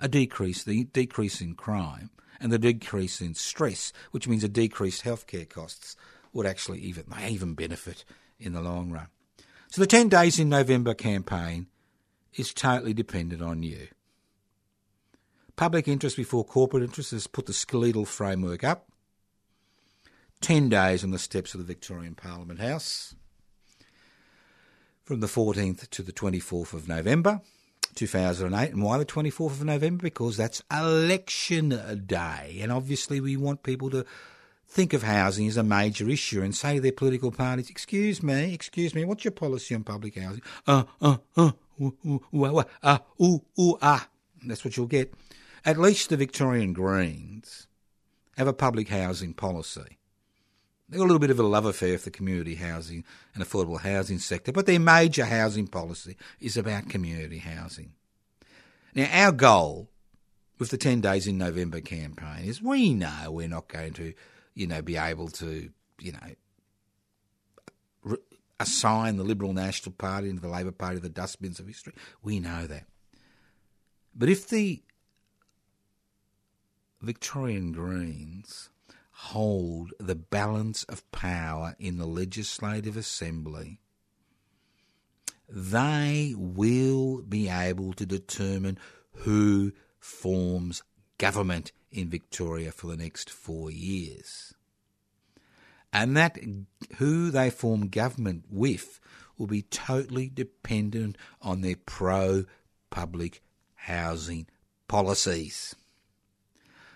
a 0.00 0.08
decrease, 0.08 0.64
the 0.64 0.84
decrease 0.84 1.40
in 1.40 1.54
crime 1.54 2.10
and 2.40 2.52
the 2.52 2.58
decrease 2.58 3.20
in 3.20 3.34
stress, 3.34 3.92
which 4.10 4.28
means 4.28 4.44
a 4.44 4.48
decreased 4.48 5.04
healthcare 5.04 5.48
costs, 5.48 5.96
would 6.32 6.46
actually 6.46 6.80
even 6.80 7.04
may 7.08 7.30
even 7.30 7.54
benefit 7.54 8.04
in 8.38 8.52
the 8.52 8.60
long 8.60 8.90
run. 8.90 9.08
So 9.70 9.80
the 9.80 9.86
10 9.86 10.08
days 10.08 10.38
in 10.38 10.48
November 10.48 10.94
campaign 10.94 11.66
is 12.34 12.52
totally 12.52 12.94
dependent 12.94 13.42
on 13.42 13.62
you. 13.62 13.88
Public 15.56 15.88
interest 15.88 16.16
before 16.16 16.44
corporate 16.44 16.82
interest 16.82 17.12
has 17.12 17.26
put 17.26 17.46
the 17.46 17.54
skeletal 17.54 18.04
framework 18.04 18.62
up. 18.62 18.88
10 20.42 20.68
days 20.68 21.02
on 21.02 21.10
the 21.10 21.18
steps 21.18 21.54
of 21.54 21.60
the 21.60 21.66
Victorian 21.66 22.14
Parliament 22.14 22.60
House 22.60 23.14
from 25.06 25.20
the 25.20 25.28
14th 25.28 25.88
to 25.88 26.02
the 26.02 26.12
24th 26.12 26.74
of 26.74 26.88
November 26.88 27.40
2008. 27.94 28.72
And 28.72 28.82
why 28.82 28.98
the 28.98 29.06
24th 29.06 29.52
of 29.52 29.64
November? 29.64 30.02
Because 30.02 30.36
that's 30.36 30.62
election 30.70 32.04
day. 32.06 32.58
And 32.60 32.72
obviously, 32.72 33.20
we 33.20 33.36
want 33.36 33.62
people 33.62 33.88
to 33.90 34.04
think 34.68 34.92
of 34.92 35.04
housing 35.04 35.46
as 35.46 35.56
a 35.56 35.62
major 35.62 36.08
issue 36.08 36.42
and 36.42 36.54
say 36.54 36.74
to 36.74 36.80
their 36.80 36.92
political 36.92 37.30
parties, 37.30 37.70
Excuse 37.70 38.20
me, 38.20 38.52
excuse 38.52 38.94
me, 38.94 39.04
what's 39.04 39.24
your 39.24 39.30
policy 39.30 39.76
on 39.76 39.84
public 39.84 40.18
housing? 40.18 40.42
Uh, 40.66 40.82
uh, 41.00 41.16
uh, 41.36 41.52
ooh, 41.80 41.96
ooh, 42.04 42.24
ooh, 42.34 42.64
uh, 42.82 42.98
ooh, 43.22 43.42
ooh, 43.60 43.78
ah. 43.80 44.08
That's 44.44 44.64
what 44.64 44.76
you'll 44.76 44.86
get. 44.86 45.14
At 45.64 45.78
least 45.78 46.10
the 46.10 46.16
Victorian 46.16 46.72
Greens 46.72 47.68
have 48.36 48.48
a 48.48 48.52
public 48.52 48.88
housing 48.88 49.34
policy. 49.34 49.98
They've 50.88 50.98
got 50.98 51.04
a 51.04 51.08
little 51.08 51.18
bit 51.18 51.30
of 51.30 51.40
a 51.40 51.42
love 51.42 51.64
affair 51.64 51.92
with 51.92 52.04
the 52.04 52.10
community 52.10 52.54
housing 52.54 53.04
and 53.34 53.42
affordable 53.42 53.80
housing 53.80 54.18
sector, 54.18 54.52
but 54.52 54.66
their 54.66 54.78
major 54.78 55.24
housing 55.24 55.66
policy 55.66 56.16
is 56.40 56.56
about 56.56 56.88
community 56.88 57.38
housing. 57.38 57.92
Now, 58.94 59.08
our 59.12 59.32
goal 59.32 59.88
with 60.58 60.70
the 60.70 60.78
10 60.78 61.00
Days 61.00 61.26
in 61.26 61.38
November 61.38 61.80
campaign 61.80 62.44
is 62.44 62.62
we 62.62 62.94
know 62.94 63.30
we're 63.30 63.48
not 63.48 63.68
going 63.68 63.94
to, 63.94 64.14
you 64.54 64.66
know, 64.66 64.80
be 64.80 64.96
able 64.96 65.28
to, 65.28 65.70
you 65.98 66.12
know, 66.12 66.34
re- 68.04 68.16
assign 68.60 69.16
the 69.16 69.24
Liberal 69.24 69.52
National 69.52 69.92
Party 69.92 70.30
and 70.30 70.40
the 70.40 70.48
Labor 70.48 70.72
Party 70.72 70.98
the 70.98 71.08
dustbins 71.08 71.58
of 71.58 71.66
history. 71.66 71.94
We 72.22 72.38
know 72.38 72.66
that. 72.66 72.84
But 74.14 74.28
if 74.28 74.48
the 74.48 74.82
Victorian 77.02 77.72
Greens 77.72 78.70
hold 79.32 79.92
the 79.98 80.14
balance 80.14 80.84
of 80.84 81.10
power 81.10 81.74
in 81.78 81.98
the 81.98 82.06
Legislative 82.06 82.96
Assembly, 82.96 83.80
they 85.48 86.34
will 86.36 87.22
be 87.22 87.48
able 87.48 87.92
to 87.94 88.06
determine 88.06 88.78
who 89.12 89.72
forms 89.98 90.82
government 91.18 91.72
in 91.90 92.08
Victoria 92.08 92.70
for 92.70 92.86
the 92.86 92.96
next 92.96 93.28
four 93.30 93.70
years. 93.70 94.54
And 95.92 96.16
that 96.16 96.38
who 96.98 97.30
they 97.30 97.50
form 97.50 97.88
government 97.88 98.44
with 98.50 99.00
will 99.38 99.46
be 99.46 99.62
totally 99.62 100.28
dependent 100.28 101.16
on 101.42 101.62
their 101.62 101.76
pro 101.76 102.44
public 102.90 103.42
housing 103.74 104.46
policies. 104.88 105.74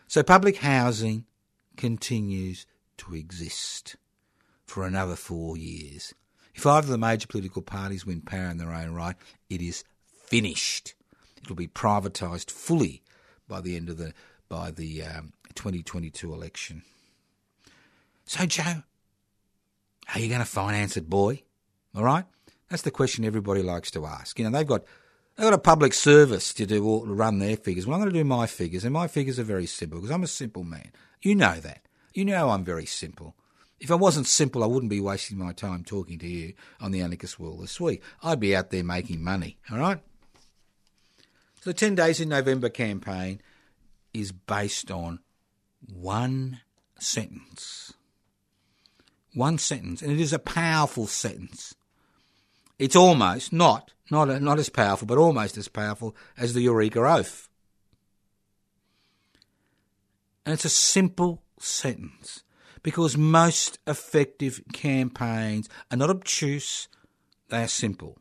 So, 0.06 0.22
public 0.22 0.58
housing 0.58 1.24
continues 1.80 2.66
to 2.98 3.14
exist 3.14 3.96
for 4.66 4.84
another 4.84 5.16
four 5.16 5.56
years. 5.56 6.14
If 6.54 6.66
either 6.66 6.84
of 6.84 6.88
the 6.88 6.98
major 6.98 7.26
political 7.26 7.62
parties 7.62 8.04
win 8.04 8.20
power 8.20 8.50
in 8.50 8.58
their 8.58 8.74
own 8.74 8.92
right, 8.92 9.16
it 9.48 9.62
is 9.62 9.82
finished. 10.26 10.94
It'll 11.42 11.56
be 11.56 11.68
privatised 11.68 12.50
fully 12.50 13.02
by 13.48 13.62
the 13.62 13.76
end 13.76 13.88
of 13.88 13.96
the 13.96 14.12
by 14.50 14.72
the 14.72 15.02
um, 15.04 15.32
2022 15.54 16.34
election. 16.34 16.82
So, 18.26 18.44
Joe, 18.44 18.82
are 20.14 20.20
you 20.20 20.28
going 20.28 20.40
to 20.40 20.44
finance 20.44 20.98
it, 20.98 21.08
boy? 21.08 21.42
All 21.96 22.04
right, 22.04 22.26
that's 22.68 22.82
the 22.82 22.90
question 22.90 23.24
everybody 23.24 23.62
likes 23.62 23.90
to 23.92 24.04
ask. 24.04 24.38
You 24.38 24.44
know, 24.44 24.50
they've 24.50 24.66
got 24.66 24.84
they've 25.36 25.46
got 25.46 25.54
a 25.54 25.58
public 25.58 25.94
service 25.94 26.52
to 26.54 26.66
do 26.66 26.84
all, 26.84 27.06
run 27.06 27.38
their 27.38 27.56
figures. 27.56 27.86
Well, 27.86 27.94
I'm 27.94 28.02
going 28.02 28.12
to 28.12 28.20
do 28.20 28.24
my 28.24 28.46
figures, 28.46 28.84
and 28.84 28.92
my 28.92 29.08
figures 29.08 29.38
are 29.38 29.44
very 29.44 29.66
simple 29.66 29.98
because 29.98 30.10
I'm 30.10 30.24
a 30.24 30.28
simple 30.28 30.62
man. 30.62 30.90
You 31.22 31.34
know 31.34 31.60
that. 31.60 31.82
You 32.12 32.24
know 32.24 32.50
I'm 32.50 32.64
very 32.64 32.86
simple. 32.86 33.34
If 33.78 33.90
I 33.90 33.94
wasn't 33.94 34.26
simple, 34.26 34.62
I 34.62 34.66
wouldn't 34.66 34.90
be 34.90 35.00
wasting 35.00 35.38
my 35.38 35.52
time 35.52 35.84
talking 35.84 36.18
to 36.18 36.28
you 36.28 36.52
on 36.80 36.90
the 36.90 37.00
Anarchist 37.00 37.40
World 37.40 37.62
this 37.62 37.80
week. 37.80 38.02
I'd 38.22 38.40
be 38.40 38.54
out 38.54 38.70
there 38.70 38.84
making 38.84 39.24
money, 39.24 39.58
all 39.70 39.78
right? 39.78 40.00
So 41.62 41.70
the 41.70 41.74
10 41.74 41.94
Days 41.94 42.20
in 42.20 42.28
November 42.28 42.68
campaign 42.68 43.40
is 44.12 44.32
based 44.32 44.90
on 44.90 45.20
one 45.92 46.60
sentence. 46.98 47.94
One 49.34 49.58
sentence, 49.58 50.02
and 50.02 50.12
it 50.12 50.20
is 50.20 50.32
a 50.32 50.38
powerful 50.38 51.06
sentence. 51.06 51.74
It's 52.78 52.96
almost 52.96 53.52
not 53.52 53.92
not 54.10 54.42
not 54.42 54.58
as 54.58 54.68
powerful, 54.68 55.06
but 55.06 55.18
almost 55.18 55.56
as 55.56 55.68
powerful 55.68 56.16
as 56.36 56.52
the 56.52 56.62
Eureka 56.62 57.00
Oath. 57.00 57.49
And 60.44 60.54
it's 60.54 60.64
a 60.64 60.70
simple 60.70 61.42
sentence 61.58 62.42
because 62.82 63.16
most 63.16 63.78
effective 63.86 64.62
campaigns 64.72 65.68
are 65.90 65.96
not 65.96 66.10
obtuse, 66.10 66.88
they 67.48 67.62
are 67.62 67.68
simple. 67.68 68.18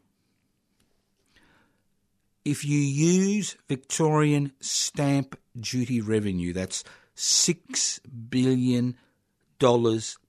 If 2.44 2.66
you 2.66 2.80
use 2.80 3.56
Victorian 3.68 4.54
stamp 4.60 5.38
duty 5.60 6.02
revenue, 6.02 6.54
that's 6.54 6.84
$6 7.16 8.00
billion 8.30 8.96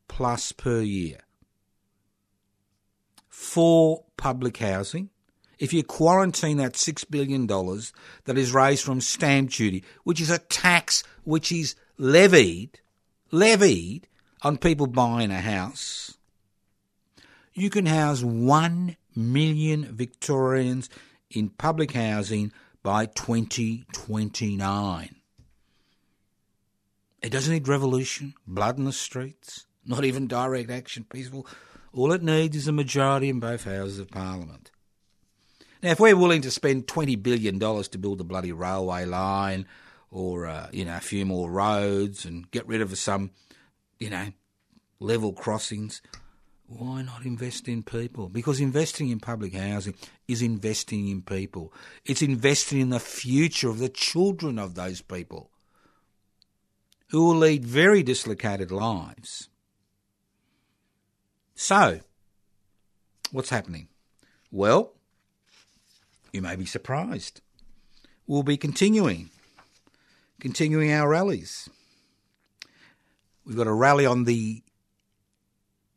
plus 0.09 0.53
per 0.53 0.81
year 0.81 1.19
for 3.29 4.05
public 4.17 4.59
housing, 4.59 5.09
if 5.61 5.73
you 5.75 5.85
quarantine 5.85 6.57
that 6.57 6.73
$6 6.73 7.11
billion 7.11 7.47
that 7.47 8.39
is 8.39 8.53
raised 8.53 8.83
from 8.83 9.01
stamp 9.01 9.51
duty, 9.51 9.85
which 10.05 10.21
is 10.21 10.31
a 10.31 10.39
tax 10.39 11.05
which 11.25 11.53
is 11.53 11.77
levied, 11.99 12.81
levied 13.31 14.09
on 14.43 14.57
people 14.57 14.87
buying 14.87 15.31
a 15.31 15.41
house, 15.41 16.17
you 17.53 17.69
can 17.69 17.85
house 17.85 18.23
1 18.23 18.97
million 19.15 19.85
Victorians 19.85 20.89
in 21.31 21.51
public 21.51 21.93
housing 21.93 22.53
by 22.83 23.05
2029. 23.05 25.15
It 27.23 27.29
doesn't 27.29 27.53
need 27.53 27.69
revolution, 27.69 28.33
blood 28.47 28.79
in 28.79 28.87
the 28.87 28.95
streets, 28.95 29.67
not 29.85 30.07
even 30.07 30.27
direct 30.27 30.71
action, 30.71 31.05
peaceful. 31.05 31.47
All 31.93 32.13
it 32.13 32.23
needs 32.23 32.57
is 32.57 32.67
a 32.67 32.73
majority 32.73 33.29
in 33.29 33.41
both 33.41 33.65
houses 33.65 33.99
of 33.99 34.11
parliament. 34.11 34.70
Now, 35.83 35.91
if 35.91 36.01
we're 36.01 36.17
willing 36.17 36.43
to 36.43 36.51
spend 36.51 36.87
$20 36.87 37.23
billion 37.23 37.59
to 37.59 37.99
build 37.99 38.21
a 38.21 38.25
bloody 38.25 38.53
railway 38.53 39.07
line 39.07 39.67
or, 40.11 40.47
uh, 40.47 40.69
you 40.73 40.85
know, 40.85 40.97
a 40.97 41.01
few 41.01 41.25
more 41.25 41.51
roads 41.51 42.27
and 42.27 42.51
get 42.51 42.67
rid 42.67 42.83
of 42.83 42.97
some, 42.99 43.31
you 43.99 44.11
know, 44.11 44.29
level 44.99 45.33
crossings, 45.33 46.03
why 46.67 47.03
not 47.03 47.25
invest 47.25 47.67
in 47.67 47.83
people? 47.83 48.29
Because 48.29 48.61
investing 48.61 49.09
in 49.09 49.21
public 49.21 49.55
housing 49.55 49.95
is 50.29 50.43
investing 50.43 51.09
in 51.09 51.23
people. 51.23 51.73
It's 52.05 52.23
investing 52.23 52.81
in 52.81 52.91
the 52.91 53.01
future 53.01 53.71
of 53.71 53.79
the 53.79 53.89
children 53.89 54.59
of 54.59 54.75
those 54.75 55.01
people 55.01 55.51
who 57.09 57.25
will 57.25 57.37
lead 57.37 57.65
very 57.65 58.03
dislocated 58.03 58.71
lives. 58.71 59.49
So, 61.55 62.01
what's 63.33 63.51
happening? 63.51 63.89
Well, 64.53 64.93
you 66.33 66.43
may 66.43 66.57
be 66.57 66.67
surprised. 66.67 67.41
We'll 68.27 68.43
be 68.43 68.57
continuing, 68.57 69.31
continuing 70.41 70.93
our 70.93 71.09
rallies. 71.09 71.69
We've 73.45 73.57
got 73.57 73.67
a 73.67 73.73
rally 73.73 74.07
on 74.07 74.25
the 74.25 74.63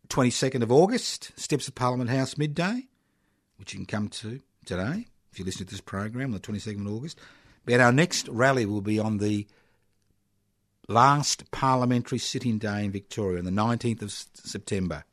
22nd 0.09 0.63
of 0.63 0.71
August, 0.71 1.31
Steps 1.39 1.67
of 1.67 1.75
Parliament 1.75 2.09
House 2.09 2.37
midday, 2.37 2.83
which 3.57 3.73
you 3.73 3.79
can 3.79 3.85
come 3.85 4.09
to 4.09 4.41
today 4.65 5.07
if 5.31 5.39
you 5.39 5.45
listen 5.45 5.65
to 5.65 5.71
this 5.71 5.81
program 5.81 6.27
on 6.27 6.31
the 6.31 6.39
22nd 6.39 6.81
of 6.81 6.93
August. 6.93 7.19
But 7.65 7.79
our 7.79 7.91
next 7.91 8.27
rally 8.27 8.65
will 8.65 8.81
be 8.81 8.99
on 8.99 9.17
the 9.17 9.47
last 10.87 11.49
parliamentary 11.51 12.19
sitting 12.19 12.57
day 12.57 12.85
in 12.85 12.91
Victoria, 12.91 13.39
on 13.39 13.45
the 13.45 13.51
19th 13.51 14.01
of 14.01 14.11
September, 14.11 15.03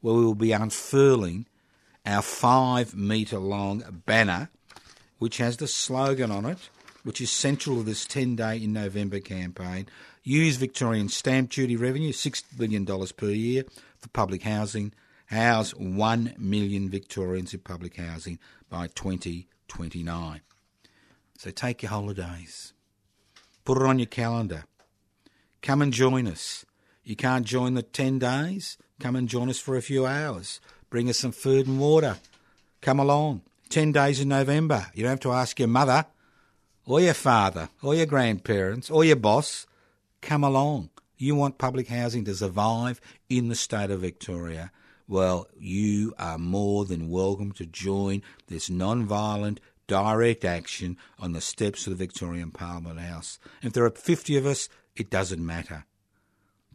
where 0.00 0.14
we 0.14 0.24
will 0.24 0.34
be 0.34 0.52
unfurling 0.52 1.46
our 2.06 2.22
five 2.22 2.94
metre 2.94 3.38
long 3.38 4.02
banner, 4.06 4.50
which 5.18 5.38
has 5.38 5.56
the 5.56 5.66
slogan 5.66 6.30
on 6.30 6.44
it, 6.44 6.68
which 7.02 7.20
is 7.20 7.30
central 7.30 7.76
to 7.76 7.82
this 7.82 8.06
10 8.06 8.36
day 8.36 8.56
in 8.56 8.72
November 8.72 9.20
campaign. 9.20 9.86
Use 10.22 10.56
Victorian 10.56 11.08
stamp 11.08 11.50
duty 11.50 11.76
revenue, 11.76 12.12
$6 12.12 12.42
billion 12.56 12.86
per 13.16 13.30
year, 13.30 13.64
for 13.98 14.08
public 14.08 14.42
housing. 14.42 14.92
House 15.26 15.72
1 15.72 16.34
million 16.38 16.90
Victorians 16.90 17.54
in 17.54 17.60
public 17.60 17.96
housing 17.96 18.38
by 18.68 18.88
2029. 18.88 20.40
So 21.38 21.50
take 21.50 21.82
your 21.82 21.90
holidays, 21.90 22.72
put 23.64 23.78
it 23.78 23.84
on 23.84 23.98
your 23.98 24.06
calendar. 24.06 24.64
Come 25.62 25.80
and 25.80 25.92
join 25.92 26.26
us. 26.26 26.66
You 27.02 27.16
can't 27.16 27.46
join 27.46 27.74
the 27.74 27.82
10 27.82 28.18
days? 28.18 28.76
Come 29.00 29.16
and 29.16 29.28
join 29.28 29.48
us 29.48 29.58
for 29.58 29.76
a 29.76 29.82
few 29.82 30.06
hours. 30.06 30.60
Bring 30.94 31.10
us 31.10 31.18
some 31.18 31.32
food 31.32 31.66
and 31.66 31.80
water. 31.80 32.18
Come 32.80 33.00
along. 33.00 33.42
10 33.70 33.90
days 33.90 34.20
in 34.20 34.28
November. 34.28 34.86
You 34.94 35.02
don't 35.02 35.10
have 35.10 35.20
to 35.22 35.32
ask 35.32 35.58
your 35.58 35.66
mother 35.66 36.06
or 36.86 37.00
your 37.00 37.14
father 37.14 37.68
or 37.82 37.96
your 37.96 38.06
grandparents 38.06 38.92
or 38.92 39.04
your 39.04 39.16
boss. 39.16 39.66
Come 40.22 40.44
along. 40.44 40.90
You 41.16 41.34
want 41.34 41.58
public 41.58 41.88
housing 41.88 42.24
to 42.26 42.34
survive 42.36 43.00
in 43.28 43.48
the 43.48 43.56
state 43.56 43.90
of 43.90 44.02
Victoria. 44.02 44.70
Well, 45.08 45.48
you 45.58 46.14
are 46.16 46.38
more 46.38 46.84
than 46.84 47.10
welcome 47.10 47.50
to 47.54 47.66
join 47.66 48.22
this 48.46 48.70
non 48.70 49.04
violent 49.04 49.58
direct 49.88 50.44
action 50.44 50.96
on 51.18 51.32
the 51.32 51.40
steps 51.40 51.88
of 51.88 51.98
the 51.98 52.06
Victorian 52.06 52.52
Parliament 52.52 53.00
House. 53.00 53.40
If 53.62 53.72
there 53.72 53.84
are 53.84 53.90
50 53.90 54.36
of 54.36 54.46
us, 54.46 54.68
it 54.94 55.10
doesn't 55.10 55.44
matter. 55.44 55.86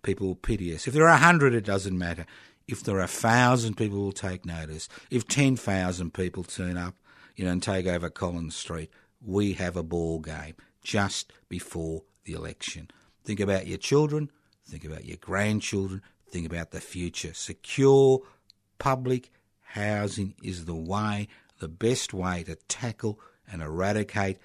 People 0.01 0.27
will 0.27 0.35
pity 0.35 0.73
us. 0.75 0.87
If 0.87 0.93
there 0.93 1.07
are 1.07 1.11
100, 1.11 1.53
it 1.53 1.65
doesn't 1.65 1.97
matter. 1.97 2.25
If 2.71 2.83
there 2.83 2.97
are 2.97 2.99
1,000, 2.99 3.75
people 3.75 3.97
will 3.97 4.11
take 4.11 4.45
notice. 4.45 4.87
If 5.09 5.27
10,000 5.27 6.13
people 6.13 6.43
turn 6.43 6.77
up 6.77 6.95
you 7.35 7.45
know, 7.45 7.51
and 7.51 7.63
take 7.63 7.87
over 7.87 8.11
Collins 8.11 8.55
Street, 8.55 8.91
we 9.25 9.53
have 9.53 9.75
a 9.75 9.81
ball 9.81 10.19
game 10.19 10.53
just 10.83 11.33
before 11.47 12.03
the 12.25 12.33
election. 12.33 12.91
Think 13.23 13.39
about 13.39 13.65
your 13.65 13.79
children, 13.79 14.29
think 14.67 14.85
about 14.85 15.05
your 15.05 15.17
grandchildren, 15.17 16.03
think 16.29 16.45
about 16.45 16.69
the 16.69 16.79
future. 16.79 17.33
Secure 17.33 18.21
public 18.77 19.31
housing 19.61 20.35
is 20.43 20.65
the 20.65 20.75
way, 20.75 21.27
the 21.59 21.67
best 21.67 22.13
way 22.13 22.43
to 22.43 22.55
tackle 22.67 23.19
and 23.51 23.63
eradicate 23.63 24.37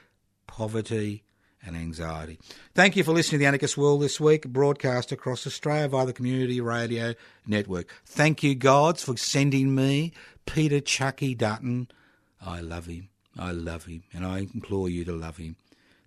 poverty 0.47 1.25
and 1.67 1.77
anxiety. 1.77 2.39
Thank 2.75 2.97
you 2.97 3.05
for 3.05 3.13
listening 3.13 3.39
to 3.39 3.43
the 3.45 3.47
Anarchist 3.47 3.77
World 3.77 4.03
this 4.03 4.21
week, 4.21 4.47
broadcast 4.49 5.13
across 5.13 5.47
Australia 5.47 5.89
via 5.89 6.07
the 6.07 6.13
Community 6.13 6.61
Radio 6.61 7.15
Network. 7.47 7.89
Thank 8.05 8.43
you, 8.43 8.55
gods, 8.55 9.03
for 9.03 9.17
sending 9.17 9.75
me 9.75 10.13
Peter 10.47 10.81
Chucky 10.81 11.35
Dutton. 11.35 11.89
I 12.45 12.61
love 12.61 12.87
him. 12.87 13.09
I 13.39 13.53
love 13.53 13.87
him, 13.87 14.05
and 14.13 14.25
I 14.25 14.41
implore 14.41 14.89
you 14.89 15.05
to 15.07 15.13
love 15.13 15.39
him. 15.39 15.57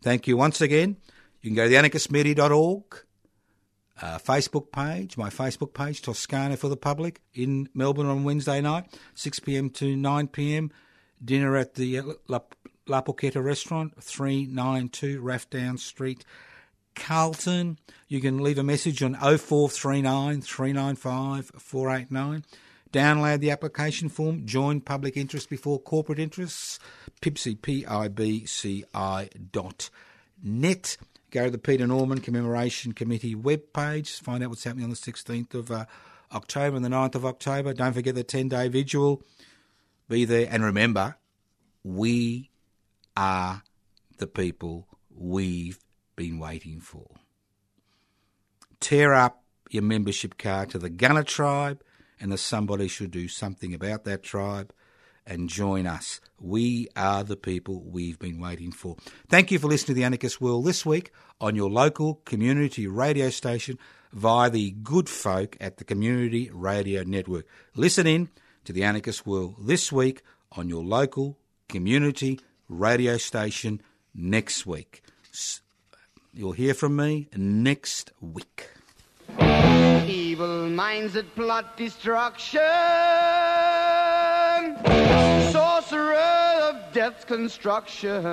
Thank 0.02 0.28
you 0.28 0.38
once 0.38 0.62
again. 0.62 0.98
You 1.42 1.50
can 1.50 1.56
go 1.56 1.68
to 1.68 1.74
theanarchistmedia.org, 1.74 2.84
uh, 4.02 4.18
Facebook 4.20 4.72
page, 4.72 5.18
my 5.18 5.30
Facebook 5.30 5.74
page, 5.74 6.02
Toscana 6.02 6.58
for 6.58 6.70
the 6.70 6.78
public 6.78 7.22
in 7.34 7.68
Melbourne 7.74 8.06
on 8.06 8.24
Wednesday 8.24 8.62
night, 8.62 8.86
6 9.16 9.40
p.m. 9.40 9.70
to 9.72 9.96
9 9.96 10.28
p.m. 10.28 10.72
Dinner 11.24 11.58
at 11.58 11.74
the 11.76 12.02
La, 12.28 12.40
La 12.90 13.02
Porchetta 13.02 13.44
restaurant, 13.44 13.92
392 14.02 15.22
Rathdown 15.22 15.80
Street, 15.80 16.26
Carlton. 16.96 17.78
You 18.08 18.20
can 18.20 18.42
leave 18.44 18.58
a 18.58 18.64
message 18.64 19.04
on 19.04 19.14
0439 19.14 20.42
395 20.42 21.52
489. 21.58 22.46
Download 22.92 23.40
the 23.40 23.52
application 23.52 24.10
form, 24.10 24.46
join 24.46 24.82
public 24.82 25.18
interest 25.18 25.50
before 25.50 25.80
corporate 25.80 26.20
interests, 26.20 26.80
PIBCI, 27.22 27.62
P-I-B-C-I 27.62 29.30
dot 29.52 29.90
net. 30.42 30.98
Go 31.32 31.46
to 31.46 31.52
the 31.52 31.58
Peter 31.58 31.86
Norman 31.86 32.22
Commemoration 32.22 32.94
Committee 32.94 33.36
webpage, 33.36 34.22
find 34.22 34.44
out 34.44 34.50
what's 34.50 34.64
happening 34.64 34.86
on 34.86 34.90
the 34.90 34.96
16th 34.96 35.54
of 35.54 35.70
uh, 35.70 35.86
October 36.32 36.78
and 36.78 36.86
the 36.86 36.90
9th 36.90 37.16
of 37.16 37.26
October. 37.26 37.74
Don't 37.74 37.94
forget 37.94 38.16
the 38.16 38.24
10-day 38.24 38.70
vigil. 38.70 39.22
Be 40.08 40.24
there. 40.24 40.48
And 40.50 40.64
remember, 40.64 41.18
we 41.84 42.50
are 43.18 43.64
the 44.20 44.28
people 44.28 44.88
we've 45.10 45.80
been 46.16 46.38
waiting 46.38 46.80
for. 46.80 47.08
Tear 48.80 49.14
up 49.14 49.44
your 49.72 49.84
membership 49.84 50.38
card 50.38 50.70
to 50.70 50.78
the 50.78 50.90
Gunner 50.90 51.24
tribe 51.24 51.82
and 52.20 52.32
the 52.32 52.38
somebody 52.38 52.88
should 52.88 53.12
do 53.12 53.28
something 53.28 53.74
about 53.74 54.04
that 54.06 54.24
tribe 54.24 54.72
and 55.26 55.50
join 55.50 55.88
us. 55.88 56.22
We 56.40 56.88
are 56.96 57.24
the 57.24 57.36
people 57.36 57.82
we've 57.84 58.20
been 58.20 58.40
waiting 58.40 58.72
for. 58.72 58.96
Thank 59.28 59.52
you 59.52 59.60
for 59.60 59.68
listening 59.68 59.88
to 59.88 59.94
the 59.96 60.04
Anarchist 60.04 60.40
World 60.40 60.66
this 60.66 60.86
week 60.86 61.12
on 61.42 61.56
your 61.56 61.70
local 61.70 62.22
community 62.26 62.88
radio 62.88 63.30
station 63.32 63.78
via 64.14 64.50
the 64.50 64.72
good 64.72 65.10
folk 65.10 65.58
at 65.60 65.78
the 65.78 65.84
Community 65.84 66.50
Radio 66.54 67.04
Network. 67.04 67.46
Listen 67.76 68.08
in 68.08 68.30
to 68.64 68.72
the 68.72 68.84
Anarchist 68.84 69.26
World 69.26 69.56
this 69.60 69.92
week 69.92 70.22
on 70.54 70.70
your 70.70 70.84
local 70.84 71.38
community 71.68 72.40
radio 72.70 73.18
station 73.18 73.82
next 74.14 74.66
week. 74.66 75.04
You'll 76.34 76.52
hear 76.52 76.74
from 76.74 76.96
me 76.96 77.30
next 77.36 78.12
week. 78.22 78.70
Evil 79.40 80.70
minds 80.70 81.14
that 81.14 81.34
plot 81.36 81.76
destruction. 81.78 82.60
Sorcerer 85.52 86.16
of 86.62 86.76
death's 86.94 87.26
construction. 87.26 88.26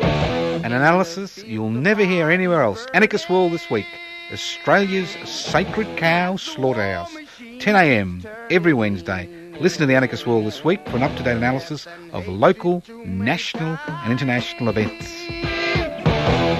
An 0.00 0.72
analysis 0.72 1.38
you'll 1.44 1.70
never 1.70 2.04
hear 2.04 2.30
anywhere 2.30 2.62
else. 2.62 2.86
Anarchist 2.94 3.28
World 3.28 3.52
this 3.52 3.68
week. 3.70 3.86
Australia's 4.32 5.10
sacred 5.24 5.96
cow 5.96 6.36
slaughterhouse. 6.36 7.14
10am 7.58 8.24
every 8.50 8.72
Wednesday. 8.72 9.28
Listen 9.60 9.80
to 9.80 9.86
the 9.86 9.94
Anarchist 9.94 10.26
World 10.26 10.46
this 10.46 10.62
week 10.64 10.86
for 10.88 10.96
an 10.96 11.02
up-to-date 11.02 11.36
analysis 11.36 11.86
of 12.12 12.28
local, 12.28 12.82
national 13.04 13.78
and 13.86 14.12
international 14.12 14.68
events. 14.68 15.24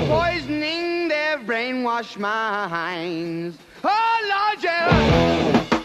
Poisoning 0.08 1.08
their 1.08 1.38
brainwashed 1.38 2.18
minds. 2.18 3.58
Oh, 3.84 4.54
Lord, 4.54 4.64
yeah. 4.64 5.75